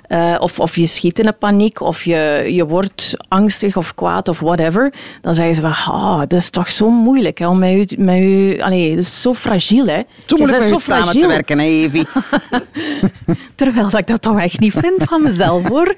Uh, 0.08 0.36
of, 0.38 0.60
of 0.60 0.76
je 0.76 0.86
schiet 0.86 1.18
in 1.18 1.26
een 1.26 1.38
paniek, 1.38 1.80
of 1.80 2.04
je, 2.04 2.44
je 2.48 2.66
wordt 2.66 3.16
angstig 3.28 3.76
of 3.76 3.94
kwaad 3.94 4.28
of 4.28 4.40
whatever, 4.40 4.92
dan 5.20 5.34
zeggen 5.34 5.54
ze 5.54 5.60
van, 5.60 5.94
ah, 5.94 6.18
dat 6.18 6.32
is 6.32 6.50
toch 6.50 6.68
zo 6.68 6.90
moeilijk 6.90 7.38
hè, 7.38 7.48
om 7.48 7.58
met 7.58 7.92
u, 7.92 8.02
met 8.02 8.18
u 8.18 8.60
allee, 8.60 8.96
dat 8.96 9.04
is 9.04 9.22
zo 9.22 9.34
fragiel. 9.34 9.86
Hè. 9.86 10.00
Zo 10.26 10.36
moeilijk 10.36 10.70
met 10.70 10.82
samen 10.82 11.18
te 11.18 11.26
werken, 11.26 11.58
hè, 11.58 11.64
Evie. 11.64 12.06
Terwijl 13.54 13.88
dat 13.88 14.00
ik 14.00 14.06
dat 14.06 14.22
toch 14.22 14.40
echt 14.40 14.60
niet 14.60 14.72
vind 14.72 15.02
van 15.02 15.22
mezelf, 15.22 15.68
hoor. 15.68 15.94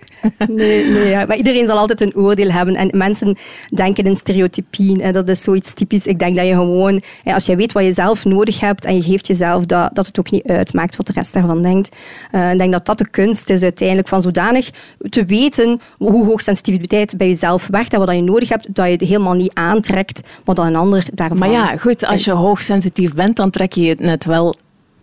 nee, 0.49 0.87
nee 0.87 1.09
ja. 1.09 1.25
maar 1.27 1.37
iedereen 1.37 1.67
zal 1.67 1.79
altijd 1.79 2.01
een 2.01 2.15
oordeel 2.15 2.51
hebben. 2.51 2.77
En 2.77 2.89
mensen 2.93 3.37
denken 3.69 4.05
in 4.05 4.17
stereotypieën. 4.17 5.01
Hè. 5.01 5.13
Dat 5.13 5.29
is 5.29 5.43
zoiets 5.43 5.75
typisch. 5.75 6.07
Ik 6.07 6.19
denk 6.19 6.37
dat 6.37 6.47
je 6.47 6.53
gewoon, 6.55 7.03
als 7.25 7.47
je 7.47 7.57
weet 7.57 7.73
wat 7.73 7.85
je 7.85 7.93
zelf 7.93 8.25
nodig 8.25 8.61
hebt 8.61 8.85
en 8.85 8.95
je 8.95 9.03
geeft 9.03 9.27
jezelf 9.27 9.65
dat, 9.65 9.91
dat 9.95 10.07
het 10.07 10.19
ook 10.19 10.31
niet 10.31 10.47
uitmaakt 10.47 10.97
wat 10.97 11.07
de 11.07 11.13
rest 11.13 11.33
daarvan 11.33 11.63
denkt. 11.63 11.97
Uh, 12.33 12.53
ik 12.53 12.59
denk 12.59 12.73
dat 12.73 12.87
dat 12.87 12.99
de 12.99 13.09
kunst 13.11 13.51
is 13.51 13.63
uiteindelijk 13.63 14.04
van 14.09 14.23
zodanig 14.23 14.71
te 15.11 15.25
weten 15.25 15.81
hoe 15.99 16.25
hoog 16.25 16.43
sensitiviteit 16.43 17.17
bij 17.17 17.29
jezelf 17.29 17.67
werkt 17.67 17.93
en 17.93 17.99
wat 17.99 18.11
je 18.11 18.23
nodig 18.23 18.49
hebt, 18.49 18.75
dat 18.75 18.87
je 18.87 18.93
het 18.93 19.01
helemaal 19.01 19.35
niet 19.35 19.55
aantrekt 19.55 20.29
wat 20.45 20.59
een 20.59 20.77
ander 20.77 21.07
daarvan 21.13 21.39
Maar 21.39 21.51
ja, 21.51 21.77
goed, 21.77 22.07
als 22.07 22.25
je 22.25 22.33
hoogsensitief 22.33 23.15
bent, 23.15 23.37
dan 23.37 23.51
trek 23.51 23.73
je 23.73 23.89
het 23.89 24.01
net 24.01 24.25
wel 24.25 24.55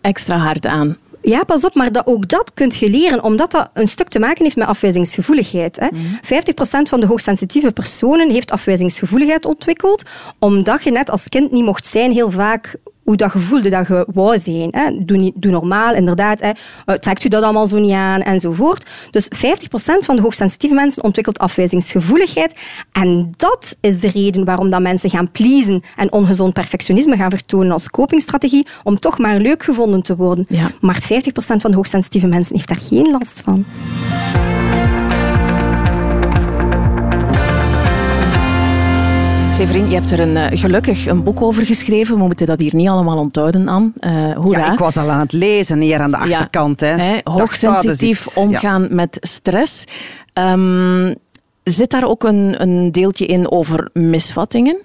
extra 0.01 0.37
hard 0.37 0.65
aan. 0.65 0.97
Ja, 1.21 1.43
pas 1.43 1.65
op, 1.65 1.75
maar 1.75 1.91
dat, 1.91 2.05
ook 2.05 2.27
dat 2.27 2.51
kunt 2.53 2.75
je 2.75 2.89
leren, 2.89 3.23
omdat 3.23 3.51
dat 3.51 3.69
een 3.73 3.87
stuk 3.87 4.09
te 4.09 4.19
maken 4.19 4.43
heeft 4.43 4.55
met 4.55 4.67
afwijzingsgevoeligheid. 4.67 5.79
Hè. 5.79 5.87
50% 5.87 5.95
mhm. 6.23 6.85
van 6.85 6.99
de 6.99 7.05
hoogsensitieve 7.05 7.71
personen 7.71 8.29
heeft 8.29 8.51
afwijzingsgevoeligheid 8.51 9.45
ontwikkeld, 9.45 10.03
omdat 10.39 10.83
je 10.83 10.91
net 10.91 11.09
als 11.09 11.29
kind 11.29 11.51
niet 11.51 11.63
mocht 11.63 11.85
zijn 11.85 12.11
heel 12.11 12.31
vaak 12.31 12.75
hoe 13.11 13.19
dat 13.19 13.31
gevoelde 13.31 13.69
dat 13.69 13.87
je 13.87 14.07
wou 14.13 14.37
zijn. 14.37 14.67
Hè. 14.71 15.05
Doe, 15.05 15.17
niet, 15.17 15.33
doe 15.35 15.51
normaal, 15.51 15.93
inderdaad. 15.93 16.39
Hè. 16.39 16.51
Eh, 16.85 16.95
trekt 16.95 17.23
u 17.23 17.29
dat 17.29 17.43
allemaal 17.43 17.67
zo 17.67 17.79
niet 17.79 17.93
aan, 17.93 18.21
enzovoort. 18.21 18.85
Dus 19.11 19.29
50% 19.35 20.05
van 20.05 20.15
de 20.15 20.21
hoogsensitieve 20.21 20.75
mensen 20.75 21.03
ontwikkelt 21.03 21.39
afwijzingsgevoeligheid. 21.39 22.55
En 22.91 23.33
dat 23.37 23.77
is 23.81 23.99
de 23.99 24.09
reden 24.09 24.45
waarom 24.45 24.69
dat 24.69 24.81
mensen 24.81 25.09
gaan 25.09 25.31
pleasen 25.31 25.81
en 25.95 26.11
ongezond 26.11 26.53
perfectionisme 26.53 27.15
gaan 27.15 27.29
vertonen 27.29 27.71
als 27.71 27.89
copingstrategie, 27.89 28.67
om 28.83 28.99
toch 28.99 29.17
maar 29.17 29.39
leuk 29.39 29.63
gevonden 29.63 30.01
te 30.01 30.15
worden. 30.15 30.47
Maar 30.79 31.01
50% 31.01 31.05
van 31.35 31.71
de 31.71 31.77
hoogsensitieve 31.77 32.27
mensen 32.27 32.55
heeft 32.55 32.67
daar 32.67 32.79
geen 32.79 33.11
last 33.11 33.41
van. 33.45 33.65
Severin, 39.61 39.89
je 39.89 39.95
hebt 39.95 40.11
er 40.11 40.19
een, 40.19 40.37
eh, 40.37 40.59
gelukkig 40.59 41.05
een 41.05 41.23
boek 41.23 41.41
over 41.41 41.65
geschreven. 41.65 42.17
We 42.17 42.23
moeten 42.23 42.45
dat 42.45 42.59
hier 42.59 42.75
niet 42.75 42.87
allemaal 42.87 43.17
onthouden, 43.17 43.69
aan. 43.69 43.93
Uh, 43.99 44.33
hoera. 44.33 44.59
Ja, 44.59 44.71
ik 44.71 44.79
was 44.79 44.97
al 44.97 45.09
aan 45.09 45.19
het 45.19 45.31
lezen, 45.31 45.79
hier 45.79 45.99
aan 45.99 46.11
de 46.11 46.17
achterkant. 46.17 46.79
Ja, 46.81 46.95
hè. 46.95 47.17
hoogsensitief 47.23 48.37
omgaan 48.37 48.87
met 48.89 49.17
stress. 49.19 49.85
Um, 50.33 51.15
zit 51.63 51.89
daar 51.89 52.07
ook 52.07 52.23
een, 52.23 52.61
een 52.61 52.91
deeltje 52.91 53.25
in 53.25 53.51
over 53.51 53.89
misvattingen? 53.93 54.77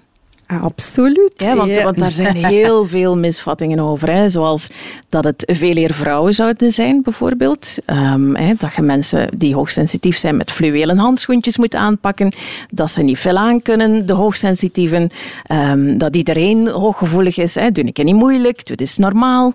Absoluut. 0.46 1.32
Ja, 1.36 1.56
want, 1.56 1.82
want, 1.82 1.98
daar 1.98 2.10
zijn 2.10 2.36
heel 2.36 2.84
veel 2.84 3.16
misvattingen 3.16 3.78
over. 3.80 4.12
Hè. 4.12 4.28
Zoals 4.28 4.70
dat 5.08 5.24
het 5.24 5.52
veel 5.56 5.76
eer 5.76 5.94
vrouwen 5.94 6.32
zouden 6.32 6.72
zijn, 6.72 7.02
bijvoorbeeld. 7.02 7.74
Um, 7.86 8.36
hè, 8.36 8.54
dat 8.58 8.74
je 8.74 8.82
mensen 8.82 9.28
die 9.36 9.54
hoogsensitief 9.54 10.16
zijn 10.16 10.36
met 10.36 10.50
fluwelen 10.50 10.98
handschoentjes 10.98 11.56
moet 11.56 11.74
aanpakken. 11.74 12.32
Dat 12.70 12.90
ze 12.90 13.02
niet 13.02 13.18
veel 13.18 13.36
aan 13.36 13.62
kunnen, 13.62 14.06
de 14.06 14.12
hoogsensitieven. 14.12 15.10
Um, 15.52 15.98
dat 15.98 16.16
iedereen 16.16 16.68
hooggevoelig 16.68 17.36
is. 17.38 17.54
Hè. 17.54 17.70
Doe 17.70 17.84
ik 17.84 18.04
niet 18.04 18.14
moeilijk, 18.14 18.66
doe 18.66 18.76
dit 18.76 18.98
normaal. 18.98 19.52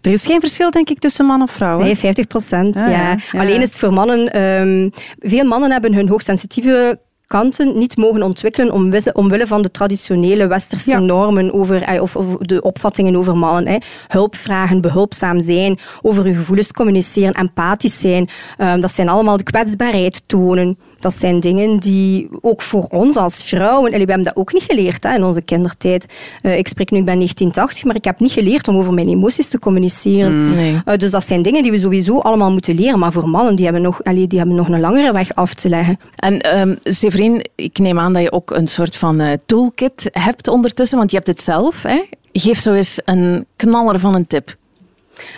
Er 0.00 0.12
is 0.12 0.26
geen 0.26 0.40
verschil, 0.40 0.70
denk 0.70 0.90
ik, 0.90 0.98
tussen 0.98 1.26
man 1.26 1.40
en 1.40 1.48
vrouw. 1.48 1.80
Nee, 1.80 1.96
50 1.96 2.26
procent. 2.26 2.76
Ah, 2.76 2.90
ja. 2.90 3.16
Alleen 3.32 3.60
is 3.60 3.68
het 3.68 3.78
voor 3.78 3.92
mannen... 3.92 4.42
Um, 4.42 4.90
veel 5.18 5.44
mannen 5.44 5.70
hebben 5.70 5.94
hun 5.94 6.08
hoogsensitieve 6.08 6.98
kanten 7.26 7.78
niet 7.78 7.96
mogen 7.96 8.22
ontwikkelen 8.22 8.72
omwille 9.14 9.46
van 9.46 9.62
de 9.62 9.70
traditionele 9.70 10.46
westerse 10.46 10.98
normen 10.98 11.52
over, 11.52 11.82
eh, 11.82 12.02
of, 12.02 12.12
de 12.40 12.62
opvattingen 12.62 13.16
over 13.16 13.36
mannen. 13.36 13.72
Hè. 13.72 13.78
Hulp 14.08 14.36
vragen, 14.36 14.80
behulpzaam 14.80 15.40
zijn, 15.40 15.78
over 16.02 16.26
je 16.26 16.34
gevoelens 16.34 16.72
communiceren, 16.72 17.34
empathisch 17.34 18.00
zijn. 18.00 18.28
Um, 18.58 18.80
dat 18.80 18.94
zijn 18.94 19.08
allemaal 19.08 19.36
de 19.36 19.42
kwetsbaarheid 19.42 20.22
tonen. 20.26 20.78
Dat 20.98 21.14
zijn 21.14 21.40
dingen 21.40 21.78
die 21.78 22.28
ook 22.40 22.62
voor 22.62 22.86
ons 22.88 23.16
als 23.16 23.44
vrouwen, 23.44 23.92
en 23.92 23.98
we 23.98 24.04
hebben 24.04 24.22
dat 24.22 24.36
ook 24.36 24.52
niet 24.52 24.62
geleerd 24.62 25.02
hè, 25.02 25.14
in 25.14 25.24
onze 25.24 25.42
kindertijd. 25.42 26.06
Uh, 26.42 26.58
ik 26.58 26.68
spreek 26.68 26.90
nu, 26.90 26.98
ik 26.98 27.04
ben 27.04 27.14
1980, 27.14 27.84
maar 27.84 27.96
ik 27.96 28.04
heb 28.04 28.20
niet 28.20 28.32
geleerd 28.32 28.68
om 28.68 28.76
over 28.76 28.92
mijn 28.92 29.08
emoties 29.08 29.48
te 29.48 29.58
communiceren. 29.58 30.38
Mm. 30.38 30.54
Nee. 30.54 30.72
Uh, 30.72 30.96
dus 30.96 31.10
dat 31.10 31.26
zijn 31.26 31.42
dingen 31.42 31.62
die 31.62 31.70
we 31.70 31.78
sowieso 31.78 32.18
allemaal 32.18 32.52
moeten 32.52 32.74
leren. 32.74 32.98
Maar 32.98 33.12
voor 33.12 33.28
mannen, 33.28 33.56
die 33.56 33.64
hebben 33.64 33.82
nog, 33.82 34.04
allee, 34.04 34.26
die 34.26 34.38
hebben 34.38 34.56
nog 34.56 34.68
een 34.68 34.80
langere 34.80 35.12
weg 35.12 35.34
af 35.34 35.54
te 35.54 35.68
leggen. 35.68 35.98
En 36.16 36.58
um, 36.58 36.76
Severin, 36.82 37.44
ik 37.54 37.78
neem 37.78 37.98
aan 37.98 38.12
dat 38.12 38.22
je 38.22 38.32
ook 38.32 38.50
een 38.50 38.68
soort 38.68 38.96
van 38.96 39.20
uh, 39.20 39.32
toolkit 39.46 40.08
hebt 40.12 40.48
ondertussen, 40.48 40.98
want 40.98 41.10
je 41.10 41.16
hebt 41.16 41.28
het 41.28 41.42
zelf. 41.42 41.82
Hè? 41.82 42.02
Geef 42.32 42.58
zo 42.58 42.72
eens 42.72 43.00
een 43.04 43.46
knaller 43.56 44.00
van 44.00 44.14
een 44.14 44.26
tip. 44.26 44.56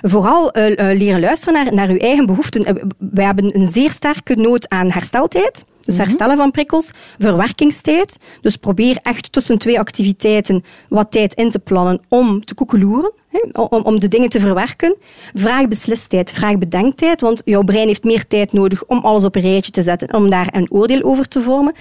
Vooral 0.03 0.59
uh, 0.59 0.77
leren 0.77 1.21
luisteren 1.21 1.55
naar, 1.55 1.75
naar 1.75 1.89
uw 1.89 1.99
eigen 1.99 2.27
behoeften. 2.27 2.69
Uh, 2.69 2.83
wij 2.99 3.25
hebben 3.25 3.57
een 3.57 3.69
zeer 3.69 3.91
sterke 3.91 4.35
nood 4.35 4.69
aan 4.69 4.91
hersteltijd. 4.91 5.65
Dus 5.81 5.95
mhm. 5.95 6.03
herstellen 6.03 6.37
van 6.37 6.51
prikkels, 6.51 6.91
verwerkingstijd. 7.19 8.19
Dus 8.41 8.57
probeer 8.57 8.99
echt 9.03 9.33
tussen 9.33 9.59
twee 9.59 9.79
activiteiten 9.79 10.63
wat 10.89 11.11
tijd 11.11 11.35
in 11.35 11.51
te 11.51 11.59
plannen 11.59 12.01
om 12.09 12.45
te 12.45 12.55
koekeloeren 12.55 13.13
om, 13.53 13.83
om 13.83 14.01
de 14.01 14.09
dingen 14.09 14.29
te 14.29 14.41
verwerken. 14.41 14.97
Vraag 15.35 15.69
beslistheid, 15.69 16.33
vraag 16.33 16.59
bedenktijd, 16.59 17.21
want 17.21 17.43
jouw 17.45 17.63
brein 17.63 17.87
heeft 17.87 18.05
meer 18.05 18.27
tijd 18.27 18.53
nodig 18.53 18.85
om 18.85 18.99
alles 18.99 19.25
op 19.25 19.35
een 19.35 19.43
rijtje 19.43 19.71
te 19.71 19.83
zetten, 19.83 20.15
om 20.15 20.31
daar 20.31 20.49
een 20.51 20.67
oordeel 20.71 21.03
over 21.03 21.29
te 21.29 21.41
vormen. 21.41 21.75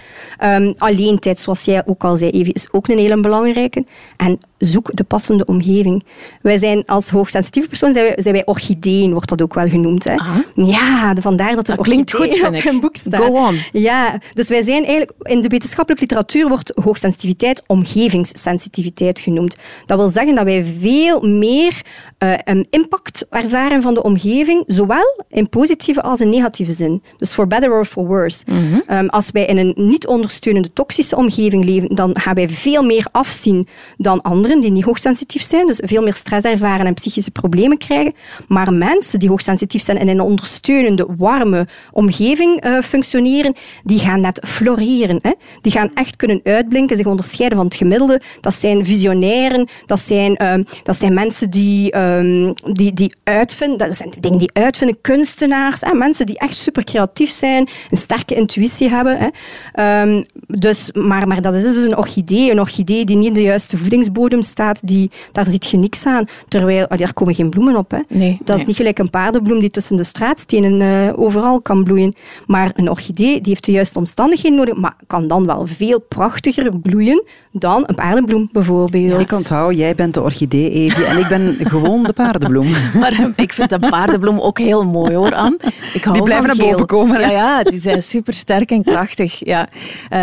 Um, 0.43 0.73
alleen 0.77 1.19
tijd, 1.19 1.39
zoals 1.39 1.65
jij 1.65 1.83
ook 1.85 2.03
al 2.03 2.15
zei, 2.15 2.31
Evie, 2.31 2.53
is 2.53 2.67
ook 2.71 2.87
een 2.87 2.97
hele 2.97 3.21
belangrijke. 3.21 3.85
En 4.17 4.37
zoek 4.57 4.89
de 4.93 5.03
passende 5.03 5.45
omgeving. 5.45 6.03
Wij 6.41 6.57
zijn 6.57 6.85
als 6.85 7.09
hoogsensitieve 7.09 7.67
persoon 7.67 7.93
zijn 7.93 8.05
wij, 8.05 8.15
zijn 8.17 8.33
wij 8.33 8.45
orchideeën, 8.45 9.11
wordt 9.11 9.29
dat 9.29 9.41
ook 9.41 9.53
wel 9.53 9.69
genoemd. 9.69 10.03
Hè? 10.03 10.15
Ja, 10.53 11.15
vandaar 11.21 11.55
dat 11.55 11.67
er 11.67 11.75
dat 11.75 11.85
klinkt 11.85 12.13
goed, 12.13 12.43
op 12.47 12.65
een 12.65 12.79
boek 12.79 12.95
staat. 12.95 13.21
Go 13.21 13.27
on. 13.27 13.59
Ja, 13.71 13.96
dus 14.33 14.47
wij 14.49 14.61
zijn 14.61 14.85
eigenlijk, 14.85 15.11
in 15.21 15.41
de 15.41 15.47
wetenschappelijke 15.47 16.05
literatuur 16.05 16.47
wordt 16.47 16.71
hoogsensitiviteit 16.83 17.63
omgevingssensitiviteit 17.67 19.19
genoemd. 19.19 19.55
Dat 19.85 19.97
wil 19.97 20.09
zeggen 20.09 20.35
dat 20.35 20.45
wij 20.45 20.65
veel 20.79 21.21
meer 21.21 21.81
uh, 22.19 22.33
een 22.43 22.67
impact 22.69 23.25
ervaren 23.29 23.81
van 23.81 23.93
de 23.93 24.03
omgeving, 24.03 24.63
zowel 24.67 25.23
in 25.29 25.49
positieve 25.49 26.01
als 26.01 26.21
in 26.21 26.29
negatieve 26.29 26.71
zin. 26.71 27.03
Dus 27.17 27.33
for 27.33 27.47
better 27.47 27.71
or 27.71 27.85
for 27.85 28.05
worse. 28.07 28.43
Mhm. 28.47 28.79
Ehm, 28.87 29.07
als 29.07 29.31
wij 29.31 29.45
in 29.45 29.57
een 29.57 29.73
niet 29.75 30.07
ondersteunende 30.07 30.73
toxische 30.73 31.15
omgeving 31.15 31.65
leven, 31.65 31.95
dan 31.95 32.19
gaan 32.19 32.35
wij 32.35 32.49
veel 32.49 32.83
meer 32.83 33.07
afzien 33.11 33.67
dan 33.97 34.21
anderen 34.21 34.59
die 34.59 34.71
niet 34.71 34.83
hoogsensitief 34.83 35.43
zijn, 35.43 35.67
dus 35.67 35.81
veel 35.85 36.03
meer 36.03 36.13
stress 36.13 36.45
ervaren 36.45 36.85
en 36.85 36.93
psychische 36.93 37.31
problemen 37.31 37.77
krijgen. 37.77 38.13
Maar 38.47 38.73
mensen 38.73 39.19
die 39.19 39.29
hoogsensitief 39.29 39.83
zijn 39.83 39.97
en 39.97 40.07
in 40.07 40.19
een 40.19 40.25
ondersteunende, 40.25 41.07
warme 41.17 41.67
omgeving 41.91 42.65
uh, 42.65 42.81
functioneren, 42.81 43.55
die 43.87 43.99
gaan 43.99 44.21
net 44.21 44.39
floreren. 44.47 45.19
Hè? 45.21 45.31
Die 45.61 45.71
gaan 45.71 45.91
echt 45.93 46.15
kunnen 46.15 46.39
uitblinken, 46.43 46.97
zich 46.97 47.05
onderscheiden 47.05 47.57
van 47.57 47.67
het 47.67 47.75
gemiddelde. 47.75 48.21
Dat 48.41 48.53
zijn 48.53 48.85
visionairen, 48.85 49.67
dat 49.85 49.99
zijn, 49.99 50.39
uh, 50.41 50.53
dat 50.83 50.95
zijn 50.95 51.13
mensen 51.13 51.49
die, 51.49 51.97
um, 51.97 52.53
die, 52.73 52.93
die 52.93 53.15
uitvinden, 53.23 53.77
dat 53.77 53.95
zijn 53.95 54.13
dingen 54.19 54.37
die 54.37 54.53
uitvinden, 54.53 55.01
kunstenaars, 55.01 55.81
hè, 55.81 55.93
mensen 55.93 56.25
die 56.25 56.37
echt 56.37 56.57
super 56.57 56.83
creatief 56.83 57.29
zijn, 57.29 57.67
een 57.89 57.97
sterke 57.97 58.35
intuïtie 58.35 58.89
hebben. 58.89 59.17
Hè. 59.19 60.01
Um, 60.01 60.25
dus, 60.47 60.91
maar, 60.91 61.27
maar 61.27 61.41
dat 61.41 61.55
is 61.55 61.63
dus 61.63 61.83
een 61.83 61.97
orchidee, 61.97 62.51
een 62.51 62.59
orchidee 62.59 63.05
die 63.05 63.15
niet 63.15 63.27
in 63.27 63.33
de 63.33 63.41
juiste 63.41 63.77
voedingsbodem 63.77 64.41
staat, 64.41 64.79
die, 64.83 65.11
daar 65.31 65.47
ziet 65.47 65.65
je 65.65 65.77
niks 65.77 66.05
aan. 66.05 66.25
Terwijl, 66.47 66.85
oh, 66.89 66.97
daar 66.97 67.13
komen 67.13 67.35
geen 67.35 67.49
bloemen 67.49 67.75
op. 67.75 67.91
Hè. 67.91 67.99
Nee, 68.09 68.37
dat 68.43 68.59
is 68.59 68.65
niet 68.65 68.75
gelijk 68.75 68.99
een 68.99 69.09
paardenbloem 69.09 69.59
die 69.59 69.69
tussen 69.69 69.95
de 69.95 70.03
straatstenen 70.03 70.81
uh, 70.81 71.19
overal 71.19 71.61
kan 71.61 71.83
bloeien. 71.83 72.15
Maar 72.45 72.71
een 72.75 72.89
orchidee 72.89 73.41
die 73.41 73.49
heeft 73.49 73.65
de 73.65 73.71
juiste 73.77 73.99
omstandigheden 73.99 74.57
nodig, 74.57 74.75
maar 74.75 74.95
kan 75.07 75.27
dan 75.27 75.45
wel 75.45 75.67
veel 75.67 75.99
prachtiger 75.99 76.79
bloeien 76.79 77.23
dan 77.51 77.83
een 77.85 77.95
paardenbloem 77.95 78.49
bijvoorbeeld. 78.51 79.11
Ja, 79.11 79.17
ik 79.17 79.31
onthoud, 79.31 79.75
jij 79.75 79.95
bent 79.95 80.13
de 80.13 80.21
orchidee, 80.21 80.71
Evie, 80.71 81.05
en 81.05 81.17
ik 81.17 81.27
ben 81.27 81.55
gewoon 81.71 82.03
de 82.03 82.13
paardenbloem. 82.13 82.67
Maar 82.99 83.11
eh, 83.11 83.25
ik 83.35 83.53
vind 83.53 83.69
de 83.69 83.79
paardenbloem 83.79 84.39
ook 84.39 84.59
heel 84.59 84.85
mooi 84.85 85.15
hoor, 85.15 85.35
Anne. 85.35 85.59
Ik 85.93 86.03
hou 86.03 86.15
die 86.15 86.23
blijven 86.23 86.47
naar 86.47 86.67
boven 86.67 86.85
komen. 86.85 87.19
Ja, 87.19 87.29
ja, 87.29 87.63
die 87.63 87.79
zijn 87.79 88.03
super 88.03 88.33
sterk 88.33 88.71
en 88.71 88.83
krachtig. 88.83 89.45
Ja. 89.45 89.69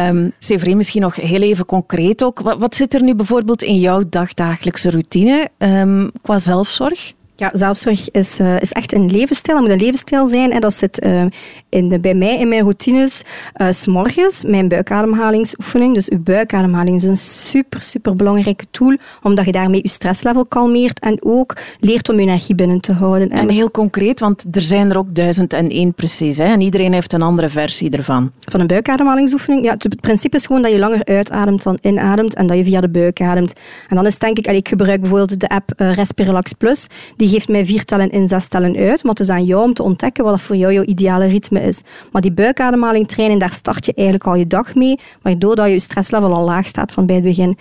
Um, 0.08 0.32
Severin, 0.38 0.76
misschien 0.76 1.02
nog 1.02 1.16
heel 1.16 1.42
even 1.42 1.66
concreet 1.66 2.24
ook. 2.24 2.40
Wat, 2.40 2.58
wat, 2.58 2.74
zit 2.74 2.94
er 2.94 3.02
nu 3.02 3.14
bijvoorbeeld 3.14 3.62
in 3.62 3.80
jouw 3.80 4.02
dagdagelijkse 4.08 4.90
routine 4.90 5.48
um, 5.58 6.10
qua 6.22 6.38
zelfzorg? 6.38 7.12
Ja, 7.36 7.50
zelfzorg 7.52 8.10
is, 8.10 8.40
uh, 8.40 8.60
is 8.60 8.72
echt 8.72 8.94
een 8.94 9.10
levensstijl. 9.10 9.56
Dat 9.56 9.66
moet 9.66 9.74
een 9.74 9.84
levensstijl 9.84 10.28
zijn. 10.28 10.52
En 10.52 10.60
dat 10.60 10.74
zit 10.74 11.04
uh, 11.04 11.24
in 11.68 11.88
de, 11.88 11.98
bij 11.98 12.14
mij 12.14 12.38
in 12.38 12.48
mijn 12.48 12.60
routines. 12.60 13.22
Uh, 13.56 13.66
s 13.70 13.86
morgens 13.86 14.44
mijn 14.44 14.68
buikademhalingsoefening. 14.68 15.94
Dus 15.94 16.08
uw 16.08 16.22
buikademhaling 16.22 16.96
is 16.96 17.02
een 17.02 17.16
super, 17.16 17.82
super 17.82 18.14
belangrijke 18.14 18.64
tool. 18.70 18.96
Omdat 19.22 19.44
je 19.44 19.52
daarmee 19.52 19.80
je 19.82 19.88
stresslevel 19.88 20.46
kalmeert. 20.46 21.00
En 21.00 21.18
ook 21.22 21.56
leert 21.80 22.08
om 22.08 22.16
je 22.16 22.22
energie 22.22 22.54
binnen 22.54 22.80
te 22.80 22.92
houden. 22.92 23.30
En, 23.30 23.50
heel 23.50 23.70
concreet, 23.70 24.20
want 24.20 24.44
er 24.52 24.62
zijn 24.62 24.90
er 24.90 24.98
ook 24.98 25.14
duizend 25.14 25.52
en 25.52 25.68
één 25.68 25.94
precies. 25.94 26.38
Hè? 26.38 26.44
En 26.44 26.60
iedereen 26.60 26.92
heeft 26.92 27.12
een 27.12 27.22
andere 27.22 27.48
versie 27.48 27.90
ervan. 27.90 28.32
Van 28.40 28.60
een 28.60 28.66
buikademhalingsoefening? 28.66 29.64
Ja, 29.64 29.74
het 29.78 30.00
principe 30.00 30.36
is 30.36 30.46
gewoon 30.46 30.62
dat 30.62 30.72
je 30.72 30.78
langer 30.78 31.04
uitademt 31.04 31.62
dan 31.62 31.78
inademt. 31.82 32.34
En 32.34 32.46
dat 32.46 32.56
je 32.56 32.64
via 32.64 32.80
de 32.80 32.88
buik 32.88 33.20
ademt. 33.20 33.60
En 33.88 33.96
dan 33.96 34.06
is 34.06 34.18
denk 34.18 34.38
ik... 34.38 34.52
Ik 34.54 34.68
gebruik 34.68 35.00
bijvoorbeeld 35.00 35.40
de 35.40 35.48
app 35.48 35.72
Respirelax 35.76 36.52
Plus 36.52 36.86
die 37.16 37.23
geeft 37.28 37.48
mij 37.48 37.64
in, 38.10 38.28
zes 38.28 38.46
tellen 38.46 38.76
uit. 38.76 39.02
Maar 39.02 39.12
het 39.12 39.20
is 39.20 39.28
aan 39.28 39.44
jou 39.44 39.62
om 39.62 39.74
te 39.74 39.82
ontdekken 39.82 40.24
wat 40.24 40.40
voor 40.40 40.56
jou 40.56 40.72
jouw 40.72 40.84
ideale 40.84 41.26
ritme 41.26 41.60
is. 41.60 41.80
Maar 42.12 42.22
die 42.22 42.32
buikademhaling 42.32 43.08
trainen, 43.08 43.38
daar 43.38 43.52
start 43.52 43.86
je 43.86 43.92
eigenlijk 43.94 44.26
al 44.26 44.34
je 44.34 44.46
dag 44.46 44.74
mee, 44.74 44.98
waardoor 45.22 45.68
je 45.68 45.78
stresslevel 45.78 46.34
al 46.34 46.44
laag 46.44 46.66
staat 46.66 46.92
van 46.92 47.06
bij 47.06 47.14
het 47.14 47.24
begin. 47.24 47.58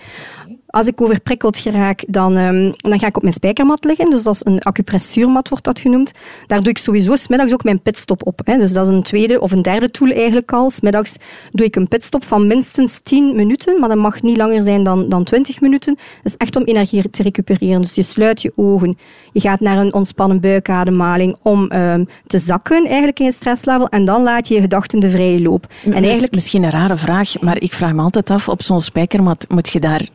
Als 0.74 0.86
ik 0.86 1.00
overprikkeld 1.00 1.58
geraak, 1.58 2.04
dan, 2.08 2.36
um, 2.36 2.72
dan 2.76 2.98
ga 2.98 3.06
ik 3.06 3.16
op 3.16 3.22
mijn 3.22 3.34
spijkermat 3.34 3.84
liggen. 3.84 4.10
Dus 4.10 4.22
dat 4.22 4.34
is 4.34 4.40
een 4.44 4.62
acupressuurmat, 4.62 5.48
wordt 5.48 5.64
dat 5.64 5.80
genoemd. 5.80 6.12
Daar 6.46 6.62
doe 6.62 6.70
ik 6.70 6.78
sowieso 6.78 7.16
smiddags 7.16 7.52
ook 7.52 7.64
mijn 7.64 7.82
pitstop 7.82 8.26
op. 8.26 8.40
Hè. 8.44 8.58
Dus 8.58 8.72
dat 8.72 8.86
is 8.86 8.94
een 8.94 9.02
tweede 9.02 9.40
of 9.40 9.52
een 9.52 9.62
derde 9.62 9.90
tool 9.90 10.10
eigenlijk 10.10 10.52
al. 10.52 10.70
Smiddags 10.70 11.16
doe 11.52 11.66
ik 11.66 11.76
een 11.76 11.88
pitstop 11.88 12.24
van 12.24 12.46
minstens 12.46 13.00
10 13.02 13.36
minuten, 13.36 13.80
maar 13.80 13.88
dat 13.88 13.98
mag 13.98 14.22
niet 14.22 14.36
langer 14.36 14.62
zijn 14.62 14.84
dan, 14.84 15.08
dan 15.08 15.24
20 15.24 15.60
minuten. 15.60 15.94
Dat 15.94 16.32
is 16.32 16.36
echt 16.36 16.56
om 16.56 16.62
energie 16.62 17.10
te 17.10 17.22
recupereren. 17.22 17.80
Dus 17.80 17.94
je 17.94 18.02
sluit 18.02 18.42
je 18.42 18.52
ogen, 18.56 18.98
je 19.32 19.40
gaat 19.40 19.60
naar 19.60 19.78
een 19.78 19.94
ontspannen 19.94 20.40
buikademhaling 20.40 21.36
om 21.42 21.72
um, 21.72 22.08
te 22.26 22.38
zakken 22.38 22.86
eigenlijk 22.86 23.18
in 23.18 23.24
je 23.24 23.32
stresslevel 23.32 23.88
en 23.88 24.04
dan 24.04 24.22
laat 24.22 24.48
je 24.48 24.54
je 24.54 24.60
gedachten 24.60 25.00
de 25.00 25.10
vrije 25.10 25.40
loop. 25.40 25.66
En 25.84 25.92
eigenlijk... 25.92 26.34
Misschien 26.34 26.64
een 26.64 26.70
rare 26.70 26.96
vraag, 26.96 27.40
maar 27.40 27.60
ik 27.60 27.72
vraag 27.72 27.92
me 27.92 28.02
altijd 28.02 28.30
af, 28.30 28.48
op 28.48 28.62
zo'n 28.62 28.80
spijkermat 28.80 29.46
moet 29.48 29.68
je 29.68 29.80
daar 29.80 30.08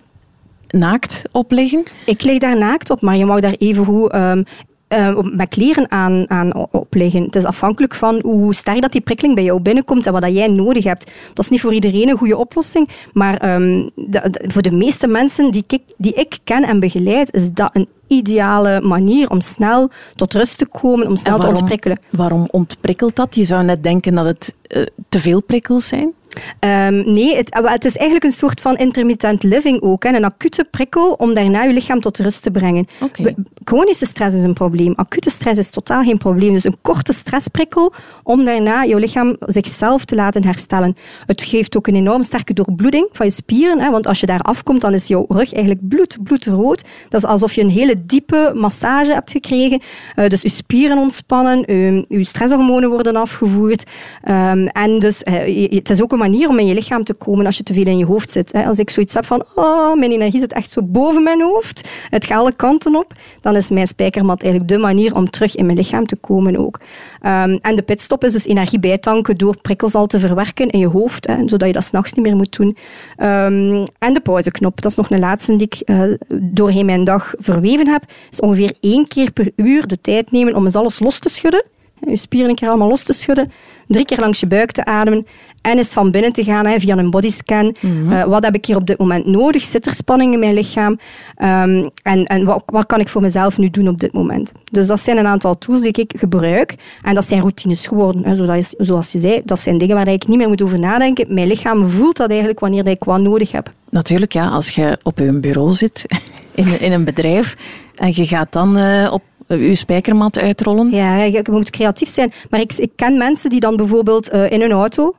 naakt 0.69 1.21
op 1.31 1.51
liggen? 1.51 1.83
Ik 2.05 2.23
lig 2.23 2.39
daar 2.39 2.57
naakt 2.57 2.89
op, 2.89 3.01
maar 3.01 3.17
je 3.17 3.25
mag 3.25 3.39
daar 3.39 3.55
even 3.57 3.85
goed 3.85 4.15
um, 4.15 4.43
uh, 4.89 5.19
met 5.21 5.49
kleren 5.49 5.91
aan, 5.91 6.29
aan 6.29 6.55
opleggen. 6.71 7.23
Het 7.23 7.35
is 7.35 7.45
afhankelijk 7.45 7.95
van 7.95 8.19
hoe 8.23 8.53
sterk 8.53 8.81
dat 8.81 8.91
die 8.91 9.01
prikkeling 9.01 9.35
bij 9.35 9.43
jou 9.43 9.59
binnenkomt 9.59 10.05
en 10.05 10.13
wat 10.13 10.21
dat 10.21 10.33
jij 10.33 10.47
nodig 10.47 10.83
hebt. 10.83 11.11
Dat 11.33 11.43
is 11.45 11.49
niet 11.49 11.61
voor 11.61 11.73
iedereen 11.73 12.09
een 12.09 12.17
goede 12.17 12.37
oplossing, 12.37 12.89
maar 13.13 13.55
um, 13.55 13.89
de, 13.95 14.47
voor 14.47 14.61
de 14.61 14.71
meeste 14.71 15.07
mensen 15.07 15.51
die 15.51 15.63
ik, 15.67 15.81
die 15.97 16.13
ik 16.13 16.37
ken 16.43 16.63
en 16.63 16.79
begeleid, 16.79 17.33
is 17.33 17.53
dat 17.53 17.69
een 17.73 17.87
ideale 18.07 18.81
manier 18.81 19.29
om 19.29 19.41
snel 19.41 19.89
tot 20.15 20.33
rust 20.33 20.57
te 20.57 20.65
komen, 20.65 21.07
om 21.07 21.15
snel 21.15 21.37
waarom, 21.37 21.53
te 21.53 21.59
ontprikkelen. 21.59 21.99
Waarom 22.09 22.47
ontprikkelt 22.51 23.15
dat? 23.15 23.35
Je 23.35 23.43
zou 23.43 23.63
net 23.63 23.83
denken 23.83 24.15
dat 24.15 24.25
het 24.25 24.55
uh, 24.67 24.85
te 25.09 25.19
veel 25.19 25.43
prikkels 25.43 25.87
zijn. 25.87 26.13
Ehm, 26.59 27.11
nee, 27.11 27.35
het, 27.35 27.59
het, 27.63 27.85
is 27.85 27.95
eigenlijk 27.95 28.25
een 28.25 28.37
soort 28.39 28.61
van 28.61 28.77
intermittent 28.77 29.43
living 29.43 29.81
ook. 29.81 30.03
Hè. 30.03 30.15
Een 30.15 30.25
acute 30.25 30.65
prikkel 30.71 31.13
om 31.13 31.33
daarna 31.33 31.63
je 31.63 31.73
lichaam 31.73 32.01
tot 32.01 32.17
rust 32.17 32.43
te 32.43 32.51
brengen. 32.51 32.87
Okay. 32.99 33.35
Chronische 33.63 34.05
stress 34.05 34.35
is 34.35 34.43
een 34.43 34.53
probleem. 34.53 34.93
Acute 34.95 35.29
stress 35.29 35.59
is 35.59 35.69
totaal 35.69 36.03
geen 36.03 36.17
probleem. 36.17 36.53
Dus 36.53 36.63
een 36.63 36.77
korte 36.81 37.13
stressprikkel 37.13 37.93
om 38.23 38.45
daarna 38.45 38.83
je 38.83 38.95
lichaam 38.95 39.35
zichzelf 39.39 40.05
te 40.05 40.15
laten 40.15 40.43
herstellen. 40.43 40.95
Het 41.25 41.41
geeft 41.41 41.77
ook 41.77 41.87
een 41.87 41.95
enorm 41.95 42.23
sterke 42.23 42.53
doorbloeding 42.53 43.07
van 43.11 43.25
je 43.25 43.31
spieren. 43.31 43.79
Hè, 43.79 43.89
want 43.89 44.07
als 44.07 44.19
je 44.19 44.25
daar 44.25 44.39
afkomt, 44.39 44.81
dan 44.81 44.93
is 44.93 45.07
jouw 45.07 45.25
rug 45.27 45.53
eigenlijk 45.53 45.87
bloed, 45.87 46.17
bloedrood. 46.23 46.83
Dat 47.09 47.23
is 47.23 47.29
alsof 47.29 47.53
je 47.53 47.61
een 47.61 47.69
hele 47.69 47.95
diepe 48.05 48.51
massage 48.55 49.13
hebt 49.13 49.31
gekregen. 49.31 49.81
Uh, 50.15 50.27
dus 50.27 50.41
je 50.41 50.49
spieren 50.49 50.97
ontspannen, 50.97 51.71
uh, 51.71 52.03
je 52.07 52.23
stresshormonen 52.23 52.89
worden 52.89 53.15
afgevoerd. 53.15 53.89
Um, 54.29 54.67
en 54.67 54.99
dus 54.99 55.23
uh, 55.23 55.69
het 55.69 55.89
is 55.89 56.01
ook 56.01 56.11
een 56.11 56.17
manier 56.17 56.28
om 56.47 56.59
in 56.59 56.65
je 56.65 56.73
lichaam 56.73 57.03
te 57.03 57.13
komen 57.13 57.45
als 57.45 57.57
je 57.57 57.63
te 57.63 57.73
veel 57.73 57.85
in 57.85 57.97
je 57.97 58.05
hoofd 58.05 58.31
zit. 58.31 58.53
Als 58.53 58.79
ik 58.79 58.89
zoiets 58.89 59.13
heb 59.13 59.25
van, 59.25 59.43
oh, 59.55 59.95
mijn 59.95 60.11
energie 60.11 60.39
zit 60.39 60.53
echt 60.53 60.71
zo 60.71 60.81
boven 60.83 61.23
mijn 61.23 61.41
hoofd, 61.41 61.87
het 62.09 62.25
gaat 62.25 62.39
alle 62.39 62.51
kanten 62.51 62.95
op, 62.95 63.13
dan 63.41 63.55
is 63.55 63.69
mijn 63.69 63.87
spijkermat 63.87 64.43
eigenlijk 64.43 64.71
de 64.71 64.77
manier 64.77 65.15
om 65.15 65.29
terug 65.29 65.55
in 65.55 65.65
mijn 65.65 65.77
lichaam 65.77 66.05
te 66.05 66.15
komen 66.15 66.57
ook. 66.57 66.79
Um, 67.21 67.59
en 67.61 67.75
de 67.75 67.81
pitstop 67.81 68.23
is 68.23 68.31
dus 68.31 68.45
energie 68.45 68.79
bijtanken 68.79 69.37
door 69.37 69.61
prikkels 69.61 69.95
al 69.95 70.07
te 70.07 70.19
verwerken 70.19 70.69
in 70.69 70.79
je 70.79 70.87
hoofd, 70.87 71.27
hè, 71.27 71.35
zodat 71.45 71.67
je 71.67 71.73
dat 71.73 71.83
s'nachts 71.83 72.13
niet 72.13 72.25
meer 72.25 72.35
moet 72.35 72.57
doen. 72.57 72.77
Um, 73.17 73.83
en 73.99 74.13
de 74.13 74.21
pauzeknop, 74.23 74.81
dat 74.81 74.91
is 74.91 74.97
nog 74.97 75.09
een 75.09 75.19
laatste 75.19 75.55
die 75.55 75.67
ik 75.69 75.89
uh, 75.89 76.01
doorheen 76.27 76.85
mijn 76.85 77.03
dag 77.03 77.33
verweven 77.37 77.87
heb, 77.87 78.03
is 78.29 78.39
ongeveer 78.39 78.73
één 78.79 79.07
keer 79.07 79.31
per 79.31 79.51
uur 79.55 79.87
de 79.87 80.01
tijd 80.01 80.31
nemen 80.31 80.55
om 80.55 80.65
eens 80.65 80.75
alles 80.75 80.99
los 80.99 81.19
te 81.19 81.29
schudden. 81.29 81.63
Je 82.07 82.17
spieren 82.17 82.49
een 82.49 82.55
keer 82.55 82.67
allemaal 82.67 82.87
los 82.87 83.03
te 83.03 83.13
schudden, 83.13 83.51
drie 83.87 84.05
keer 84.05 84.19
langs 84.19 84.39
je 84.39 84.47
buik 84.47 84.71
te 84.71 84.85
ademen 84.85 85.27
en 85.61 85.77
eens 85.77 85.93
van 85.93 86.11
binnen 86.11 86.33
te 86.33 86.43
gaan 86.43 86.65
hè, 86.65 86.79
via 86.79 86.97
een 86.97 87.09
bodyscan. 87.09 87.75
Mm 87.81 87.97
uh, 88.11 88.23
wat 88.23 88.43
heb 88.43 88.55
ik 88.55 88.65
hier 88.65 88.75
op 88.75 88.87
dit 88.87 88.97
moment 88.97 89.25
nodig? 89.25 89.63
Zit 89.63 89.85
er 89.85 89.93
spanning 89.93 90.33
in 90.33 90.39
mijn 90.39 90.53
lichaam? 90.53 90.99
Um, 91.37 91.89
en 92.03 92.25
en 92.25 92.45
wat, 92.45 92.63
wat, 92.65 92.85
kan 92.85 92.99
ik 92.99 93.07
voor 93.07 93.21
mezelf 93.21 93.57
nu 93.57 93.69
doen 93.69 93.87
op 93.87 93.99
dit 93.99 94.13
moment? 94.13 94.51
Dus 94.71 94.87
dat 94.87 94.99
zijn 94.99 95.17
een 95.17 95.27
aantal 95.27 95.57
tools 95.57 95.81
die 95.81 95.91
ik 95.91 96.13
gebruik. 96.17 96.75
En 97.01 97.13
dat 97.15 97.27
zijn 97.27 97.39
routines 97.39 97.87
geworden. 97.87 98.25
Hè, 98.25 98.35
zoals, 98.35 98.69
je, 98.69 98.85
zoals 98.85 99.11
je 99.11 99.19
zei, 99.19 99.41
dat 99.45 99.59
zijn 99.59 99.77
dingen 99.77 99.95
waar 99.95 100.07
ik 100.07 100.27
niet 100.27 100.37
meer 100.37 100.47
moet 100.47 100.61
over 100.61 100.79
nadenken. 100.79 101.33
Mijn 101.33 101.47
lichaam 101.47 101.89
voelt 101.89 102.17
dat 102.17 102.29
eigenlijk 102.29 102.59
wanneer 102.59 102.87
ik 102.87 103.03
wat 103.03 103.21
nodig 103.21 103.51
heb. 103.51 103.71
Natuurlijk, 103.89 104.33
ja. 104.33 104.47
Als 104.47 104.69
je 104.69 104.97
op 105.03 105.17
je 105.17 105.39
bureau 105.39 105.73
zit 105.73 106.05
in, 106.55 106.79
in 106.79 106.91
een 106.91 107.03
bedrijf 107.03 107.55
en 107.95 108.11
je 108.15 108.27
gaat 108.27 108.53
dan 108.53 108.77
uh, 108.77 109.09
op 109.11 109.23
uw 109.47 109.73
spijkermat 109.73 110.39
uitrollen? 110.39 110.89
Ja, 110.89 111.23
je 111.23 111.43
moet 111.51 111.69
creatief 111.69 112.09
zijn. 112.09 112.33
Maar 112.49 112.59
ik, 112.59 112.73
ik 112.73 112.91
ken 112.95 113.17
mensen 113.17 113.49
die 113.49 113.59
dan 113.59 113.75
bijvoorbeeld 113.75 114.33
uh, 114.33 114.51
in 114.51 114.61
hun 114.61 114.71
auto 114.71 115.15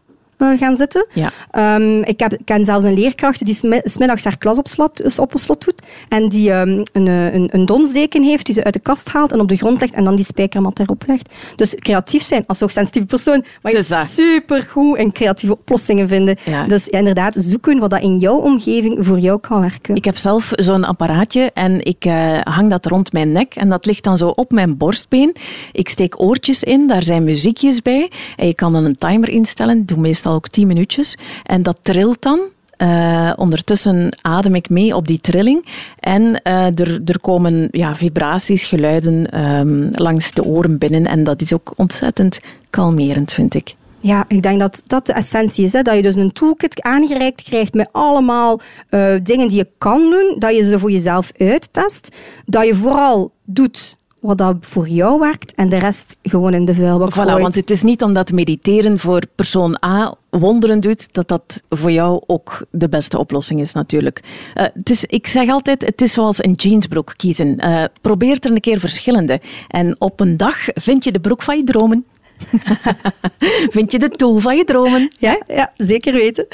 gaan 0.59 0.77
zitten. 0.77 1.07
Ja. 1.13 1.31
Um, 1.77 2.03
ik 2.03 2.21
heb, 2.21 2.39
ken 2.45 2.65
zelfs 2.65 2.85
een 2.85 2.95
leerkracht 2.95 3.45
die 3.45 3.81
smiddags 3.85 4.25
haar 4.25 4.39
klas 4.39 4.59
op 4.59 4.69
slot, 4.69 5.03
dus 5.03 5.19
op 5.19 5.33
slot 5.35 5.65
doet 5.65 5.83
en 6.09 6.29
die 6.29 6.53
um, 6.53 6.83
een, 6.93 7.07
een, 7.07 7.49
een 7.53 7.67
donsdeken 7.67 8.23
heeft 8.23 8.47
die 8.47 8.55
ze 8.55 8.65
uit 8.65 8.75
de 8.75 8.81
kast 8.81 9.09
haalt 9.09 9.33
en 9.33 9.41
op 9.41 9.49
de 9.49 9.57
grond 9.57 9.81
legt 9.81 9.93
en 9.93 10.05
dan 10.05 10.17
die 10.17 10.25
spijkermat 10.25 10.79
erop 10.79 11.05
legt. 11.07 11.29
Dus 11.57 11.75
creatief 11.75 12.23
zijn 12.23 12.45
als 12.47 12.61
hoogsensitieve 12.61 13.07
persoon 13.07 13.45
mag 13.63 13.73
je 13.73 14.05
supergoed 14.07 14.99
in 14.99 15.13
creatieve 15.13 15.53
oplossingen 15.53 16.09
vinden. 16.09 16.37
Ja. 16.45 16.67
Dus 16.67 16.87
ja, 16.91 16.99
inderdaad, 16.99 17.35
zoeken 17.39 17.79
wat 17.79 17.91
dat 17.91 18.03
in 18.03 18.19
jouw 18.19 18.37
omgeving 18.37 19.07
voor 19.07 19.19
jou 19.19 19.41
kan 19.41 19.61
werken. 19.61 19.95
Ik 19.95 20.05
heb 20.05 20.17
zelf 20.17 20.51
zo'n 20.55 20.85
apparaatje 20.85 21.51
en 21.55 21.85
ik 21.85 22.05
uh, 22.05 22.41
hang 22.41 22.71
dat 22.71 22.87
rond 22.87 23.13
mijn 23.13 23.33
nek 23.33 23.55
en 23.55 23.69
dat 23.69 23.87
ligt 23.87 24.05
dan 24.05 24.17
zo 24.17 24.29
op 24.29 24.51
mijn 24.51 24.77
borstbeen. 24.77 25.37
Ik 25.73 25.89
steek 25.89 26.21
oortjes 26.21 26.63
in, 26.63 26.87
daar 26.87 27.03
zijn 27.03 27.25
muziekjes 27.25 27.83
bij 27.83 28.11
en 28.37 28.47
je 28.47 28.55
kan 28.55 28.73
dan 28.73 28.85
een 28.85 28.97
timer 28.97 29.29
instellen. 29.29 29.87
doe 29.87 29.99
meestal 29.99 30.30
ook 30.35 30.49
10 30.49 30.67
minuutjes. 30.67 31.19
En 31.45 31.63
dat 31.63 31.79
trilt 31.83 32.23
dan. 32.23 32.41
Uh, 32.83 33.33
ondertussen 33.37 34.19
adem 34.21 34.55
ik 34.55 34.69
mee 34.69 34.97
op 34.97 35.07
die 35.07 35.21
trilling. 35.21 35.67
En 35.99 36.23
uh, 36.23 36.67
er, 36.67 37.01
er 37.05 37.21
komen 37.21 37.69
ja, 37.71 37.95
vibraties, 37.95 38.65
geluiden 38.65 39.41
um, 39.41 39.89
langs 39.91 40.33
de 40.33 40.45
oren 40.45 40.79
binnen. 40.79 41.07
En 41.07 41.25
dat 41.25 41.41
is 41.41 41.55
ook 41.55 41.73
ontzettend 41.77 42.41
kalmerend, 42.71 43.33
vind 43.33 43.55
ik. 43.55 43.75
Ja, 44.03 44.25
ik 44.29 44.43
denk 44.43 44.61
dat 44.61 44.83
dat 44.87 45.07
de 45.07 45.13
essentie 45.13 45.65
is. 45.65 45.73
Hè? 45.73 45.83
Dat 45.83 45.97
je 45.97 46.03
dus 46.03 46.15
een 46.15 46.33
toolkit 46.33 46.83
aangereikt 46.83 47.43
krijgt 47.43 47.75
met 47.75 47.89
allemaal 47.93 48.61
uh, 48.91 49.15
dingen 49.23 49.49
die 49.49 49.57
je 49.57 49.69
kan 49.79 50.01
doen. 50.11 50.37
Dat 50.39 50.57
je 50.57 50.63
ze 50.63 50.79
voor 50.79 50.91
jezelf 50.91 51.33
uittest. 51.39 52.17
Dat 52.45 52.67
je 52.67 52.75
vooral 52.75 53.31
doet 53.45 53.97
wat 54.21 54.39
dat 54.39 54.57
voor 54.61 54.89
jou 54.89 55.19
werkt 55.19 55.55
en 55.55 55.69
de 55.69 55.79
rest 55.79 56.17
gewoon 56.23 56.55
in 56.55 56.65
de 56.65 56.75
vuilbak 56.75 57.13
voilà, 57.13 57.41
Want 57.41 57.55
het 57.55 57.71
is 57.71 57.83
niet 57.83 58.03
omdat 58.03 58.33
mediteren 58.33 58.99
voor 58.99 59.23
persoon 59.35 59.85
A 59.85 60.15
wonderen 60.31 60.81
doet, 60.81 61.13
dat 61.13 61.29
dat 61.29 61.63
voor 61.69 61.91
jou 61.91 62.23
ook 62.27 62.67
de 62.71 62.89
beste 62.89 63.19
oplossing 63.19 63.61
is 63.61 63.73
natuurlijk. 63.73 64.21
Uh, 64.55 64.65
het 64.75 64.91
is, 64.91 65.05
ik 65.05 65.27
zeg 65.27 65.49
altijd, 65.49 65.87
het 65.87 66.03
is 66.03 66.13
zoals 66.13 66.45
een 66.45 66.53
jeansbroek 66.53 67.15
kiezen. 67.17 67.67
Uh, 67.67 67.85
probeer 68.01 68.37
er 68.41 68.51
een 68.51 68.61
keer 68.61 68.79
verschillende. 68.79 69.41
En 69.69 69.97
op 69.99 70.21
een 70.21 70.37
dag 70.37 70.57
vind 70.75 71.05
je 71.05 71.13
de 71.13 71.21
broek 71.21 71.43
van 71.43 71.57
je 71.57 71.65
dromen. 71.65 72.05
vind 73.77 73.93
je 73.93 73.99
de 73.99 74.09
tool 74.09 74.39
van 74.39 74.57
je 74.57 74.65
dromen. 74.65 75.13
Ja, 75.19 75.43
ja 75.49 75.73
zeker 75.77 76.13
weten. 76.13 76.47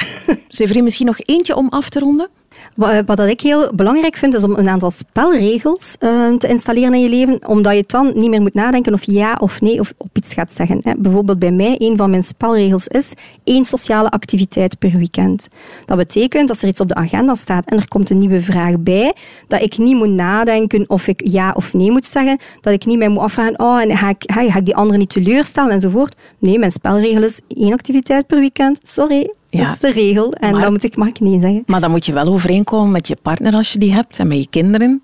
Severin, 0.49 0.85
misschien 0.85 1.07
nog 1.07 1.21
eentje 1.21 1.57
om 1.57 1.69
af 1.69 1.89
te 1.89 1.99
ronden? 1.99 2.29
Wat, 2.77 3.03
wat 3.07 3.21
ik 3.21 3.41
heel 3.41 3.75
belangrijk 3.75 4.17
vind, 4.17 4.35
is 4.35 4.45
om 4.45 4.55
een 4.55 4.69
aantal 4.69 4.91
spelregels 4.91 5.97
uh, 6.01 6.35
te 6.35 6.49
installeren 6.49 6.95
in 6.95 7.01
je 7.01 7.09
leven, 7.09 7.49
omdat 7.49 7.75
je 7.75 7.85
dan 7.87 8.13
niet 8.15 8.31
meer 8.31 8.41
moet 8.41 8.55
nadenken 8.55 8.93
of 8.93 9.03
ja 9.03 9.37
of 9.41 9.61
nee 9.61 9.81
of 9.81 9.93
op 9.97 10.09
iets 10.13 10.35
gaat 10.35 10.53
zeggen. 10.53 10.79
Hè. 10.83 10.93
Bijvoorbeeld 10.97 11.39
bij 11.39 11.51
mij, 11.51 11.75
een 11.79 11.97
van 11.97 12.11
mijn 12.11 12.23
spelregels 12.23 12.89
is 12.89 13.13
één 13.45 13.65
sociale 13.65 14.11
activiteit 14.11 14.79
per 14.79 14.91
weekend. 14.97 15.49
Dat 15.85 15.97
betekent, 15.97 16.49
als 16.49 16.63
er 16.63 16.69
iets 16.69 16.81
op 16.81 16.89
de 16.89 16.95
agenda 16.95 17.35
staat 17.35 17.67
en 17.67 17.77
er 17.77 17.89
komt 17.89 18.11
een 18.11 18.19
nieuwe 18.19 18.43
vraag 18.43 18.79
bij, 18.79 19.15
dat 19.49 19.63
ik 19.63 19.79
niet 19.79 19.97
moet 19.97 20.11
nadenken 20.11 20.85
of 20.89 21.07
ik 21.07 21.21
ja 21.25 21.53
of 21.57 21.75
nee 21.75 21.91
moet 21.91 22.07
zeggen, 22.07 22.39
dat 22.61 22.73
ik 22.73 22.87
niet 22.87 22.99
meer 22.99 23.11
moet 23.11 23.23
afvragen, 23.23 23.59
oh, 23.61 23.81
en 23.81 23.97
ga 23.97 24.09
ik, 24.09 24.23
ga 24.27 24.57
ik 24.57 24.65
die 24.65 24.77
andere 24.77 24.99
niet 24.99 25.11
teleurstellen 25.11 25.71
enzovoort. 25.71 26.15
Nee, 26.39 26.59
mijn 26.59 26.71
spelregel 26.71 27.23
is 27.23 27.41
één 27.49 27.73
activiteit 27.73 28.27
per 28.27 28.39
weekend. 28.39 28.79
Sorry, 28.83 29.31
ja. 29.57 29.65
Dat 29.65 29.75
is 29.75 29.81
de 29.81 29.93
regel. 29.93 30.33
En 30.33 30.53
maar, 30.53 30.61
dan 30.61 30.73
moet 30.73 30.85
ik, 30.85 30.97
mag 30.97 31.09
ik 31.09 31.21
niet 31.21 31.41
zeggen. 31.41 31.63
Maar 31.67 31.81
dan 31.81 31.91
moet 31.91 32.07
je 32.07 32.13
wel 32.13 32.27
overeenkomen 32.27 32.91
met 32.91 33.09
je 33.09 33.17
partner 33.23 33.55
als 33.55 33.73
je 33.73 33.79
die 33.79 33.93
hebt 33.95 34.19
en 34.19 34.29
met 34.29 34.39
je 34.39 34.47
kinderen. 34.51 35.03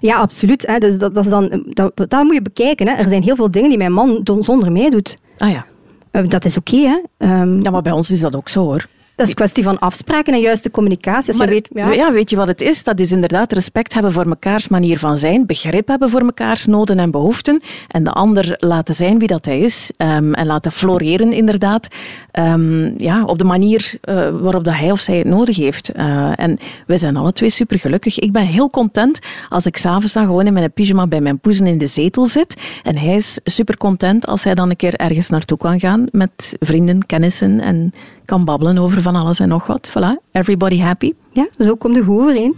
Ja, 0.00 0.16
absoluut. 0.16 0.66
Hè. 0.66 0.78
Dus 0.78 0.98
dat, 0.98 1.14
dat, 1.14 1.24
is 1.24 1.30
dan, 1.30 1.64
dat, 1.68 1.92
dat 1.96 2.22
moet 2.22 2.34
je 2.34 2.42
bekijken. 2.42 2.88
Hè. 2.88 2.94
Er 2.94 3.08
zijn 3.08 3.22
heel 3.22 3.36
veel 3.36 3.50
dingen 3.50 3.68
die 3.68 3.78
mijn 3.78 3.92
man 3.92 4.26
zonder 4.40 4.72
mij 4.72 4.90
doet. 4.90 5.18
Ah 5.38 5.50
ja. 5.50 5.66
Uh, 6.12 6.28
dat 6.28 6.44
is 6.44 6.56
oké. 6.56 6.76
Okay, 6.76 7.40
um, 7.40 7.62
ja, 7.62 7.70
maar 7.70 7.82
bij 7.82 7.92
ons 7.92 8.10
is 8.10 8.20
dat 8.20 8.36
ook 8.36 8.48
zo 8.48 8.62
hoor. 8.62 8.86
Dat 9.16 9.26
is 9.26 9.32
een 9.32 9.38
kwestie 9.38 9.64
van 9.64 9.78
afspraken 9.78 10.34
en 10.34 10.40
juiste 10.40 10.70
communicatie. 10.70 11.36
Maar, 11.36 11.48
weet, 11.48 11.68
ja. 11.72 11.92
ja. 11.92 12.12
weet 12.12 12.30
je 12.30 12.36
wat 12.36 12.46
het 12.46 12.60
is? 12.60 12.84
Dat 12.84 13.00
is 13.00 13.12
inderdaad 13.12 13.52
respect 13.52 13.94
hebben 13.94 14.12
voor 14.12 14.28
mekaars 14.28 14.68
manier 14.68 14.98
van 14.98 15.18
zijn, 15.18 15.46
begrip 15.46 15.88
hebben 15.88 16.10
voor 16.10 16.24
mekaars 16.24 16.66
noden 16.66 16.98
en 16.98 17.10
behoeften 17.10 17.62
en 17.88 18.04
de 18.04 18.10
ander 18.10 18.56
laten 18.58 18.94
zijn 18.94 19.18
wie 19.18 19.28
dat 19.28 19.44
hij 19.44 19.58
is 19.58 19.90
um, 19.98 20.34
en 20.34 20.46
laten 20.46 20.72
floreren 20.72 21.32
inderdaad 21.32 21.88
um, 22.32 22.94
ja, 22.96 23.24
op 23.24 23.38
de 23.38 23.44
manier 23.44 23.98
uh, 24.04 24.14
waarop 24.40 24.64
dat 24.64 24.74
hij 24.74 24.90
of 24.90 25.00
zij 25.00 25.18
het 25.18 25.26
nodig 25.26 25.56
heeft. 25.56 25.90
Uh, 25.96 26.32
en 26.36 26.58
wij 26.86 26.98
zijn 26.98 27.16
alle 27.16 27.32
twee 27.32 27.50
super 27.50 27.78
gelukkig. 27.78 28.18
Ik 28.18 28.32
ben 28.32 28.46
heel 28.46 28.70
content 28.70 29.18
als 29.48 29.66
ik 29.66 29.76
s'avonds 29.76 30.12
dan 30.12 30.26
gewoon 30.26 30.46
in 30.46 30.52
mijn 30.52 30.72
pyjama 30.72 31.06
bij 31.06 31.20
mijn 31.20 31.38
poezen 31.38 31.66
in 31.66 31.78
de 31.78 31.86
zetel 31.86 32.26
zit 32.26 32.56
en 32.82 32.98
hij 32.98 33.14
is 33.14 33.38
super 33.44 33.76
content 33.76 34.26
als 34.26 34.44
hij 34.44 34.54
dan 34.54 34.70
een 34.70 34.76
keer 34.76 34.94
ergens 34.94 35.28
naartoe 35.28 35.58
kan 35.58 35.80
gaan 35.80 36.06
met 36.12 36.56
vrienden, 36.58 37.06
kennissen 37.06 37.60
en 37.60 37.92
kan 38.24 38.44
babbelen 38.44 38.78
over 38.78 39.02
van 39.02 39.16
alles 39.16 39.40
en 39.40 39.48
nog 39.48 39.66
wat. 39.66 39.90
Voilà, 39.90 40.30
everybody 40.32 40.80
happy. 40.80 41.12
Ja, 41.32 41.48
zo 41.58 41.74
komt 41.74 41.94
de 41.94 42.02
goed 42.02 42.20
overeen. 42.20 42.56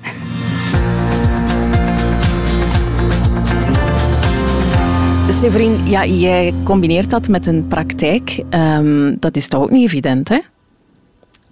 Severin, 5.28 5.88
ja, 5.88 6.04
jij 6.04 6.54
combineert 6.64 7.10
dat 7.10 7.28
met 7.28 7.46
een 7.46 7.66
praktijk. 7.68 8.42
Um, 8.50 9.16
dat 9.20 9.36
is 9.36 9.48
toch 9.48 9.62
ook 9.62 9.70
niet 9.70 9.84
evident, 9.84 10.28
hè? 10.28 10.38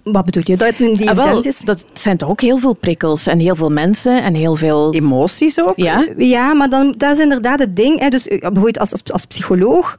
Wat 0.03 0.25
bedoel 0.25 0.43
je? 0.45 0.57
Dat 0.57 0.67
het 0.67 0.79
niet 0.79 1.09
ah, 1.09 1.15
wel, 1.15 1.43
is? 1.43 1.59
Dat 1.59 1.85
zijn 1.93 2.17
toch 2.17 2.29
ook 2.29 2.41
heel 2.41 2.57
veel 2.57 2.73
prikkels 2.73 3.27
en 3.27 3.39
heel 3.39 3.55
veel 3.55 3.69
mensen 3.69 4.23
en 4.23 4.35
heel 4.35 4.55
veel... 4.55 4.93
Emoties 4.93 5.61
ook? 5.61 5.75
Ja, 5.75 6.07
ja 6.17 6.53
maar 6.53 6.69
dan, 6.69 6.93
dat 6.97 7.11
is 7.11 7.19
inderdaad 7.19 7.59
het 7.59 7.75
ding. 7.75 7.99
Hè. 7.99 8.09
Dus 8.09 8.27
bijvoorbeeld 8.27 8.79
als, 8.79 8.91
als, 8.91 9.01
als 9.11 9.25
psycholoog 9.25 9.95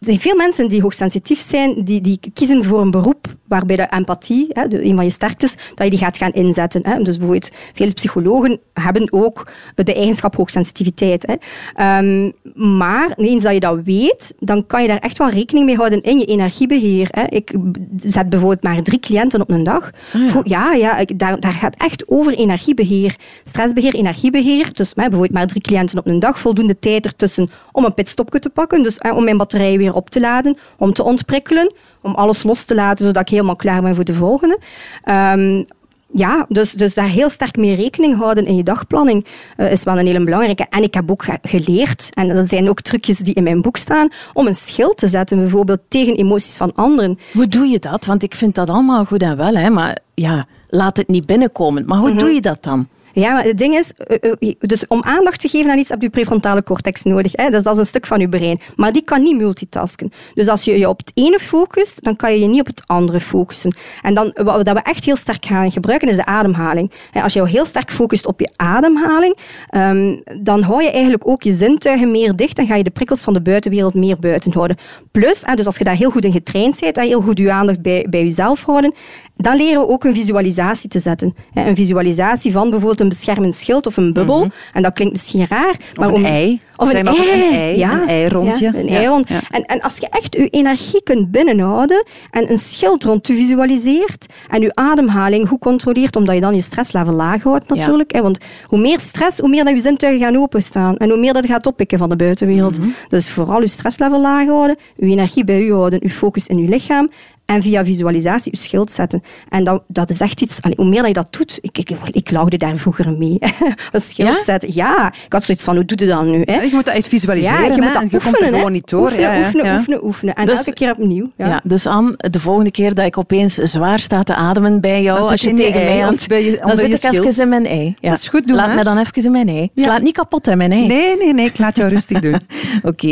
er 0.00 0.06
zijn 0.06 0.20
veel 0.20 0.36
mensen 0.36 0.68
die 0.68 0.82
hoogsensitief 0.82 1.40
zijn, 1.40 1.84
die, 1.84 2.00
die 2.00 2.20
kiezen 2.34 2.64
voor 2.64 2.80
een 2.80 2.90
beroep 2.90 3.26
waarbij 3.50 3.76
de 3.76 3.86
empathie, 3.90 4.46
hè, 4.48 4.68
de, 4.68 4.84
een 4.84 4.94
van 4.94 5.04
je 5.04 5.10
sterktes, 5.10 5.54
dat 5.74 5.84
je 5.84 5.90
die 5.90 5.98
gaat 5.98 6.16
gaan 6.16 6.32
inzetten. 6.32 6.80
Hè. 6.86 7.02
Dus 7.02 7.16
bijvoorbeeld, 7.16 7.50
veel 7.74 7.92
psychologen 7.92 8.60
hebben 8.72 9.12
ook 9.12 9.52
de 9.74 9.94
eigenschap 9.94 10.36
hoogsensitiviteit. 10.36 11.26
Hè. 11.26 11.98
Um, 11.98 12.32
maar 12.54 13.12
eens 13.16 13.42
dat 13.42 13.52
je 13.52 13.60
dat 13.60 13.78
weet, 13.84 14.34
dan 14.38 14.66
kan 14.66 14.82
je 14.82 14.88
daar 14.88 14.98
echt 14.98 15.18
wel 15.18 15.30
rekening 15.30 15.66
mee 15.66 15.76
houden 15.76 16.02
in 16.02 16.18
je 16.18 16.24
energiebeheer. 16.24 17.08
Hè. 17.10 17.24
Ik 17.28 17.54
zet 17.96 18.28
bijvoorbeeld 18.28 18.62
maar 18.62 18.82
drie 18.82 19.00
cliënten 19.00 19.40
op 19.40 19.50
een 19.50 19.64
dag. 19.64 19.90
Ah, 20.12 20.20
ja, 20.44 20.72
ja, 20.72 20.98
ja 20.98 21.04
daar, 21.16 21.40
daar 21.40 21.52
gaat 21.52 21.76
echt 21.76 22.04
over 22.08 22.32
energiebeheer. 22.34 23.16
Stressbeheer, 23.44 23.94
energiebeheer. 23.94 24.72
Dus 24.72 24.88
hè, 24.88 24.94
bijvoorbeeld 25.02 25.32
maar 25.32 25.46
drie 25.46 25.62
cliënten 25.62 25.98
op 25.98 26.06
een 26.06 26.18
dag, 26.18 26.38
voldoende 26.38 26.78
tijd 26.78 27.06
ertussen 27.06 27.50
om 27.72 27.84
een 27.84 27.94
pitstopje 27.94 28.38
te 28.38 28.50
pakken, 28.50 28.82
dus 28.82 28.96
hè, 28.98 29.12
om 29.12 29.24
mijn 29.24 29.36
batterij 29.36 29.78
weer 29.78 29.90
weer 29.90 29.98
op 29.98 30.10
te 30.10 30.20
laden, 30.20 30.56
om 30.78 30.92
te 30.92 31.02
ontprikkelen, 31.02 31.72
om 32.02 32.14
alles 32.14 32.42
los 32.42 32.64
te 32.64 32.74
laten, 32.74 33.04
zodat 33.04 33.22
ik 33.22 33.28
helemaal 33.28 33.56
klaar 33.56 33.82
ben 33.82 33.94
voor 33.94 34.04
de 34.04 34.14
volgende. 34.14 34.58
Um, 35.04 35.64
ja, 36.12 36.46
dus, 36.48 36.72
dus 36.72 36.94
daar 36.94 37.08
heel 37.08 37.28
sterk 37.28 37.56
mee 37.56 37.74
rekening 37.74 38.16
houden 38.16 38.46
in 38.46 38.56
je 38.56 38.62
dagplanning 38.62 39.26
uh, 39.56 39.70
is 39.70 39.82
wel 39.82 39.98
een 39.98 40.06
hele 40.06 40.24
belangrijke. 40.24 40.66
En 40.70 40.82
ik 40.82 40.94
heb 40.94 41.10
ook 41.10 41.24
geleerd, 41.42 42.08
en 42.14 42.28
dat 42.28 42.48
zijn 42.48 42.68
ook 42.68 42.80
trucjes 42.80 43.18
die 43.18 43.34
in 43.34 43.42
mijn 43.42 43.62
boek 43.62 43.76
staan, 43.76 44.08
om 44.32 44.46
een 44.46 44.54
schild 44.54 44.96
te 44.96 45.06
zetten, 45.06 45.38
bijvoorbeeld 45.38 45.80
tegen 45.88 46.16
emoties 46.16 46.56
van 46.56 46.74
anderen. 46.74 47.18
Hoe 47.32 47.48
doe 47.48 47.66
je 47.66 47.78
dat? 47.78 48.06
Want 48.06 48.22
ik 48.22 48.34
vind 48.34 48.54
dat 48.54 48.70
allemaal 48.70 49.04
goed 49.04 49.22
en 49.22 49.36
wel, 49.36 49.54
hè, 49.54 49.70
maar 49.70 49.98
ja, 50.14 50.46
laat 50.68 50.96
het 50.96 51.08
niet 51.08 51.26
binnenkomen. 51.26 51.84
Maar 51.86 51.98
hoe 51.98 52.10
mhm. 52.10 52.18
doe 52.18 52.30
je 52.30 52.40
dat 52.40 52.62
dan? 52.62 52.88
Ja, 53.12 53.32
maar 53.32 53.44
het 53.44 53.58
ding 53.58 53.74
is, 53.74 53.92
eh, 53.92 54.32
eh, 54.40 54.54
dus 54.58 54.86
om 54.86 55.02
aandacht 55.02 55.40
te 55.40 55.48
geven 55.48 55.70
aan 55.70 55.78
iets 55.78 55.88
heb 55.88 56.02
je 56.02 56.10
prefrontale 56.10 56.62
cortex 56.62 57.02
nodig. 57.02 57.32
Hè? 57.32 57.50
Dus 57.50 57.62
dat 57.62 57.74
is 57.74 57.80
een 57.80 57.86
stuk 57.86 58.06
van 58.06 58.20
je 58.20 58.28
brein. 58.28 58.60
Maar 58.76 58.92
die 58.92 59.02
kan 59.02 59.22
niet 59.22 59.36
multitasken. 59.36 60.12
Dus 60.34 60.48
als 60.48 60.64
je 60.64 60.78
je 60.78 60.88
op 60.88 60.98
het 60.98 61.10
ene 61.14 61.38
focust, 61.38 62.04
dan 62.04 62.16
kan 62.16 62.32
je 62.32 62.40
je 62.40 62.46
niet 62.46 62.60
op 62.60 62.66
het 62.66 62.82
andere 62.86 63.20
focussen. 63.20 63.74
En 64.02 64.14
dan, 64.14 64.32
wat 64.34 64.62
we 64.62 64.80
echt 64.82 65.04
heel 65.04 65.16
sterk 65.16 65.46
gaan 65.46 65.72
gebruiken, 65.72 66.08
is 66.08 66.16
de 66.16 66.24
ademhaling. 66.24 66.92
Als 67.12 67.32
je 67.32 67.48
heel 67.48 67.64
sterk 67.64 67.90
focust 67.90 68.26
op 68.26 68.40
je 68.40 68.50
ademhaling, 68.56 69.36
ehm, 69.68 70.16
dan 70.42 70.62
hou 70.62 70.82
je 70.82 70.90
eigenlijk 70.90 71.28
ook 71.28 71.42
je 71.42 71.52
zintuigen 71.52 72.10
meer 72.10 72.36
dicht 72.36 72.58
en 72.58 72.66
ga 72.66 72.74
je 72.74 72.84
de 72.84 72.90
prikkels 72.90 73.20
van 73.20 73.32
de 73.32 73.42
buitenwereld 73.42 73.94
meer 73.94 74.18
buiten 74.18 74.52
houden. 74.52 74.76
Plus, 75.10 75.44
dus 75.54 75.66
als 75.66 75.78
je 75.78 75.84
daar 75.84 75.96
heel 75.96 76.10
goed 76.10 76.24
in 76.24 76.32
getraind 76.32 76.80
bent, 76.80 76.96
heel 76.96 77.20
goed 77.20 77.38
je 77.38 77.52
aandacht 77.52 77.82
bij, 77.82 78.06
bij 78.10 78.22
jezelf 78.22 78.64
houden, 78.64 78.94
dan 79.36 79.56
leren 79.56 79.80
we 79.80 79.88
ook 79.88 80.04
een 80.04 80.14
visualisatie 80.14 80.88
te 80.88 80.98
zetten. 80.98 81.34
Een 81.54 81.76
visualisatie 81.76 82.52
van 82.52 82.70
bijvoorbeeld 82.70 82.99
een 83.00 83.08
beschermend 83.08 83.56
schild 83.56 83.86
of 83.86 83.96
een 83.96 84.12
bubbel. 84.12 84.38
Mhm. 84.38 84.50
En 84.72 84.82
dat 84.82 84.92
klinkt 84.92 85.12
misschien 85.12 85.46
raar. 85.48 85.76
Maar 85.94 86.10
of 86.10 86.18
een 86.18 86.24
ei. 86.24 86.60
Of 86.76 86.92
een, 86.94 87.06
ei. 87.06 87.78
Ja, 87.78 88.02
een 88.02 88.08
ei 88.08 88.28
rondje. 88.28 88.66
een 88.66 88.88
ei 88.88 89.06
rond. 89.06 89.30
En, 89.50 89.64
en 89.64 89.80
als 89.80 89.96
je 89.98 90.08
echt 90.10 90.34
je 90.34 90.48
energie 90.48 91.02
kunt 91.02 91.30
binnenhouden 91.30 92.06
en 92.30 92.50
een 92.50 92.58
schild 92.58 93.04
rond 93.04 93.26
je 93.26 93.34
visualiseert 93.34 94.26
en 94.48 94.60
je 94.60 94.74
ademhaling 94.74 95.48
goed 95.48 95.60
controleert, 95.60 96.16
omdat 96.16 96.34
je 96.34 96.40
dan 96.40 96.54
je 96.54 96.60
stresslevel 96.60 97.14
laag 97.14 97.42
houdt 97.42 97.68
natuurlijk. 97.68 98.18
Want 98.20 98.38
hoe 98.66 98.80
meer 98.80 99.00
stress, 99.00 99.38
hoe 99.38 99.48
meer 99.48 99.64
dat 99.64 99.74
je 99.74 99.80
zintuigen 99.80 100.20
gaan 100.20 100.36
openstaan 100.36 100.96
en 100.96 101.08
hoe 101.08 101.18
meer 101.18 101.32
dat 101.32 101.42
je 101.42 101.48
gaat 101.48 101.66
oppikken 101.66 101.98
van 101.98 102.08
de 102.08 102.16
buitenwereld. 102.16 102.78
Mhm. 102.78 102.88
Dus 103.08 103.30
vooral 103.30 103.60
je 103.60 103.66
stresslevel 103.66 104.20
laag 104.20 104.46
houden, 104.46 104.76
je 104.96 105.06
energie 105.06 105.44
bij 105.44 105.64
je 105.64 105.72
houden, 105.72 105.98
je 106.02 106.10
focus 106.10 106.46
in 106.46 106.58
je 106.58 106.68
lichaam 106.68 107.10
en 107.50 107.62
via 107.62 107.84
visualisatie 107.84 108.52
je 108.52 108.58
schild 108.58 108.92
zetten. 108.92 109.22
En 109.48 109.64
dat, 109.64 109.82
dat 109.86 110.10
is 110.10 110.20
echt 110.20 110.40
iets, 110.40 110.62
allee, 110.62 110.76
hoe 110.76 110.88
meer 110.88 110.98
dat 110.98 111.08
je 111.08 111.14
dat 111.14 111.26
doet, 111.30 111.58
ik, 111.62 111.78
ik, 111.78 111.90
ik 112.12 112.30
laugde 112.30 112.56
daar 112.56 112.76
vroeger 112.76 113.12
mee. 113.18 113.36
een 113.92 114.00
schild 114.00 114.36
ja? 114.36 114.44
zetten, 114.44 114.74
ja. 114.74 115.12
Ik 115.24 115.32
had 115.32 115.44
zoiets 115.44 115.64
van, 115.64 115.74
hoe 115.74 115.84
doe 115.84 115.98
je 115.98 116.06
dat 116.06 116.24
nu? 116.24 116.42
Hè? 116.44 116.60
je 116.60 116.70
moet 116.72 116.84
dat 116.84 116.94
echt 116.94 117.08
visualiseren. 117.08 117.60
Ja, 117.60 117.74
je 117.74 117.82
moet 117.82 117.92
dat 117.92 118.02
oefenen. 118.02 118.10
Je 118.10 118.30
komt 118.30 118.40
er 118.40 118.54
gewoon 118.58 118.72
niet 118.72 118.90
door. 118.90 119.02
Oefenen, 119.02 119.38
oefenen, 119.38 119.74
oefenen, 119.74 120.04
oefenen. 120.04 120.34
En 120.34 120.46
dus, 120.46 120.58
elke 120.58 120.72
keer 120.72 120.90
opnieuw. 120.90 121.30
Ja. 121.36 121.60
dus 121.64 121.86
Anne, 121.86 122.14
de 122.16 122.40
volgende 122.40 122.70
keer 122.70 122.94
dat 122.94 123.06
ik 123.06 123.18
opeens 123.18 123.54
zwaar 123.54 123.98
sta 123.98 124.22
te 124.22 124.34
ademen 124.34 124.80
bij 124.80 125.02
jou, 125.02 125.20
als 125.20 125.40
je, 125.40 125.54
tegen 125.54 125.84
mij 125.84 126.04
aan 126.04 126.16
dan 126.60 126.76
zit 126.76 127.04
ik 127.04 127.24
even 127.24 127.42
in 127.42 127.48
mijn 127.48 127.66
ei. 127.66 127.96
Dat 128.00 128.18
is 128.18 128.28
goed 128.28 128.46
doen. 128.46 128.56
Laat 128.56 128.74
mij 128.74 128.82
dan 128.82 128.98
even 128.98 129.24
in 129.24 129.32
mijn 129.32 129.48
ei. 129.48 129.70
Slaat 129.74 130.02
niet 130.02 130.14
kapot 130.14 130.46
in 130.46 130.58
mijn 130.58 130.72
ei. 130.72 130.86
Nee, 130.86 131.16
nee, 131.16 131.34
nee, 131.34 131.46
ik 131.46 131.58
laat 131.58 131.76
jou 131.76 131.88
rustig 131.88 132.18
doen. 132.26 132.40
Oké. 132.82 133.06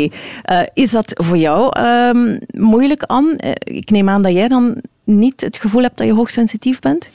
Uh, 0.51 0.61
is 0.73 0.91
dat 0.91 1.11
voor 1.15 1.37
jou 1.37 1.79
um, 1.79 2.39
moeilijk, 2.51 3.03
Anne? 3.03 3.39
Uh, 3.45 3.51
ik 3.77 3.89
neem 3.89 4.09
aan 4.09 4.21
dat 4.21 4.28
jij 4.33 4.47
dan 4.47 4.81
niet 5.03 5.41
het 5.41 5.57
gevoel 5.57 5.81
hebt 5.81 5.97
dat 5.97 6.07
je 6.07 6.13
hoogsensitief 6.13 6.79
bent? 6.79 7.09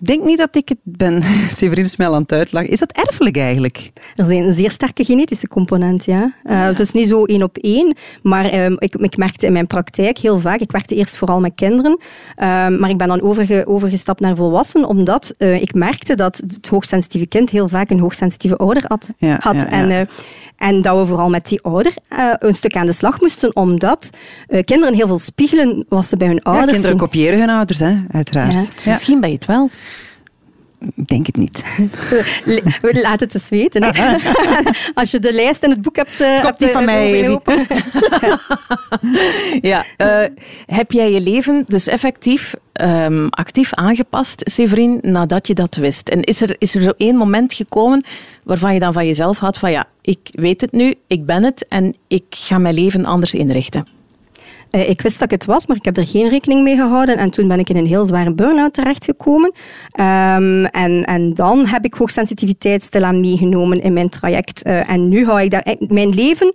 Ik 0.00 0.06
denk 0.06 0.24
niet 0.24 0.38
dat 0.38 0.56
ik 0.56 0.68
het 0.68 0.78
ben. 0.82 1.22
Severin 1.50 1.84
is 1.84 1.96
mij 1.96 2.06
aan 2.06 2.22
het 2.22 2.32
uitlachen. 2.32 2.70
Is 2.70 2.78
dat 2.78 2.92
erfelijk 2.92 3.36
eigenlijk? 3.36 3.90
Er 4.16 4.24
zijn 4.24 4.42
een 4.42 4.52
zeer 4.52 4.70
sterke 4.70 5.04
genetische 5.04 5.48
component, 5.48 6.04
ja. 6.04 6.32
Uh, 6.44 6.64
Het 6.64 6.80
is 6.80 6.92
niet 6.92 7.08
zo 7.08 7.24
één 7.24 7.42
op 7.42 7.56
één, 7.56 7.96
maar 8.22 8.54
uh, 8.54 8.64
ik, 8.64 8.94
ik, 8.94 9.16
merkte 9.16 9.46
in 9.46 9.52
mijn 9.52 9.66
praktijk 9.66 10.18
heel 10.18 10.38
vaak, 10.38 10.60
ik 10.60 10.72
werkte 10.72 10.94
eerst 10.94 11.16
vooral 11.16 11.40
met 11.40 11.52
kinderen, 11.54 11.98
uh, 12.36 12.46
maar 12.68 12.90
ik 12.90 12.96
ben 12.96 13.08
dan 13.08 13.20
overge, 13.20 13.64
overgestapt 13.66 14.20
naar 14.20 14.36
volwassenen, 14.36 14.88
omdat 14.88 15.34
eh, 15.38 15.62
ik 15.62 15.74
merkte 15.74 16.14
dat 16.14 16.36
het 16.46 16.68
hoogsensitieve 16.68 17.26
kind 17.26 17.50
heel 17.50 17.68
vaak 17.68 17.90
een 17.90 17.98
hoogsensitieve 17.98 18.56
ouder 18.56 18.84
had. 18.86 19.12
Ja, 19.16 19.36
had. 19.40 19.54
Ja, 19.54 19.68
en, 19.70 19.90
eh, 19.90 20.00
en 20.56 20.82
dat 20.82 20.98
we 20.98 21.06
vooral 21.06 21.28
met 21.28 21.48
die 21.48 21.62
ouder 21.62 21.92
een 22.38 22.54
stuk 22.54 22.76
aan 22.76 22.86
de 22.86 22.92
slag 22.92 23.20
moesten, 23.20 23.56
omdat 23.56 24.10
kinderen 24.64 24.94
heel 24.94 25.06
veel 25.06 25.18
spiegelen 25.18 25.86
wat 25.88 26.06
ze 26.06 26.16
bij 26.16 26.28
hun 26.28 26.42
ouders 26.42 26.72
kinderen 26.72 26.96
kopiëren 26.96 27.38
hun 27.38 27.50
ouders, 27.50 27.78
hè, 27.78 27.96
uiteraard. 28.10 28.72
Dus 28.74 28.86
misschien 28.86 29.20
ben 29.20 29.28
je 29.28 29.34
het 29.34 29.46
wel. 29.46 29.70
Ik 30.94 31.08
denk 31.08 31.26
het 31.26 31.36
niet. 31.36 31.64
We 32.82 32.98
laten 33.02 33.26
het 33.26 33.34
eens 33.34 33.48
weten. 33.48 33.82
Als 34.94 35.10
je 35.10 35.18
de 35.18 35.32
lijst 35.32 35.62
in 35.62 35.70
het 35.70 35.82
boek 35.82 35.96
hebt, 35.96 36.20
uh, 36.20 36.40
hebt 36.40 36.58
die 36.58 36.68
van 36.68 36.84
mij. 36.84 37.40
ja, 39.60 39.84
uh, 39.98 40.24
heb 40.66 40.92
jij 40.92 41.12
je 41.12 41.20
leven 41.20 41.64
dus 41.66 41.86
effectief 41.86 42.54
um, 42.80 43.28
actief 43.28 43.74
aangepast, 43.74 44.42
Severin, 44.44 44.98
nadat 45.02 45.46
je 45.46 45.54
dat 45.54 45.76
wist? 45.76 46.08
En 46.08 46.22
is 46.22 46.42
er, 46.42 46.56
is 46.58 46.74
er 46.74 46.82
zo 46.82 46.92
één 46.96 47.16
moment 47.16 47.54
gekomen 47.54 48.04
waarvan 48.42 48.74
je 48.74 48.80
dan 48.80 48.92
van 48.92 49.06
jezelf 49.06 49.38
had 49.38 49.58
van 49.58 49.70
ja, 49.70 49.84
ik 50.00 50.18
weet 50.32 50.60
het 50.60 50.72
nu, 50.72 50.94
ik 51.06 51.26
ben 51.26 51.44
het 51.44 51.68
en 51.68 51.96
ik 52.08 52.24
ga 52.28 52.58
mijn 52.58 52.74
leven 52.74 53.04
anders 53.04 53.34
inrichten? 53.34 53.97
Uh, 54.70 54.88
ik 54.88 55.00
wist 55.00 55.18
dat 55.18 55.32
ik 55.32 55.40
het 55.40 55.44
was, 55.44 55.66
maar 55.66 55.76
ik 55.76 55.84
heb 55.84 55.96
er 55.96 56.06
geen 56.06 56.28
rekening 56.28 56.62
mee 56.62 56.76
gehouden. 56.76 57.16
En 57.16 57.30
toen 57.30 57.48
ben 57.48 57.58
ik 57.58 57.68
in 57.68 57.76
een 57.76 57.86
heel 57.86 58.04
zware 58.04 58.34
burn-out 58.34 58.74
terechtgekomen. 58.74 59.52
Um, 60.00 60.64
en, 60.64 61.04
en 61.04 61.34
dan 61.34 61.66
heb 61.66 61.84
ik 61.84 61.94
hoogsensitiviteit 61.94 62.82
stilaan 62.82 63.20
meegenomen 63.20 63.82
in 63.82 63.92
mijn 63.92 64.08
traject. 64.08 64.66
Uh, 64.66 64.90
en 64.90 65.08
nu 65.08 65.26
hou 65.26 65.40
ik 65.40 65.50
daar... 65.50 65.76
Mijn 65.78 66.10
leven 66.10 66.54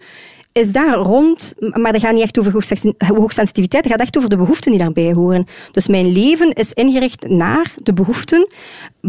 is 0.53 0.71
daar 0.71 0.95
rond, 0.95 1.53
maar 1.57 1.91
dat 1.91 2.01
gaat 2.01 2.13
niet 2.13 2.23
echt 2.23 2.39
over 2.39 2.51
hoogsensitiviteit, 2.97 3.83
het 3.83 3.93
gaat 3.93 4.01
echt 4.01 4.17
over 4.17 4.29
de 4.29 4.37
behoeften 4.37 4.71
die 4.71 4.79
daarbij 4.79 5.13
horen. 5.13 5.45
Dus 5.71 5.87
mijn 5.87 6.11
leven 6.11 6.53
is 6.53 6.73
ingericht 6.73 7.27
naar 7.27 7.73
de 7.83 7.93
behoeften, 7.93 8.47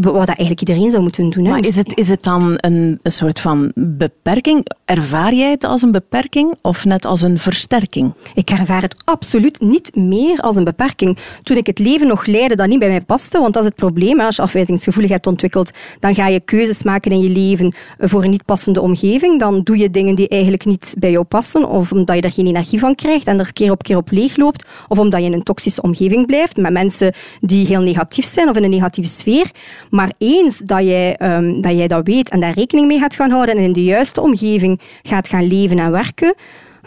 wat 0.01 0.13
dat 0.13 0.27
eigenlijk 0.27 0.59
iedereen 0.59 0.89
zou 0.89 1.03
moeten 1.03 1.29
doen. 1.29 1.43
Maar 1.43 1.59
is 1.59 1.75
het, 1.75 1.97
is 1.97 2.09
het 2.09 2.23
dan 2.23 2.53
een, 2.55 2.99
een 3.01 3.11
soort 3.11 3.39
van 3.39 3.71
beperking? 3.75 4.65
Ervaar 4.85 5.33
jij 5.33 5.51
het 5.51 5.63
als 5.63 5.81
een 5.81 5.91
beperking 5.91 6.55
of 6.61 6.85
net 6.85 7.05
als 7.05 7.21
een 7.21 7.39
versterking? 7.39 8.13
Ik 8.33 8.49
ervaar 8.49 8.81
het 8.81 9.01
absoluut 9.05 9.59
niet 9.59 9.95
meer 9.95 10.39
als 10.39 10.55
een 10.55 10.63
beperking. 10.63 11.17
Toen 11.43 11.57
ik 11.57 11.67
het 11.67 11.79
leven 11.79 12.07
nog 12.07 12.25
leidde 12.25 12.55
dat 12.55 12.67
niet 12.67 12.79
bij 12.79 12.89
mij 12.89 13.01
paste, 13.01 13.39
want 13.39 13.53
dat 13.53 13.63
is 13.63 13.69
het 13.69 13.77
probleem. 13.77 14.19
Als 14.19 14.35
je 14.35 14.41
afwijzingsgevoeligheid 14.41 15.27
ontwikkelt, 15.27 15.71
dan 15.99 16.15
ga 16.15 16.27
je 16.27 16.39
keuzes 16.39 16.83
maken 16.83 17.11
in 17.11 17.19
je 17.19 17.29
leven 17.29 17.73
voor 17.97 18.23
een 18.23 18.29
niet 18.29 18.45
passende 18.45 18.81
omgeving. 18.81 19.39
Dan 19.39 19.61
doe 19.63 19.77
je 19.77 19.89
dingen 19.89 20.15
die 20.15 20.27
eigenlijk 20.27 20.65
niet 20.65 20.95
bij 20.99 21.11
jou 21.11 21.23
passen 21.23 21.43
passen, 21.45 21.69
of 21.69 21.91
omdat 21.91 22.15
je 22.15 22.21
er 22.21 22.31
geen 22.31 22.47
energie 22.47 22.79
van 22.79 22.95
krijgt 22.95 23.27
en 23.27 23.39
er 23.39 23.53
keer 23.53 23.71
op 23.71 23.83
keer 23.83 23.97
op 23.97 24.11
leeg 24.11 24.37
loopt, 24.37 24.65
of 24.87 24.99
omdat 24.99 25.19
je 25.19 25.25
in 25.25 25.33
een 25.33 25.43
toxische 25.43 25.81
omgeving 25.81 26.25
blijft 26.25 26.57
met 26.57 26.71
mensen 26.71 27.13
die 27.39 27.65
heel 27.65 27.81
negatief 27.81 28.25
zijn 28.25 28.49
of 28.49 28.55
in 28.55 28.63
een 28.63 28.69
negatieve 28.69 29.09
sfeer. 29.09 29.51
Maar 29.95 30.11
eens 30.17 30.57
dat 30.57 30.79
jij, 30.79 31.19
um, 31.21 31.61
dat, 31.61 31.73
jij 31.73 31.87
dat 31.87 32.07
weet 32.07 32.29
en 32.29 32.39
daar 32.39 32.53
rekening 32.53 32.87
mee 32.87 32.99
gaat 32.99 33.15
gaan 33.15 33.31
houden 33.31 33.57
en 33.57 33.63
in 33.63 33.73
de 33.73 33.83
juiste 33.83 34.21
omgeving 34.21 34.81
gaat 35.03 35.27
gaan 35.27 35.47
leven 35.47 35.79
en 35.79 35.91
werken, 35.91 36.35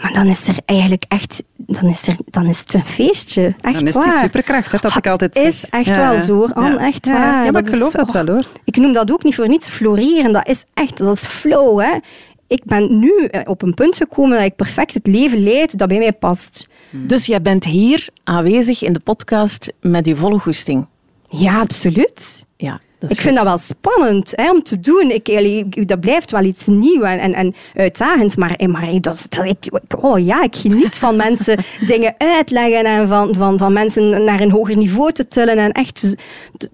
maar 0.03 0.12
dan 0.12 0.27
is 0.27 0.49
er 0.49 0.57
eigenlijk 0.64 1.05
echt, 1.09 1.42
dan 1.57 1.90
is, 1.90 2.09
er, 2.09 2.16
dan 2.25 2.47
is 2.47 2.59
het 2.59 2.75
een 2.75 2.85
feestje. 2.85 3.55
Echt 3.61 3.75
dan 3.75 3.87
is 3.87 3.94
het 3.94 4.03
die 4.03 4.12
superkracht, 4.12 4.73
hè, 4.73 4.79
dat 4.81 4.97
ik 4.97 5.07
altijd 5.07 5.35
Het 5.35 5.47
is 5.47 5.64
echt 5.71 5.97
wel 5.97 6.18
zo, 6.18 6.44
Anne, 6.44 6.79
echt 6.79 7.07
waar. 7.07 7.44
Ja, 7.44 7.51
maar 7.51 7.62
ik 7.62 7.68
geloof 7.68 7.92
dat 7.92 8.11
wel 8.11 8.27
hoor. 8.27 8.44
Ik 8.64 8.77
noem 8.77 8.92
dat 8.92 9.12
ook 9.12 9.23
niet 9.23 9.35
voor 9.35 9.49
niets 9.49 9.68
floreren, 9.68 10.33
dat 10.33 10.49
is 10.49 10.64
echt, 10.75 10.99
dat 10.99 11.16
is 11.16 11.27
flow. 11.27 11.81
Hè 11.81 11.99
ik 12.47 12.64
ben 12.64 12.99
nu 12.99 13.25
eh, 13.25 13.40
op 13.44 13.62
een 13.62 13.75
punt 13.75 13.97
gekomen 13.97 14.37
dat 14.37 14.47
ik 14.47 14.57
perfect 14.57 14.94
het 14.94 15.07
leven 15.07 15.42
leid 15.42 15.79
dat 15.79 15.88
bij 15.88 15.99
mij 15.99 16.12
past. 16.12 16.68
Dus 16.90 17.27
jij 17.27 17.42
bent 17.42 17.64
hier 17.64 18.09
aanwezig 18.25 18.83
in 18.83 18.92
de 18.92 19.01
podcast 19.01 19.73
met 19.81 20.07
je 20.07 20.16
volle 20.16 20.38
goesting? 20.38 20.87
Ja, 21.29 21.61
absoluut. 21.61 22.47
Ja, 22.57 22.81
ik 23.08 23.20
vind 23.20 23.37
dat 23.37 23.44
wel 23.44 23.58
spannend 23.58 24.32
hè, 24.37 24.50
om 24.50 24.62
te 24.62 24.80
doen. 24.80 25.11
Ik, 25.11 25.88
dat 25.88 26.00
blijft 26.00 26.30
wel 26.30 26.44
iets 26.44 26.66
nieuws 26.66 27.04
en, 27.04 27.18
en, 27.18 27.34
en 27.34 27.54
uitdagend. 27.74 28.37
Maar, 28.37 28.54
eh, 28.54 28.68
maar 28.68 29.00
dat, 29.00 29.26
dat, 29.28 29.44
ik, 29.44 29.80
oh 30.00 30.24
ja, 30.24 30.42
ik 30.42 30.56
geniet 30.56 30.96
van 30.96 31.16
mensen 31.26 31.58
dingen 31.87 32.14
uitleggen 32.18 32.84
en 32.84 33.08
van, 33.08 33.34
van, 33.34 33.58
van 33.58 33.72
mensen 33.72 34.24
naar 34.24 34.40
een 34.40 34.50
hoger 34.50 34.76
niveau 34.76 35.12
te 35.12 35.28
tillen. 35.28 35.58
En 35.58 35.72
echt 35.72 36.14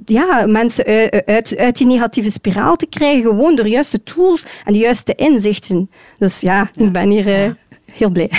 ja, 0.04 0.46
mensen 0.46 0.84
uit, 0.84 1.26
uit, 1.26 1.56
uit 1.56 1.76
die 1.76 1.86
negatieve 1.86 2.30
spiraal 2.30 2.76
te 2.76 2.86
krijgen. 2.86 3.22
Gewoon 3.22 3.56
door 3.56 3.68
juiste 3.68 4.02
tools 4.02 4.44
en 4.64 4.72
de 4.72 4.78
juiste 4.78 5.14
inzichten. 5.14 5.90
Dus 6.18 6.40
ja, 6.40 6.70
ik 6.74 6.92
ben 6.92 7.10
hier 7.10 7.46
uh, 7.46 7.50
heel 7.92 8.10
blij. 8.10 8.30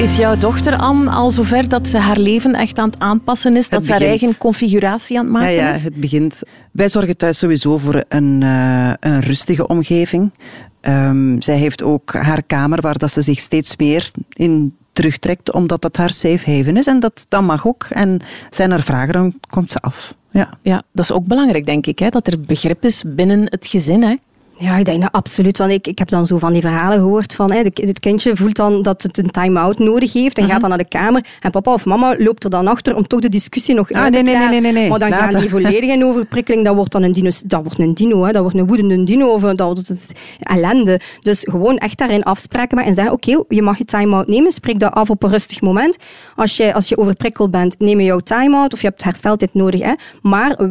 Is 0.00 0.16
jouw 0.16 0.36
dochter 0.36 0.76
Anne 0.76 1.10
al 1.10 1.30
zover 1.30 1.68
dat 1.68 1.88
ze 1.88 1.98
haar 1.98 2.18
leven 2.18 2.54
echt 2.54 2.78
aan 2.78 2.90
het 2.90 2.98
aanpassen 2.98 3.56
is? 3.56 3.68
dat 3.68 3.86
ze 3.86 3.92
haar 3.92 4.00
eigen 4.00 4.38
configuratie 4.38 5.18
aan 5.18 5.24
het 5.24 5.32
maken 5.32 5.52
ja, 5.52 5.60
ja, 5.60 5.74
is? 5.74 5.84
het 5.84 5.94
begint. 5.94 6.40
Wij 6.72 6.88
zorgen 6.88 7.16
thuis 7.16 7.38
sowieso 7.38 7.78
voor 7.78 8.04
een, 8.08 8.40
uh, 8.40 8.92
een 9.00 9.20
rustige 9.20 9.66
omgeving. 9.66 10.32
Um, 10.80 11.42
zij 11.42 11.56
heeft 11.56 11.82
ook 11.82 12.12
haar 12.12 12.42
kamer 12.42 12.80
waar 12.80 12.98
dat 12.98 13.10
ze 13.10 13.22
zich 13.22 13.38
steeds 13.38 13.76
meer 13.76 14.10
in 14.32 14.76
terugtrekt, 14.92 15.52
omdat 15.52 15.82
dat 15.82 15.96
haar 15.96 16.10
safe 16.10 16.50
haven 16.50 16.76
is. 16.76 16.86
En 16.86 17.00
dat, 17.00 17.26
dat 17.28 17.42
mag 17.42 17.66
ook. 17.66 17.86
En 17.90 18.20
zijn 18.50 18.70
er 18.70 18.82
vragen, 18.82 19.12
dan 19.12 19.34
komt 19.48 19.72
ze 19.72 19.78
af. 19.78 20.14
Ja. 20.30 20.50
ja, 20.62 20.82
dat 20.92 21.04
is 21.04 21.12
ook 21.12 21.26
belangrijk, 21.26 21.66
denk 21.66 21.86
ik, 21.86 21.98
hè? 21.98 22.08
dat 22.08 22.26
er 22.26 22.40
begrip 22.40 22.84
is 22.84 23.02
binnen 23.06 23.42
het 23.44 23.66
gezin. 23.66 24.02
Hè? 24.02 24.16
Ja, 24.62 24.76
ik 24.76 24.84
denk 24.84 25.02
dat 25.02 25.12
absoluut. 25.12 25.58
Want 25.58 25.70
ik, 25.70 25.86
ik 25.86 25.98
heb 25.98 26.08
dan 26.08 26.26
zo 26.26 26.38
van 26.38 26.52
die 26.52 26.60
verhalen 26.60 26.98
gehoord 26.98 27.34
van 27.34 27.52
hè, 27.52 27.58
het 27.58 28.00
kindje 28.00 28.36
voelt 28.36 28.56
dan 28.56 28.82
dat 28.82 29.02
het 29.02 29.18
een 29.18 29.30
time-out 29.30 29.78
nodig 29.78 30.12
heeft 30.12 30.38
en 30.38 30.44
gaat 30.44 30.52
mhm. 30.52 30.60
dan 30.60 30.68
naar 30.68 30.78
de 30.78 30.88
kamer 30.88 31.24
en 31.40 31.50
papa 31.50 31.72
of 31.72 31.84
mama 31.84 32.14
loopt 32.18 32.44
er 32.44 32.50
dan 32.50 32.66
achter 32.66 32.96
om 32.96 33.06
toch 33.06 33.20
de 33.20 33.28
discussie 33.28 33.74
nog 33.74 33.92
ah, 33.92 34.02
uit 34.02 34.12
te 34.12 34.22
nee, 34.22 34.36
nee, 34.36 34.48
nee, 34.48 34.60
nee, 34.60 34.72
nee, 34.72 34.88
Maar 34.88 34.98
dan 34.98 35.08
Later. 35.08 35.32
gaan 35.32 35.40
die 35.40 35.50
volledig 35.50 35.90
in 35.90 36.04
overprikkeling. 36.10 36.64
Dat 36.64 36.74
wordt 36.74 36.92
dan 36.92 37.02
een 37.02 37.12
dino. 37.12 37.30
Dat 37.46 37.62
wordt 37.62 37.78
een 37.78 37.94
dino, 37.94 38.24
hè. 38.24 38.32
dat 38.32 38.42
wordt 38.42 38.56
een 38.56 38.66
woedende 38.66 39.04
dino. 39.04 39.32
Of, 39.32 39.42
dat 39.42 39.60
wordt 39.60 40.12
ellende. 40.40 41.00
Dus 41.20 41.46
gewoon 41.50 41.78
echt 41.78 41.98
daarin 41.98 42.22
afspraken 42.22 42.76
maken 42.76 42.90
en 42.90 42.96
zeggen 42.96 43.14
oké, 43.14 43.54
je 43.54 43.62
mag 43.62 43.78
je 43.78 43.84
time-out 43.84 44.26
nemen. 44.26 44.52
Spreek 44.52 44.80
dat 44.80 44.92
af 44.92 45.10
op 45.10 45.22
een 45.22 45.30
rustig 45.30 45.60
moment. 45.60 45.96
Als 46.36 46.56
je, 46.56 46.74
als 46.74 46.88
je 46.88 46.98
overprikkeld 46.98 47.50
bent, 47.50 47.78
neem 47.78 47.98
je 47.98 48.06
jouw 48.06 48.20
time-out 48.20 48.72
of 48.72 48.80
je 48.80 48.86
hebt 48.86 49.04
hersteltijd 49.04 49.54
nodig. 49.54 49.80
Hè. 49.80 49.92
Maar 50.22 50.50
eh, 50.50 50.68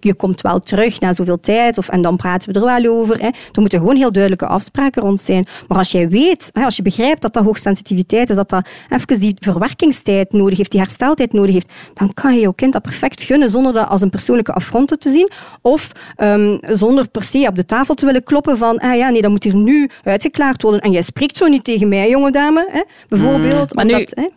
je 0.00 0.14
komt 0.14 0.40
wel 0.40 0.60
terug 0.60 1.00
na 1.00 1.12
zoveel 1.12 1.40
tijd 1.40 1.78
of, 1.78 1.88
en 1.88 2.02
dan 2.02 2.16
praten 2.16 2.52
we 2.52 2.58
er 2.58 2.82
wel 2.82 2.92
over. 3.00 3.23
Hè. 3.24 3.30
Er 3.52 3.60
moeten 3.60 3.78
gewoon 3.78 3.96
heel 3.96 4.12
duidelijke 4.12 4.46
afspraken 4.46 5.02
rond 5.02 5.20
zijn. 5.20 5.46
Maar 5.68 5.78
als 5.78 5.90
jij 5.90 6.08
weet, 6.08 6.50
hè, 6.52 6.64
als 6.64 6.76
je 6.76 6.82
begrijpt 6.82 7.22
dat 7.22 7.32
dat 7.32 7.44
hoogsensitiviteit 7.44 8.30
is, 8.30 8.36
dat 8.36 8.48
dat 8.48 8.66
even 8.88 9.20
die 9.20 9.36
verwerkingstijd 9.38 10.32
nodig 10.32 10.56
heeft, 10.56 10.70
die 10.70 10.80
hersteltijd 10.80 11.32
nodig 11.32 11.52
heeft, 11.52 11.72
dan 11.94 12.14
kan 12.14 12.34
je 12.34 12.40
jouw 12.40 12.52
kind 12.52 12.72
dat 12.72 12.82
perfect 12.82 13.22
gunnen 13.22 13.50
zonder 13.50 13.72
dat 13.72 13.88
als 13.88 14.00
een 14.00 14.10
persoonlijke 14.10 14.52
affront 14.52 15.00
te 15.00 15.10
zien 15.10 15.30
of 15.60 15.92
um, 16.18 16.58
zonder 16.70 17.08
per 17.08 17.22
se 17.22 17.46
op 17.48 17.56
de 17.56 17.66
tafel 17.66 17.94
te 17.94 18.06
willen 18.06 18.22
kloppen 18.22 18.56
van 18.58 18.78
ah 18.78 18.96
ja, 18.96 19.08
nee, 19.08 19.22
dat 19.22 19.30
moet 19.30 19.44
hier 19.44 19.54
nu 19.54 19.90
uitgeklaard 20.02 20.62
worden. 20.62 20.80
En 20.80 20.90
jij 20.90 21.02
spreekt 21.02 21.36
zo 21.36 21.46
niet 21.46 21.64
tegen 21.64 21.88
mij, 21.88 22.08
jonge 22.08 22.30
dame, 22.30 22.68
hè, 22.70 22.80
bijvoorbeeld. 23.08 23.74
Mm. 23.74 23.76
Maar 23.76 23.84
nu, 23.84 24.06
hè? 24.10 24.28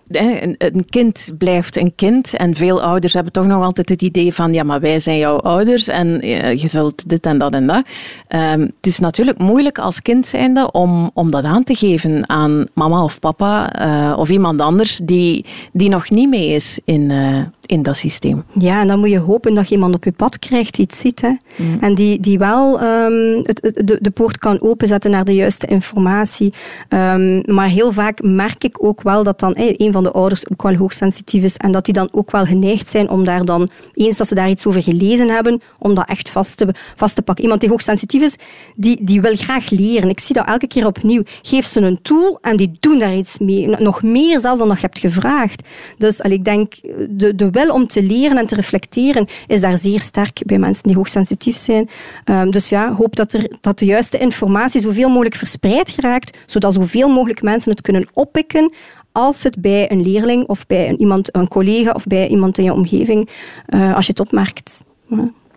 Een, 0.57 0.85
kind 0.89 1.29
blijft 1.37 1.77
een 1.77 1.95
kind 1.95 2.33
en 2.33 2.55
veel 2.55 2.81
ouders 2.81 3.13
hebben 3.13 3.33
toch 3.33 3.45
nog 3.45 3.63
altijd 3.63 3.89
het 3.89 4.01
idee 4.01 4.33
van 4.33 4.53
ja, 4.53 4.63
maar 4.63 4.79
wij 4.79 4.99
zijn 4.99 5.17
jouw 5.17 5.37
ouders 5.37 5.87
en 5.87 6.21
eh, 6.21 6.61
je 6.61 6.67
zult 6.67 7.09
dit 7.09 7.25
en 7.25 7.37
dat 7.37 7.53
en 7.53 7.67
dat. 7.67 7.89
Um, 8.29 8.71
het 8.77 8.85
is 8.85 8.99
natuurlijk 8.99 9.37
moeilijk 9.37 9.79
als 9.79 10.01
kind 10.01 10.27
zijnde 10.27 10.71
om, 10.71 11.11
om 11.13 11.31
dat 11.31 11.43
aan 11.43 11.63
te 11.63 11.75
geven 11.75 12.29
aan 12.29 12.65
mama 12.73 13.03
of 13.03 13.19
papa 13.19 13.85
uh, 14.11 14.19
of 14.19 14.29
iemand 14.29 14.61
anders 14.61 14.99
die, 15.03 15.45
die 15.73 15.89
nog 15.89 16.09
niet 16.09 16.29
mee 16.29 16.47
is 16.47 16.79
in, 16.85 17.09
uh, 17.09 17.41
in 17.65 17.83
dat 17.83 17.97
systeem. 17.97 18.43
Ja, 18.53 18.81
en 18.81 18.87
dan 18.87 18.99
moet 18.99 19.09
je 19.09 19.19
hopen 19.19 19.53
dat 19.53 19.67
je 19.67 19.75
iemand 19.75 19.95
op 19.95 20.03
je 20.03 20.11
pad 20.11 20.39
krijgt 20.39 20.75
die 20.75 20.85
het 20.85 20.95
ziet. 20.95 21.21
Hè. 21.21 21.31
Mm. 21.55 21.77
En 21.79 21.95
die, 21.95 22.19
die 22.19 22.37
wel 22.37 22.81
um, 22.81 23.37
het, 23.43 23.71
de, 23.85 23.97
de 24.01 24.09
poort 24.09 24.37
kan 24.37 24.61
openzetten 24.61 25.11
naar 25.11 25.25
de 25.25 25.35
juiste 25.35 25.67
informatie. 25.67 26.53
Um, 26.89 27.41
maar 27.45 27.67
heel 27.67 27.91
vaak 27.91 28.21
merk 28.21 28.63
ik 28.63 28.83
ook 28.83 29.01
wel 29.01 29.23
dat 29.23 29.39
dan 29.39 29.53
hey, 29.55 29.73
een 29.77 29.91
van 29.91 30.03
de 30.03 30.11
ouders 30.11 30.49
ook 30.49 30.61
wel 30.61 30.75
hoogsensitief 30.75 31.43
is 31.43 31.57
en 31.57 31.71
dat 31.71 31.85
die 31.85 31.93
dan 31.93 32.09
ook 32.11 32.31
wel 32.31 32.45
geneigd 32.45 32.89
zijn 32.89 33.09
om 33.09 33.23
daar 33.23 33.45
dan, 33.45 33.69
eens 33.93 34.17
dat 34.17 34.27
ze 34.27 34.35
daar 34.35 34.49
iets 34.49 34.65
over 34.65 34.83
gelezen 34.83 35.29
hebben, 35.29 35.61
om 35.79 35.95
dat 35.95 36.07
echt 36.07 36.29
vast 36.29 36.57
te, 36.57 36.67
vast 36.95 37.15
te 37.15 37.21
pakken. 37.21 37.43
Iemand 37.43 37.61
die 37.61 37.69
hoogsensitief 37.69 38.21
is, 38.21 38.35
die, 38.75 39.03
die 39.03 39.21
wil 39.21 39.35
graag 39.35 39.69
leren. 39.69 40.09
Ik 40.09 40.19
zie 40.19 40.35
dat 40.35 40.47
elke 40.47 40.67
keer 40.67 40.85
opnieuw. 40.85 41.23
Geef 41.41 41.65
ze 41.65 41.81
een 41.81 42.01
tool 42.01 42.37
en 42.41 42.57
die 42.57 42.77
doen 42.79 42.99
daar 42.99 43.15
iets 43.15 43.39
mee. 43.39 43.67
Nog 43.67 44.03
meer 44.03 44.39
zelfs 44.39 44.59
dan 44.59 44.67
dat 44.67 44.79
je 44.79 44.85
hebt 44.85 44.99
gevraagd. 44.99 45.67
Dus 45.97 46.19
ik 46.19 46.43
denk, 46.43 46.73
de, 47.09 47.35
de 47.35 47.49
wil 47.49 47.73
om 47.73 47.87
te 47.87 48.03
leren 48.03 48.37
en 48.37 48.47
te 48.47 48.55
reflecteren 48.55 49.27
is 49.47 49.61
daar 49.61 49.77
zeer 49.77 50.01
sterk 50.01 50.41
bij 50.45 50.57
mensen 50.57 50.83
die 50.83 50.95
hoogsensitief 50.95 51.55
zijn. 51.55 51.89
Um, 52.25 52.51
dus 52.51 52.69
ja, 52.69 52.93
hoop 52.93 53.15
dat, 53.15 53.33
er, 53.33 53.51
dat 53.61 53.79
de 53.79 53.85
juiste 53.85 54.17
informatie 54.17 54.81
zoveel 54.81 55.09
mogelijk 55.09 55.35
verspreid 55.35 55.89
geraakt, 55.89 56.37
zodat 56.45 56.73
zoveel 56.73 57.09
mogelijk 57.09 57.41
mensen 57.41 57.71
het 57.71 57.81
kunnen 57.81 58.07
oppikken 58.13 58.73
als 59.11 59.43
het 59.43 59.61
bij 59.61 59.91
een 59.91 60.01
leerling 60.01 60.47
of 60.47 60.67
bij 60.67 60.89
een, 60.89 60.99
iemand, 60.99 61.35
een 61.35 61.47
collega 61.47 61.91
of 61.91 62.03
bij 62.03 62.27
iemand 62.27 62.57
in 62.57 62.63
je 62.63 62.73
omgeving, 62.73 63.29
uh, 63.69 63.95
als 63.95 64.05
je 64.05 64.11
het 64.11 64.19
opmerkt. 64.19 64.83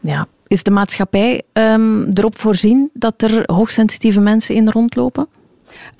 Ja. 0.00 0.26
Is 0.50 0.62
de 0.62 0.70
maatschappij 0.70 1.42
um, 1.52 2.08
erop 2.12 2.38
voorzien 2.38 2.90
dat 2.92 3.22
er 3.22 3.42
hoogsensitieve 3.52 4.20
mensen 4.20 4.54
in 4.54 4.68
rondlopen? 4.68 5.28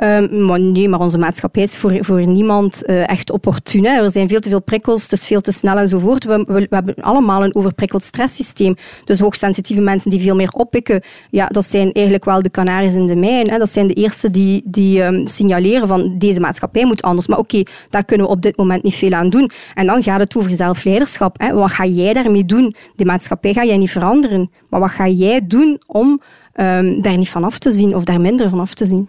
Um, 0.05 0.45
maar 0.45 0.61
nee, 0.61 0.89
maar 0.89 1.01
onze 1.01 1.19
maatschappij 1.19 1.63
is 1.63 1.77
voor, 1.79 1.97
voor 2.01 2.27
niemand 2.27 2.83
uh, 2.87 3.09
echt 3.09 3.31
opportun. 3.31 3.87
Er 3.87 4.11
zijn 4.11 4.29
veel 4.29 4.41
te 4.41 4.49
veel 4.49 4.63
prikkels, 4.63 5.03
het 5.03 5.13
is 5.13 5.27
veel 5.27 5.41
te 5.41 5.53
snel 5.53 5.79
enzovoort. 5.79 6.25
We, 6.25 6.45
we, 6.47 6.67
we 6.71 6.75
hebben 6.75 6.95
allemaal 6.95 7.45
een 7.45 7.55
overprikkeld 7.55 8.05
stresssysteem. 8.05 8.77
Dus 9.05 9.21
hoogsensitieve 9.21 9.83
mensen 9.83 10.11
die 10.11 10.21
veel 10.21 10.35
meer 10.35 10.51
oppikken, 10.51 11.03
ja, 11.31 11.47
dat 11.47 11.65
zijn 11.65 11.93
eigenlijk 11.93 12.25
wel 12.25 12.43
de 12.43 12.51
kanaries 12.51 12.95
in 12.95 13.07
de 13.07 13.17
mijn. 13.17 13.51
Hè. 13.51 13.59
Dat 13.59 13.73
zijn 13.73 13.87
de 13.87 13.95
eerste 13.95 14.31
die, 14.31 14.63
die 14.65 15.03
um, 15.03 15.27
signaleren 15.27 15.89
van 15.89 16.15
deze 16.19 16.41
maatschappij 16.41 16.85
moet 16.85 17.03
anders. 17.03 17.27
Maar 17.27 17.39
oké, 17.39 17.63
daar 17.91 18.05
kunnen 18.05 18.27
we 18.27 18.33
op 18.33 18.43
dit 18.43 18.57
moment 18.57 18.83
niet 18.83 18.95
veel 18.95 19.13
aan 19.13 19.31
doen. 19.31 19.51
En 19.75 19.87
dan 19.87 20.03
gaat 20.03 20.21
het 20.21 20.37
over 20.37 20.51
zelfleiderschap. 20.51 21.41
Hè. 21.41 21.53
Wat 21.53 21.71
ga 21.71 21.87
jij 21.87 22.13
daarmee 22.13 22.45
doen? 22.45 22.75
Die 22.97 23.07
maatschappij 23.07 23.53
ga 23.53 23.65
jij 23.65 23.77
niet 23.77 23.91
veranderen. 23.91 24.51
Maar 24.69 24.81
wat 24.81 24.91
ga 24.91 25.09
jij 25.09 25.41
doen 25.47 25.81
om 25.87 26.21
um, 26.55 27.03
daar 27.03 27.17
niet 27.17 27.29
van 27.29 27.45
af 27.45 27.59
te 27.59 27.71
zien 27.71 27.95
of 27.95 28.05
daar 28.05 28.21
minder 28.21 28.49
van 28.49 28.61
af 28.61 28.75
te 28.75 28.85
zien? 28.85 29.09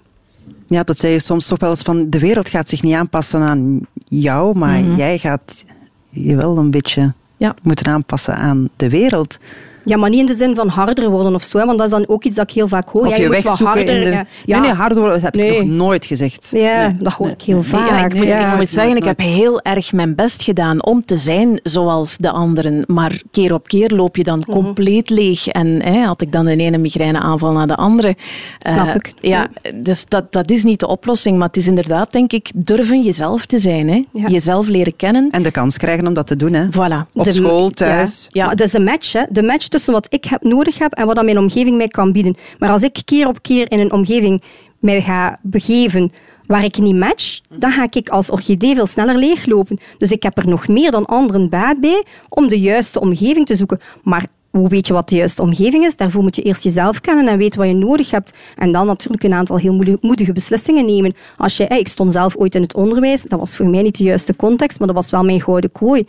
Ja, 0.72 0.84
dat 0.84 0.98
zei 0.98 1.14
je 1.14 1.20
soms 1.20 1.48
toch 1.48 1.60
wel 1.60 1.70
eens 1.70 1.82
van 1.82 2.10
de 2.10 2.20
wereld 2.20 2.50
gaat 2.50 2.70
zich 2.70 2.82
niet 2.82 2.96
aanpassen 2.96 3.42
aan 3.42 3.80
jou, 4.08 4.58
maar 4.58 4.80
mhm. 4.80 4.96
jij 4.96 5.18
gaat 5.18 5.66
je 6.10 6.36
wel 6.36 6.58
een 6.58 6.72
beetje 6.72 7.14
ja. 7.38 7.56
moeten 7.62 7.88
aanpassen 7.88 8.36
aan 8.36 8.70
de 8.76 8.90
wereld. 8.90 9.38
Ja, 9.86 9.98
maar 9.98 10.10
niet 10.10 10.20
in 10.20 10.26
de 10.26 10.34
zin 10.34 10.56
van 10.56 10.68
harder 10.68 11.10
worden 11.10 11.36
of 11.36 11.44
zo, 11.44 11.66
want 11.66 11.78
dat 11.78 11.86
is 11.86 11.92
dan 11.92 12.08
ook 12.08 12.24
iets 12.24 12.36
dat 12.36 12.50
ik 12.50 12.56
heel 12.56 12.68
vaak 12.68 12.90
hoor. 12.90 13.06
Of 13.06 13.18
je, 13.18 13.24
je 13.24 13.64
harder, 13.64 13.88
in 13.88 14.04
de... 14.04 14.10
Ja. 14.12 14.26
Nee, 14.46 14.60
nee, 14.60 14.72
harder 14.72 14.98
worden, 14.98 15.22
dat 15.22 15.34
heb 15.34 15.44
ik 15.44 15.58
nog 15.58 15.68
nooit 15.68 16.06
gezegd. 16.06 16.50
Ja, 16.54 16.96
dat 17.00 17.14
hoor 17.14 17.30
ik 17.30 17.42
heel 17.42 17.64
vaak. 17.64 18.14
ik, 18.14 18.18
moet, 18.18 18.28
ik 18.28 18.56
moet 18.56 18.70
zeggen, 18.70 18.96
ik 18.96 19.04
heb 19.04 19.20
heel 19.20 19.62
erg 19.62 19.94
mijn 19.94 20.16
best 20.16 20.44
gedaan 20.44 20.86
om 20.86 21.06
te 21.06 21.18
zijn 21.18 21.60
zoals 21.64 22.18
de 22.18 22.32
anderen, 22.32 22.84
maar 22.88 23.22
keer 23.32 23.54
op 23.54 23.68
keer 23.68 23.90
loop 23.90 24.16
je 24.16 24.24
dan 24.24 24.40
mhm. 24.40 24.52
compleet 24.52 25.10
leeg. 25.10 25.48
En 25.48 25.82
hè, 25.84 26.00
had 26.00 26.22
ik 26.22 26.32
dan 26.32 26.46
de 26.46 26.56
ene 26.56 26.78
migraineaanval 26.78 27.52
naar 27.52 27.68
de 27.68 27.76
andere. 27.76 28.16
Snap 28.60 28.88
uh, 28.88 28.96
ik. 28.96 29.14
Ja, 29.20 29.48
dus 29.76 30.06
dat, 30.06 30.32
dat 30.32 30.50
is 30.50 30.64
niet 30.64 30.80
de 30.80 30.88
oplossing, 30.88 31.38
maar 31.38 31.48
het 31.48 31.58
is 31.58 31.68
inderdaad, 31.68 32.12
denk 32.12 32.32
ik, 32.34 32.52
durven 32.56 33.02
jezelf 33.02 33.46
te 33.46 33.60
zijn. 33.60 33.90
Hè. 33.90 34.04
Jezelf 34.28 34.68
leren 34.68 34.96
kennen. 34.96 35.30
En 35.32 35.44
de 35.44 35.52
kans 35.52 35.78
krijgen 35.78 36.08
om 36.08 36.14
dat 36.14 36.28
te 36.28 36.36
doen. 36.36 36.54
Hè. 36.54 36.66
Voilà. 36.66 37.12
Op 37.14 37.32
school, 37.32 37.70
thuis. 37.70 38.28
Ja, 38.30 38.44
ja. 38.44 38.50
dat 38.50 38.68
is 38.68 38.72
de 38.72 38.80
match. 38.80 39.14
Hè. 39.14 39.24
De 39.30 39.42
match 39.42 39.68
tussen 39.72 39.94
wat 39.94 40.08
ik 40.14 40.26
heb, 40.26 40.44
nodig 40.44 40.78
heb 40.78 40.94
en 40.94 41.06
wat 41.06 41.24
mijn 41.24 41.38
omgeving 41.38 41.78
mij 41.78 41.88
kan 41.88 42.12
bieden. 42.12 42.36
Maar 42.60 42.70
als 42.70 42.84
ik 42.84 43.02
keer 43.06 43.28
op 43.28 43.42
keer 43.42 43.72
in 43.72 43.80
een 43.80 43.92
omgeving 43.92 44.42
mij 44.80 45.02
ga 45.02 45.40
begeven 45.42 46.12
waar 46.46 46.64
ik 46.64 46.78
niet 46.78 46.96
match, 46.96 47.40
dan 47.50 47.72
ga 47.72 47.88
ik 47.90 48.10
als 48.10 48.30
orchidee 48.30 48.76
veel 48.76 48.86
sneller 48.86 49.18
leeglopen. 49.18 49.80
Dus 49.98 50.12
ik 50.12 50.24
heb 50.24 50.38
er 50.38 50.48
nog 50.48 50.68
meer 50.68 50.92
dan 50.92 51.06
anderen 51.06 51.50
baat 51.50 51.80
bij 51.80 52.04
om 52.30 52.50
de 52.50 52.60
juiste 52.60 53.00
omgeving 53.00 53.46
te 53.46 53.56
zoeken. 53.56 53.80
Maar 54.04 54.26
hoe 54.52 54.68
weet 54.68 54.88
je 54.88 54.94
wat 54.94 55.10
de 55.10 55.16
juiste 55.16 55.42
omgeving 55.42 55.86
is? 55.86 55.96
Daarvoor 55.96 56.22
moet 56.22 56.36
je 56.36 56.42
eerst 56.42 56.64
jezelf 56.64 57.02
kennen 57.02 57.28
en 57.28 57.38
weten 57.38 57.60
wat 57.60 57.68
je 57.68 57.74
nodig 57.74 58.12
hebt. 58.12 58.34
En 58.56 58.72
dan 58.72 58.86
natuurlijk 58.86 59.24
een 59.24 59.34
aantal 59.34 59.58
heel 59.58 59.98
moedige 60.02 60.34
beslissingen 60.34 60.86
nemen. 60.86 61.14
Als 61.38 61.58
je, 61.58 61.68
ik 61.68 61.88
stond 61.88 62.14
zelf 62.14 62.36
ooit 62.36 62.56
in 62.56 62.62
het 62.62 62.74
onderwijs, 62.74 63.22
dat 63.22 63.40
was 63.40 63.56
voor 63.56 63.70
mij 63.70 63.82
niet 63.82 63.98
de 63.98 64.04
juiste 64.04 64.36
context, 64.36 64.80
maar 64.80 64.88
dat 64.88 64.96
was 64.96 65.10
wel 65.10 65.24
mijn 65.24 65.42
gouden 65.42 65.72
kooi. 65.72 66.08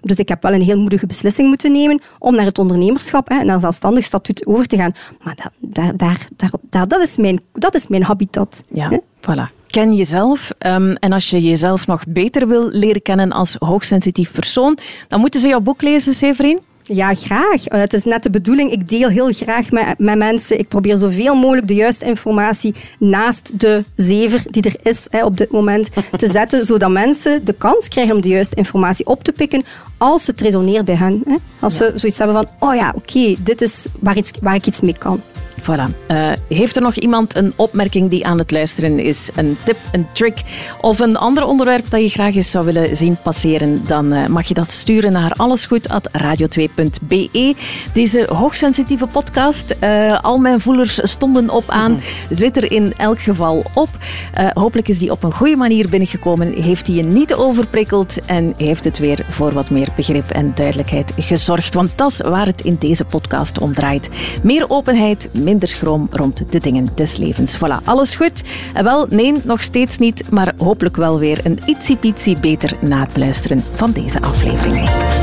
Dus 0.00 0.16
ik 0.16 0.28
heb 0.28 0.42
wel 0.42 0.52
een 0.52 0.62
heel 0.62 0.78
moedige 0.78 1.06
beslissing 1.06 1.48
moeten 1.48 1.72
nemen 1.72 2.00
om 2.18 2.34
naar 2.34 2.44
het 2.44 2.58
ondernemerschap, 2.58 3.28
naar 3.28 3.60
zelfstandig 3.60 4.04
statuut 4.04 4.46
over 4.46 4.66
te 4.66 4.76
gaan. 4.76 4.94
Maar 5.22 5.34
dat, 5.34 5.52
daar, 5.58 5.92
daar, 6.36 6.50
daar, 6.70 6.88
dat, 6.88 7.00
is, 7.00 7.16
mijn, 7.16 7.40
dat 7.52 7.74
is 7.74 7.88
mijn 7.88 8.02
habitat. 8.02 8.64
Ja, 8.68 9.00
voilà 9.20 9.60
ken 9.72 9.92
jezelf. 9.94 10.50
Um, 10.66 10.92
en 10.92 11.12
als 11.12 11.30
je 11.30 11.40
jezelf 11.40 11.86
nog 11.86 12.04
beter 12.08 12.48
wil 12.48 12.68
leren 12.68 13.02
kennen 13.02 13.30
als 13.30 13.56
hoogsensitief 13.58 14.32
persoon, 14.32 14.78
dan 15.08 15.20
moeten 15.20 15.40
ze 15.40 15.48
jouw 15.48 15.60
boek 15.60 15.82
lezen, 15.82 16.14
Severin. 16.14 16.60
Ja, 16.84 17.14
graag. 17.14 17.66
Eh, 17.66 17.80
het 17.80 17.92
is 17.92 18.04
net 18.04 18.22
de 18.22 18.30
bedoeling. 18.30 18.70
Ik 18.70 18.88
deel 18.88 19.08
heel 19.08 19.32
graag 19.32 19.70
met, 19.70 19.98
met 19.98 20.18
mensen. 20.18 20.58
Ik 20.58 20.68
probeer 20.68 20.96
zoveel 20.96 21.34
mogelijk 21.34 21.68
de 21.68 21.74
juiste 21.74 22.04
informatie 22.04 22.74
naast 22.98 23.60
de 23.60 23.84
zever 23.96 24.42
die 24.50 24.62
er 24.62 24.76
is 24.82 25.06
hè, 25.10 25.24
op 25.24 25.36
dit 25.36 25.50
moment 25.50 25.88
te 26.16 26.30
zetten, 26.30 26.64
zodat 26.64 26.90
mensen 26.90 27.44
de 27.44 27.52
kans 27.52 27.88
krijgen 27.88 28.14
om 28.14 28.20
de 28.20 28.28
juiste 28.28 28.56
informatie 28.56 29.06
op 29.06 29.24
te 29.24 29.32
pikken 29.32 29.64
als 29.98 30.26
het 30.26 30.40
resoneert 30.40 30.84
bij 30.84 30.94
hen. 30.94 31.22
Hè. 31.26 31.36
Als 31.60 31.76
ze 31.76 31.92
zoiets 31.96 32.18
hebben 32.18 32.36
van, 32.36 32.68
oh 32.68 32.74
ja, 32.74 32.92
oké, 32.96 33.34
dit 33.38 33.60
is 33.60 33.86
waar, 33.98 34.16
iets, 34.16 34.30
waar 34.40 34.54
ik 34.54 34.66
iets 34.66 34.80
mee 34.80 34.98
kan. 34.98 35.20
Voilà. 35.60 35.86
Uh, 36.08 36.32
heeft 36.48 36.76
er 36.76 36.82
nog 36.82 36.94
iemand 36.94 37.34
een 37.34 37.52
opmerking 37.56 38.10
die 38.10 38.26
aan 38.26 38.38
het 38.38 38.50
luisteren 38.50 38.98
is? 38.98 39.30
Een 39.34 39.56
tip, 39.64 39.76
een 39.92 40.06
trick 40.12 40.42
of 40.80 40.98
een 40.98 41.16
ander 41.16 41.46
onderwerp 41.46 41.90
dat 41.90 42.00
je 42.00 42.08
graag 42.08 42.34
eens 42.34 42.50
zou 42.50 42.64
willen 42.64 42.96
zien 42.96 43.16
passeren? 43.22 43.82
Dan 43.86 44.12
uh, 44.12 44.26
mag 44.26 44.48
je 44.48 44.54
dat 44.54 44.70
sturen 44.70 45.12
naar 45.12 45.32
allesgoed.radio2.be. 45.36 47.54
Deze 47.92 48.26
hoogsensitieve 48.32 49.06
podcast, 49.06 49.76
uh, 49.80 50.20
al 50.20 50.38
mijn 50.38 50.60
voelers 50.60 51.00
stonden 51.02 51.50
op 51.50 51.70
aan, 51.70 51.92
mhm. 51.92 52.02
zit 52.30 52.56
er 52.56 52.72
in 52.72 52.92
elk 52.96 53.20
geval 53.20 53.64
op. 53.74 53.88
hopelijk 54.54 54.88
is 54.88 54.98
die 54.98 55.10
op 55.10 55.22
een 55.22 55.32
goede 55.32 55.56
manier 55.56 55.88
binnengekomen, 55.88 56.52
heeft 56.52 56.86
hij 56.86 56.96
je 56.96 57.02
niet 57.02 57.34
overprikkeld 57.34 58.24
en 58.26 58.54
heeft 58.56 58.84
het 58.84 58.98
weer 58.98 59.24
voor 59.28 59.52
wat 59.52 59.70
meer 59.70 59.88
begrip 59.96 60.30
en 60.30 60.52
duidelijkheid 60.54 61.12
gezorgd. 61.16 61.74
Want 61.74 61.98
dat 61.98 62.10
is 62.10 62.20
waar 62.20 62.46
het 62.46 62.60
in 62.60 62.76
deze 62.78 63.04
podcast 63.04 63.58
om 63.58 63.74
draait. 63.74 64.08
Meer 64.42 64.64
openheid, 64.68 65.28
minder 65.42 65.68
schroom 65.68 66.08
rond 66.10 66.42
de 66.50 66.60
dingen 66.60 66.88
des 66.94 67.16
levens. 67.16 67.56
Voilà, 67.56 67.84
alles 67.84 68.14
goed? 68.14 68.42
En 68.74 68.84
wel, 68.84 69.06
nee, 69.10 69.34
nog 69.42 69.62
steeds 69.62 69.98
niet, 69.98 70.30
maar 70.30 70.54
hopelijk 70.56 70.96
wel 70.96 71.18
weer 71.18 71.40
een 71.42 71.58
ietsiepietsie 71.66 72.40
beter 72.40 72.76
na 72.80 73.00
het 73.00 73.16
luisteren 73.16 73.64
van 73.74 73.92
deze 73.92 74.20
aflevering. 74.20 75.21